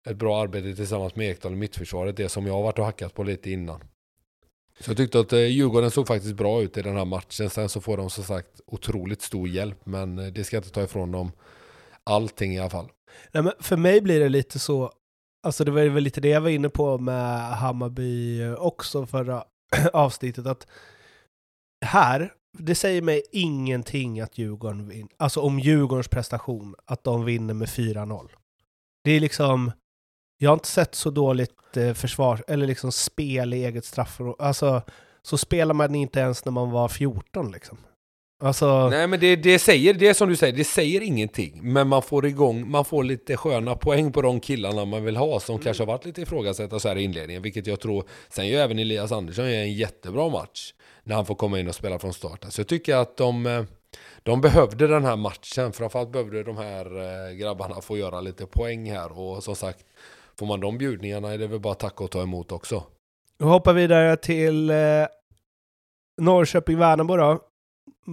[0.07, 2.17] ett bra arbete tillsammans med Ekdal i mittförsvaret.
[2.17, 3.81] Det som jag har varit och hackat på lite innan.
[4.81, 7.51] Så jag tyckte att eh, Djurgården såg faktiskt bra ut i den här matchen.
[7.51, 9.87] Sen så får de som sagt otroligt stor hjälp.
[9.87, 11.33] Men eh, det ska inte ta ifrån dem
[12.05, 12.89] allting i alla fall.
[13.33, 14.93] Nej, men för mig blir det lite så,
[15.43, 19.45] alltså det var väl lite det jag var inne på med Hammarby också förra
[19.93, 20.67] avsnittet, att
[21.85, 27.55] här, det säger mig ingenting att Djurgården vinner, alltså om Djurgårdens prestation, att de vinner
[27.55, 28.29] med 4-0.
[29.05, 29.73] Det är liksom,
[30.45, 34.45] jag har inte sett så dåligt eh, försvar, eller liksom spel i eget straffområde.
[34.45, 34.83] Alltså,
[35.23, 37.79] så spelar man inte ens när man var 14 liksom.
[38.41, 38.89] Alltså...
[38.89, 41.61] Nej men det, det säger, det är som du säger, det säger ingenting.
[41.62, 45.41] Men man får igång, man får lite sköna poäng på de killarna man vill ha
[45.41, 45.65] som mm.
[45.65, 47.43] kanske har varit lite ifrågasatta så här i inledningen.
[47.43, 50.75] Vilket jag tror, sen gör även Elias Andersson en jättebra match.
[51.05, 52.45] När han får komma in och spela från start.
[52.49, 53.65] Så jag tycker att de, eh,
[54.23, 55.73] de behövde den här matchen.
[55.73, 59.19] Framförallt behövde de här eh, grabbarna få göra lite poäng här.
[59.19, 59.85] Och som sagt,
[60.39, 62.85] Får man de bjudningarna är det väl bara tacka och ta emot också.
[63.39, 64.77] Vi hoppar vidare till eh,
[66.20, 67.31] Norrköping-Värnamo då.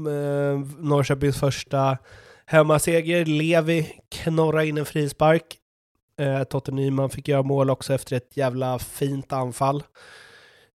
[0.10, 1.98] Eh, Norrköpings första
[2.46, 3.26] hemmaseger.
[3.26, 5.58] Levi knorrar in en frispark.
[6.20, 9.84] Eh, Totte Nyman fick göra mål också efter ett jävla fint anfall.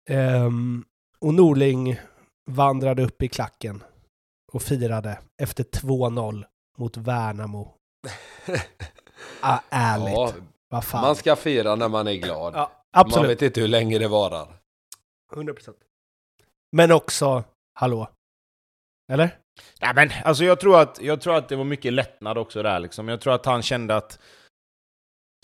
[0.09, 0.49] Eh,
[1.19, 1.99] och Norling
[2.51, 3.83] vandrade upp i klacken
[4.51, 6.45] och firade efter 2-0
[6.77, 7.73] mot Värnamo.
[9.41, 10.13] ah, ärligt.
[10.13, 10.33] Ja,
[10.93, 12.53] man ska fira när man är glad.
[12.55, 13.15] Ja, absolut.
[13.15, 14.47] Man vet inte hur länge det varar.
[15.33, 15.73] 100%.
[16.71, 18.07] Men också, hallå?
[19.11, 19.37] Eller?
[19.81, 22.79] Nej men alltså jag tror, att, jag tror att det var mycket lättnad också där
[22.79, 23.07] liksom.
[23.07, 24.19] Jag tror att han kände att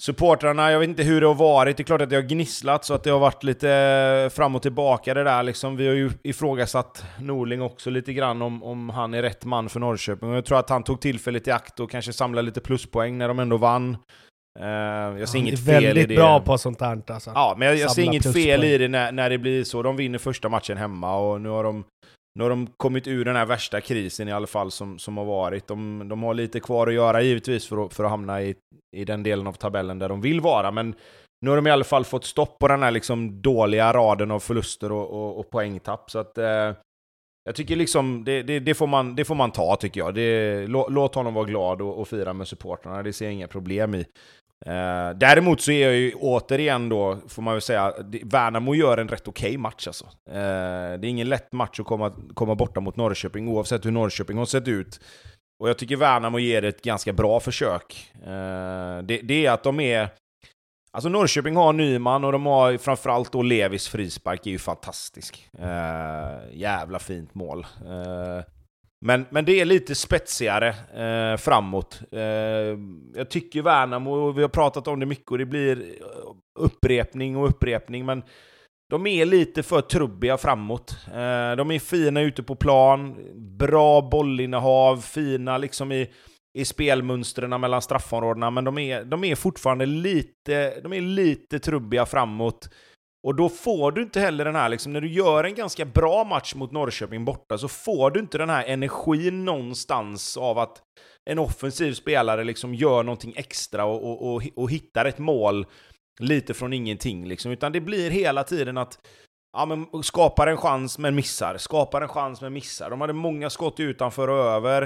[0.02, 2.86] supportrarna, jag vet inte hur det har varit, det är klart att det har gnisslat
[2.86, 5.76] så att det har varit lite fram och tillbaka det där liksom.
[5.76, 9.80] Vi har ju ifrågasatt Norling också lite grann om, om han är rätt man för
[9.80, 10.30] Norrköping.
[10.30, 13.28] Och jag tror att han tog tillfället i akt och kanske samlade lite pluspoäng när
[13.28, 13.98] de ändå vann.
[14.59, 15.93] Uh, jag ser inget fel i det.
[15.93, 17.31] Väldigt bra på sånt här alltså.
[17.35, 19.81] Ja, men jag, jag ser inget fel i det när, när det blir så.
[19.81, 21.84] De vinner första matchen hemma och nu har de,
[22.35, 25.25] nu har de kommit ur den här värsta krisen i alla fall som, som har
[25.25, 25.67] varit.
[25.67, 28.55] De, de har lite kvar att göra givetvis för att, för att hamna i,
[28.95, 30.95] i den delen av tabellen där de vill vara, men
[31.41, 34.39] nu har de i alla fall fått stopp på den här liksom dåliga raden av
[34.39, 36.11] förluster och, och, och poängtapp.
[36.11, 36.71] Så att, eh,
[37.43, 40.15] jag tycker liksom, det, det, det, får man, det får man ta tycker jag.
[40.15, 43.47] Det, lå, låt honom vara glad och, och fira med supportrarna, det ser jag inga
[43.47, 44.05] problem i.
[44.65, 49.07] Eh, däremot så är jag ju återigen då, får man väl säga, Värnamo gör en
[49.07, 50.06] rätt okej okay match alltså.
[50.06, 54.38] Eh, det är ingen lätt match att komma, komma borta mot Norrköping, oavsett hur Norrköping
[54.38, 54.99] har sett ut.
[55.60, 58.11] Och jag tycker Värnamo ger ett ganska bra försök.
[58.23, 60.10] Eh, det, det, är att de är...
[60.91, 65.49] Alltså Norrköping har Nyman och de har framförallt då Levis frispark är ju fantastisk.
[65.60, 67.65] Eh, jävla fint mål.
[67.85, 68.44] Eh,
[69.05, 72.01] men, men det är lite spetsigare eh, framåt.
[72.11, 72.21] Eh,
[73.15, 77.38] jag tycker Värnamo, och vi har pratat om det mycket, och det blir eh, upprepning
[77.38, 78.23] och upprepning, men
[78.89, 80.97] de är lite för trubbiga framåt.
[81.07, 83.15] Eh, de är fina ute på plan,
[83.57, 86.09] bra bollinnehav, fina liksom i,
[86.57, 92.05] i spelmönstren mellan straffområdena, men de är, de är fortfarande lite, de är lite trubbiga
[92.05, 92.69] framåt.
[93.28, 96.24] Och då får du inte heller den här, liksom, när du gör en ganska bra
[96.24, 100.82] match mot Norrköping borta, så får du inte den här energin någonstans av att
[101.30, 105.66] en offensiv spelare liksom gör någonting extra och, och, och, och hittar ett mål
[106.20, 107.28] lite från ingenting.
[107.28, 107.52] Liksom.
[107.52, 109.00] Utan det blir hela tiden att
[109.58, 112.90] ja, men skapar en chans men missar, skapar en chans men missar.
[112.90, 114.84] De hade många skott utanför och över.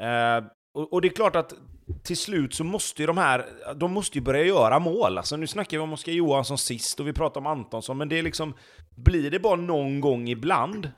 [0.00, 0.44] Eh,
[0.76, 1.54] och, och, det är klart att
[2.02, 3.46] till slut så måste ju de här,
[3.76, 5.18] de måste ju börja göra mål.
[5.18, 8.18] Alltså nu snackar vi om Oskar Johansson sist och vi pratar om Antonsson, men det
[8.18, 8.54] är liksom,
[8.96, 10.90] blir det bara någon gång ibland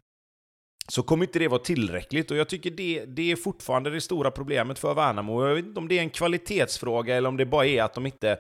[0.89, 4.31] så kommer inte det vara tillräckligt och jag tycker det, det är fortfarande det stora
[4.31, 5.49] problemet för Värnamo.
[5.49, 8.07] Jag vet inte om det är en kvalitetsfråga eller om det bara är att de
[8.07, 8.39] inte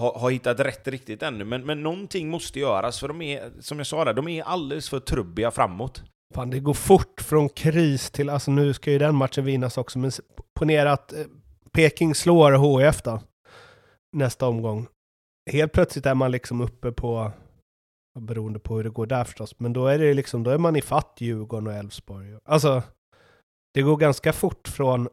[0.00, 3.78] har, har hittat rätt riktigt ännu, men, men någonting måste göras för de är, som
[3.78, 6.02] jag sa där, de är alldeles för trubbiga framåt.
[6.34, 9.98] Fan, det går fort från kris till, alltså nu ska ju den matchen vinnas också,
[9.98, 10.10] men
[10.58, 11.24] ponera att eh,
[11.72, 13.20] Peking slår HIF då,
[14.16, 14.86] nästa omgång.
[15.50, 17.32] Helt plötsligt är man liksom uppe på,
[18.18, 20.76] beroende på hur det går där förstås, men då är det liksom, då är man
[20.76, 22.38] i fatt Djurgården och Elfsborg.
[22.44, 22.82] Alltså,
[23.74, 25.08] det går ganska fort från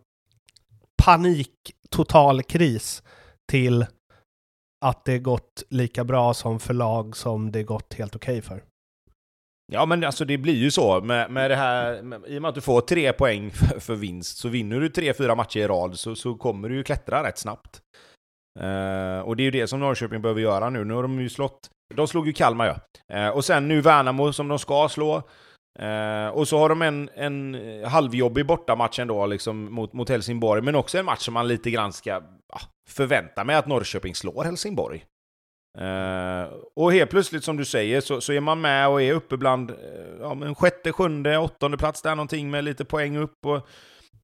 [1.03, 1.55] panik,
[1.89, 3.03] total kris,
[3.51, 3.85] till
[4.85, 8.70] att det gått lika bra som förlag som det gått helt okej okay för.
[9.73, 12.49] Ja men alltså det blir ju så med, med det här, med, i och med
[12.49, 15.67] att du får tre poäng för, för vinst, så vinner du tre, fyra matcher i
[15.67, 17.81] rad så, så kommer du ju klättra rätt snabbt.
[18.59, 20.85] Uh, och det är ju det som Norrköping behöver göra nu.
[20.85, 23.27] Nu har de ju slått, de slog ju Kalmar ja.
[23.27, 25.15] Uh, och sen nu Värnamo som de ska slå.
[25.81, 30.75] Uh, och så har de en, en halvjobbig bortamatch ändå liksom mot, mot Helsingborg, men
[30.75, 32.15] också en match som man lite grann ska
[32.53, 35.05] ah, förvänta mig att Norrköping slår Helsingborg.
[35.79, 39.37] Uh, och helt plötsligt, som du säger, så, så är man med och är uppe
[39.37, 39.77] bland uh,
[40.19, 43.45] ja, men sjätte, sjunde, åttonde plats där någonting med lite poäng upp.
[43.45, 43.67] Och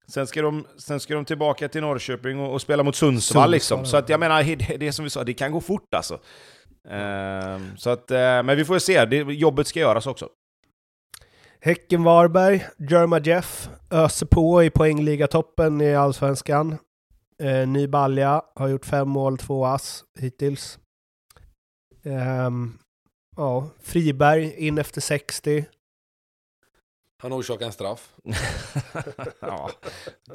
[0.08, 3.22] sen, ska de, sen ska de tillbaka till Norrköping och, och spela mot Sundsvall.
[3.22, 3.86] Sundsvall liksom.
[3.86, 6.14] Så att jag menar, det, det som vi sa, det kan gå fort alltså.
[6.14, 10.30] Uh, så att, men vi får se, det, jobbet ska göras också.
[11.60, 16.78] Häcken-Varberg, Jerma Jeff öser på i poängligatoppen i Allsvenskan.
[17.44, 20.80] Eh, ny balja, har gjort fem mål, två ass hittills.
[22.08, 22.80] Um,
[23.36, 25.66] ja, Friberg in efter 60.
[27.22, 28.16] Han orsakar en straff.
[29.40, 29.72] ja.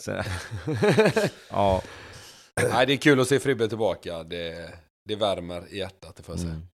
[1.50, 1.82] ja.
[2.70, 4.22] Nej, det är kul att se Friberg tillbaka.
[4.22, 4.74] Det,
[5.04, 6.52] det värmer i hjärtat, det får jag säga.
[6.52, 6.66] Mm.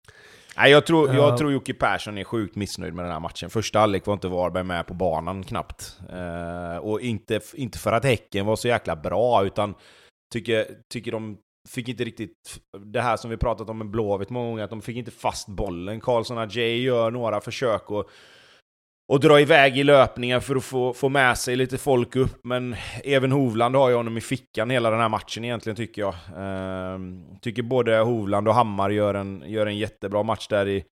[0.57, 3.51] Nej, jag tror, jag tror Jocke Persson är sjukt missnöjd med den här matchen.
[3.51, 5.99] Första halvlek var inte Varberg med på banan knappt.
[6.13, 9.75] Uh, och inte, inte för att Häcken var så jäkla bra, utan
[10.33, 11.39] tycker, tycker de
[11.69, 14.83] fick inte riktigt det här som vi pratat om med Blåvitt många gånger, att de
[14.83, 16.01] fick inte fast bollen.
[16.01, 18.11] Karlsson Ajay gör några försök och,
[19.13, 22.77] och dra iväg i löpningar för att få, få med sig lite folk upp, men
[23.05, 26.15] även Hovland har ju honom i fickan hela den här matchen egentligen tycker jag.
[26.37, 30.85] Ehm, tycker både Hovland och Hammar gör en, gör en jättebra match där i,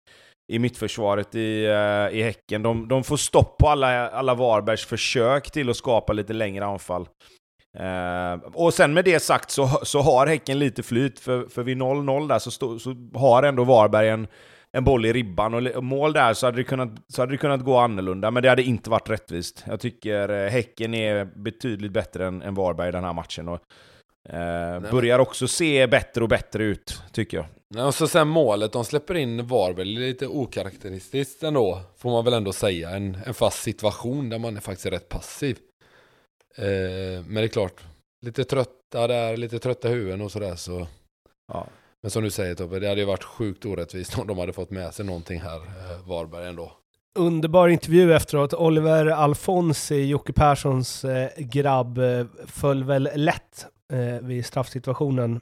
[0.53, 2.63] i mittförsvaret i, eh, i Häcken.
[2.63, 7.07] De, de får stopp på alla, alla Varbergs försök till att skapa lite längre anfall.
[7.79, 11.77] Uh, och sen med det sagt så, så har Häcken lite flyt, för, för vid
[11.77, 14.27] 0-0 där så, stå, så har ändå Varberg en,
[14.71, 17.63] en boll i ribban, och mål där så hade, det kunnat, så hade det kunnat
[17.63, 19.63] gå annorlunda, men det hade inte varit rättvist.
[19.67, 23.59] Jag tycker uh, Häcken är betydligt bättre än, än Varberg i den här matchen, och
[24.33, 27.45] uh, börjar också se bättre och bättre ut, tycker jag.
[27.87, 32.53] Och så sen målet de släpper in Varberg, lite okaraktäristiskt ändå, får man väl ändå
[32.53, 32.89] säga.
[32.89, 35.57] En, en fast situation där man är faktiskt rätt passiv.
[36.55, 37.83] Eh, men det är klart,
[38.21, 40.87] lite trötta där, lite trötta huvuden och sådär så.
[41.47, 41.67] Ja.
[42.01, 44.71] Men som du säger Tobbe, det hade ju varit sjukt orättvist om de hade fått
[44.71, 46.71] med sig någonting här, eh, Varberg ändå.
[47.19, 48.53] Underbar intervju efteråt.
[48.53, 55.39] Oliver Alfonsi, Jocke Perssons eh, grabb, eh, föll väl lätt eh, vid straffsituationen.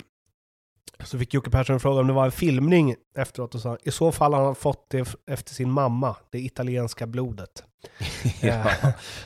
[1.04, 4.12] Så fick Jocke Persson fråga om det var en filmning efteråt och sa i så
[4.12, 7.64] fall har han fått det efter sin mamma, det italienska blodet.
[8.42, 8.64] ja.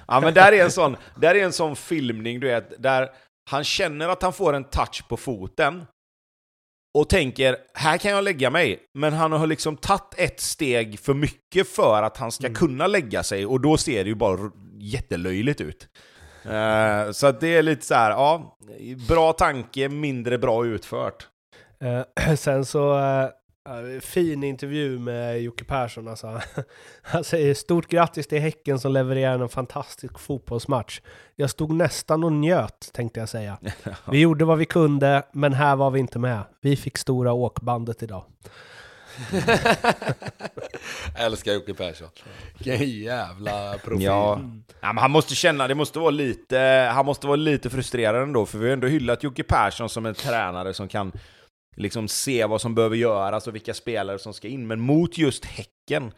[0.07, 3.09] ja, men där är, en sån, där är en sån filmning, du vet, där
[3.49, 5.85] han känner att han får en touch på foten
[6.97, 11.13] och tänker här kan jag lägga mig, men han har liksom tagit ett steg för
[11.13, 12.55] mycket för att han ska mm.
[12.55, 15.87] kunna lägga sig och då ser det ju bara jättelöjligt ut.
[16.45, 18.57] Uh, så det är lite så här, ja,
[19.07, 21.27] bra tanke, mindre bra utfört.
[21.83, 23.29] Uh, sen så uh,
[24.01, 26.41] Fin intervju med Jocke Persson alltså.
[27.01, 31.01] Han säger stort grattis till Häcken som levererar en fantastisk fotbollsmatch.
[31.35, 33.57] Jag stod nästan och njöt, tänkte jag säga.
[34.11, 36.43] Vi gjorde vad vi kunde, men här var vi inte med.
[36.61, 38.25] Vi fick stora åkbandet idag.
[41.15, 42.07] Älskar Jocke Persson.
[42.57, 44.05] Vilken jävla profil.
[44.05, 44.39] Ja.
[44.81, 48.45] ja, men han måste känna, det måste vara lite, han måste vara lite frustrerad ändå,
[48.45, 51.11] för vi har ändå hyllat Jocke Persson som en tränare som kan
[51.77, 54.67] liksom se vad som behöver göras och vilka spelare som ska in.
[54.67, 56.11] Men mot just Häcken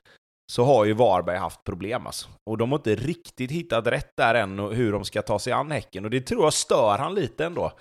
[0.52, 2.30] så har ju Varberg haft problem alltså.
[2.50, 5.54] Och de har inte riktigt hittat rätt där än och hur de ska ta sig
[5.54, 6.06] an Häcken.
[6.06, 7.72] Och det tror jag stör han lite ändå.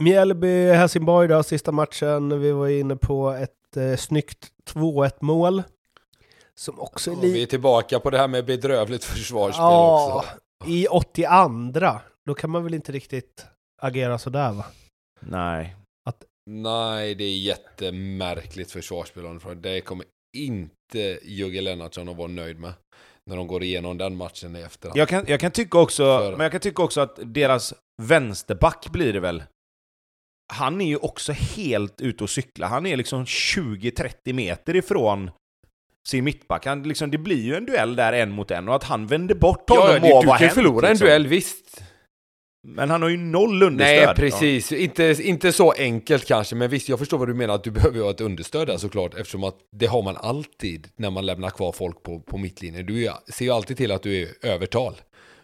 [0.00, 2.40] Mjällby-Helsingborg då, sista matchen.
[2.40, 5.62] Vi var inne på ett eh, snyggt 2-1 mål.
[6.54, 7.50] Som också är Och vi är lite...
[7.50, 10.70] tillbaka på det här med bedrövligt försvarsspel Ja, också.
[10.70, 13.46] i 82 Då kan man väl inte riktigt
[13.82, 14.64] agera sådär va?
[15.20, 15.76] Nej.
[16.50, 19.24] Nej, det är jättemärkligt försvarsspel.
[19.62, 20.06] det- kommer
[20.36, 22.72] inte Jugge Lennartsson att vara nöjd med.
[23.30, 24.98] När de går igenom den matchen i efterhand.
[24.98, 28.88] Jag kan, jag kan tycka också, För- men jag kan tycka också att deras vänsterback
[28.92, 29.42] blir det väl.
[30.52, 32.66] Han är ju också helt ute och cykla.
[32.66, 35.30] Han är liksom 20-30 meter ifrån
[36.08, 36.66] sin mittback.
[36.66, 39.34] Han, liksom, det blir ju en duell där en mot en och att han vänder
[39.34, 41.06] bort honom Ja, må det, du kan ju hänt, förlora en liksom.
[41.06, 41.82] duell, visst.
[42.68, 44.06] Men han har ju noll understöd.
[44.06, 44.72] Nej, precis.
[44.72, 47.54] Inte, inte så enkelt kanske, men visst, jag förstår vad du menar.
[47.54, 50.88] Att du behöver ju ha ett understöd där såklart, eftersom att det har man alltid
[50.96, 52.86] när man lämnar kvar folk på, på mittlinjen.
[52.86, 54.94] Du ser ju alltid till att du är övertal.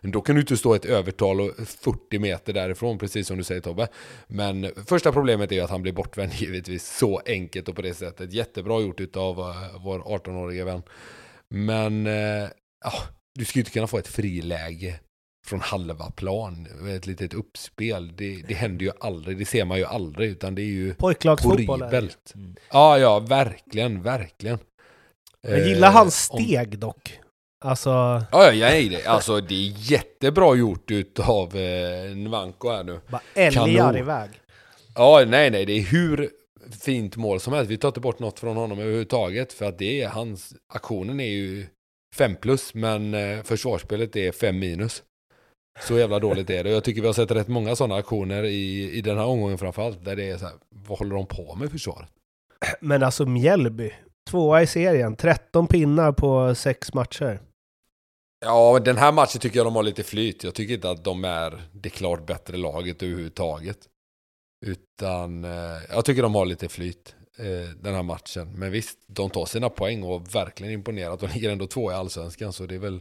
[0.01, 3.45] Men då kan du inte stå ett övertal och 40 meter därifrån, precis som du
[3.45, 3.89] säger Tobbe.
[4.27, 7.95] Men första problemet är ju att han blir bortvänd givetvis, så enkelt och på det
[7.95, 8.33] sättet.
[8.33, 10.83] Jättebra gjort av uh, eh, vår 18-åriga vän.
[11.49, 12.49] Men, uh,
[12.85, 12.93] ja,
[13.35, 15.01] du skulle ju inte kunna få ett friläge
[15.47, 16.67] från halva plan,
[16.97, 18.13] ett litet uppspel.
[18.17, 22.33] Det, det händer ju aldrig, det ser man ju aldrig, utan det är ju horribelt.
[22.35, 22.57] Mm.
[22.73, 24.59] Ja, ja, verkligen, verkligen.
[25.49, 27.19] Jag gillar Eh, hans om- steg dock.
[27.65, 29.05] Alltså, Ja, ja, jag är det.
[29.07, 33.01] Alltså det är jättebra gjort utav eh, Nwanko här nu.
[33.11, 34.31] bara älgar iväg.
[34.95, 36.31] Ja, nej, nej, det är hur
[36.81, 37.71] fint mål som helst.
[37.71, 41.29] Vi tar inte bort något från honom överhuvudtaget, för att det är hans, aktionen är
[41.31, 41.67] ju
[42.17, 45.03] 5 plus, men eh, försvarsspelet är 5 minus.
[45.81, 46.71] Så jävla dåligt är det.
[46.71, 50.05] Jag tycker vi har sett rätt många sådana aktioner i, i den här omgången framförallt,
[50.05, 52.09] där det är så här, vad håller de på med försvaret?
[52.81, 53.93] Men alltså Mjällby,
[54.31, 57.41] tvåa i serien, 13 pinnar på sex matcher.
[58.45, 60.45] Ja, den här matchen tycker jag de har lite flyt.
[60.45, 63.79] Jag tycker inte att de är det klart bättre laget överhuvudtaget.
[64.67, 68.53] Utan eh, jag tycker de har lite flyt eh, den här matchen.
[68.57, 71.21] Men visst, de tar sina poäng och verkligen imponerat.
[71.21, 73.01] De ligger ändå två i allsvenskan så det är väl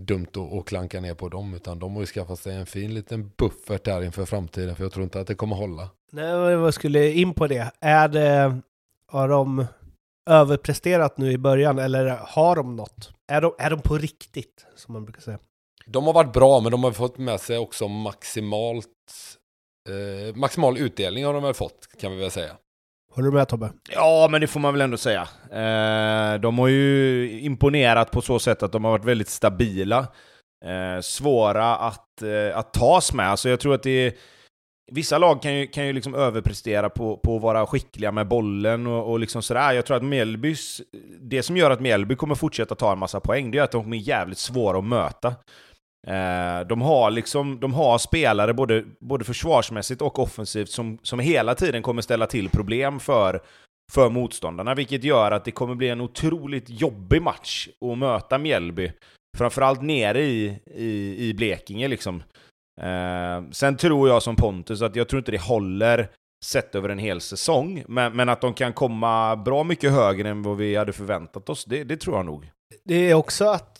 [0.00, 0.26] dumt
[0.58, 1.54] att, klanka ner på dem.
[1.54, 4.76] Utan de har ju skaffat sig en fin liten buffert där inför framtiden.
[4.76, 5.90] För jag tror inte att det kommer hålla.
[6.12, 7.70] Nej, vad skulle in på det?
[7.80, 8.60] Är det...
[9.06, 9.66] Har de
[10.30, 13.10] överpresterat nu i början eller har de något?
[13.28, 15.38] Är de, är de på riktigt, som man brukar säga?
[15.86, 18.88] De har varit bra, men de har fått med sig också maximalt
[19.88, 22.56] eh, maximal utdelning har de väl fått, kan vi väl säga.
[23.14, 23.72] Håller du med Tobbe?
[23.90, 25.28] Ja, men det får man väl ändå säga.
[25.50, 30.06] Eh, de har ju imponerat på så sätt att de har varit väldigt stabila.
[30.64, 33.30] Eh, svåra att, eh, att tas med.
[33.30, 34.12] Alltså jag tror att det är...
[34.92, 38.86] Vissa lag kan ju, kan ju liksom överprestera på, på att vara skickliga med bollen
[38.86, 39.72] och, och liksom sådär.
[39.72, 40.82] Jag tror att Mjällbys...
[41.20, 43.92] Det som gör att Mjällby kommer fortsätta ta en massa poäng, det är att de
[43.92, 45.34] är jävligt svåra att möta.
[46.06, 51.54] Eh, de har liksom, de har spelare både, både försvarsmässigt och offensivt som, som hela
[51.54, 53.40] tiden kommer ställa till problem för,
[53.92, 58.92] för motståndarna, vilket gör att det kommer bli en otroligt jobbig match att möta Mjällby.
[59.36, 62.22] Framförallt nere i, i, i Blekinge liksom.
[62.80, 66.08] Eh, sen tror jag som Pontus att jag tror inte det håller
[66.44, 70.42] sett över en hel säsong, men, men att de kan komma bra mycket högre än
[70.42, 72.50] vad vi hade förväntat oss, det, det tror jag nog.
[72.84, 73.78] Det är också att,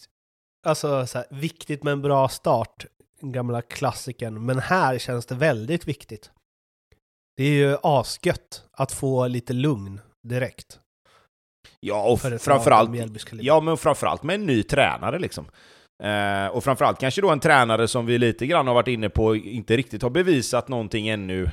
[0.64, 2.86] alltså, så här, viktigt med en bra start,
[3.20, 6.30] gamla klassikern, men här känns det väldigt viktigt.
[7.36, 10.80] Det är ju asgött att få lite lugn direkt.
[11.80, 12.90] Ja, och framförallt,
[13.32, 15.46] ja, men framförallt med en ny tränare liksom.
[16.02, 19.36] Eh, och framförallt kanske då en tränare som vi lite grann har varit inne på
[19.36, 21.50] inte riktigt har bevisat någonting ännu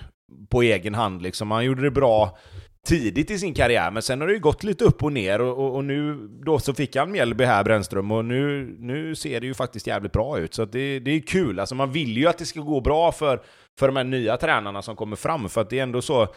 [0.50, 1.52] på egen hand liksom.
[1.52, 2.38] Han gjorde det bra
[2.88, 5.58] tidigt i sin karriär, men sen har det ju gått lite upp och ner och,
[5.58, 9.48] och, och nu då så fick han Mjällby här, Brännström, och nu, nu ser det
[9.48, 10.54] ju faktiskt jävligt bra ut.
[10.54, 13.12] Så att det, det är kul, alltså man vill ju att det ska gå bra
[13.12, 13.42] för,
[13.80, 16.28] för de här nya tränarna som kommer fram, för att det är ändå så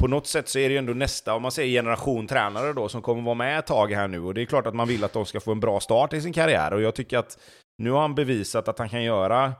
[0.00, 2.88] på något sätt så är det ju ändå nästa, om man säger generation tränare då,
[2.88, 4.20] som kommer vara med ett tag här nu.
[4.20, 6.20] Och det är klart att man vill att de ska få en bra start i
[6.20, 6.72] sin karriär.
[6.72, 7.38] Och jag tycker att
[7.82, 9.52] nu har han bevisat att han kan göra,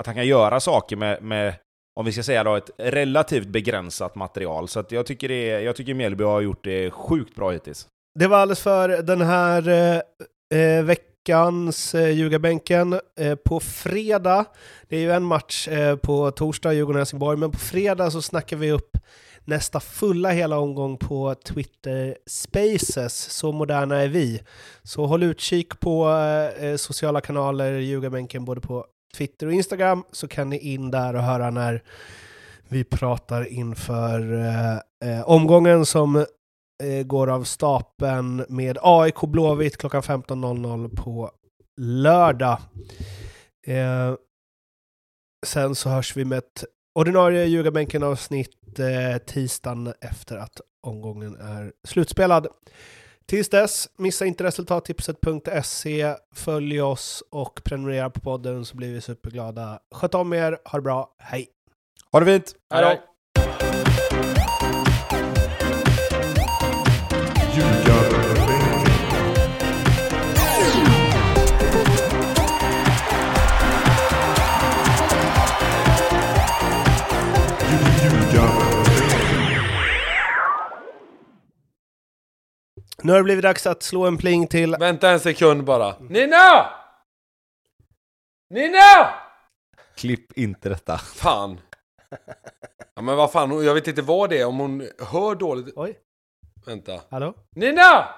[0.00, 1.54] att han kan göra saker med, med
[1.98, 4.68] om vi ska säga då, ett relativt begränsat material.
[4.68, 7.86] Så att jag tycker, det, jag tycker Mjällby har gjort det sjukt bra hittills.
[8.18, 10.00] Det var alldeles för den här eh,
[10.60, 13.00] eh veckans eh, ljugarbänken.
[13.20, 14.44] Eh, på fredag,
[14.88, 18.72] det är ju en match eh, på torsdag, Djurgården-Helsingborg, men på fredag så snackar vi
[18.72, 18.96] upp
[19.44, 23.32] nästa fulla hela omgång på Twitter Spaces.
[23.32, 24.42] Så moderna är vi.
[24.82, 30.28] Så håll utkik på eh, eh sociala kanaler, ljugarbänken, både på Twitter och Instagram, så
[30.28, 31.82] kan ni in där och höra när
[32.68, 34.76] vi pratar inför eh,
[35.10, 36.16] eh omgången som
[36.82, 41.30] eh, går av stapeln med AIK Blåvitt klockan 15.00 på
[41.80, 42.58] lördag.
[43.66, 44.14] Eh,
[45.46, 46.64] sen så hörs vi med ett
[46.94, 52.46] ordinarie Ljugarbänken-avsnitt eh, tisdagen efter att omgången är slutspelad.
[53.28, 59.78] Tills dess, missa inte resultattipset.se, följ oss och prenumerera på podden så blir vi superglada.
[59.94, 61.48] Sköt om er, ha det bra, hej!
[62.12, 62.54] Ha det fint!
[62.70, 63.02] Hej då!
[83.02, 84.76] Nu har det blivit dags att slå en pling till...
[84.80, 85.94] Vänta en sekund bara.
[86.00, 86.66] Nina!
[88.50, 89.14] Nina!
[89.96, 90.98] Klipp inte detta.
[90.98, 91.60] Fan.
[92.94, 95.72] Ja men vad fan, jag vet inte vad det är, om hon hör dåligt.
[95.76, 95.98] Oj.
[96.66, 97.00] Vänta.
[97.10, 97.34] Hallå?
[97.56, 98.08] Nina!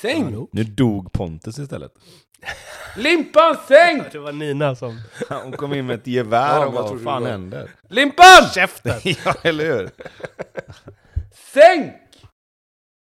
[0.00, 0.24] Säng!
[0.24, 0.48] Hallå?
[0.52, 1.92] Nu dog Pontus istället.
[2.96, 4.04] Limpan, säng!
[4.12, 5.00] Det var Nina som...
[5.28, 7.70] Hon kom in med ett gevär Ja, och vad fan händer?
[7.88, 8.48] Limpan!
[8.54, 9.00] Käften!
[9.24, 9.90] ja, eller hur?
[11.52, 11.92] Säng!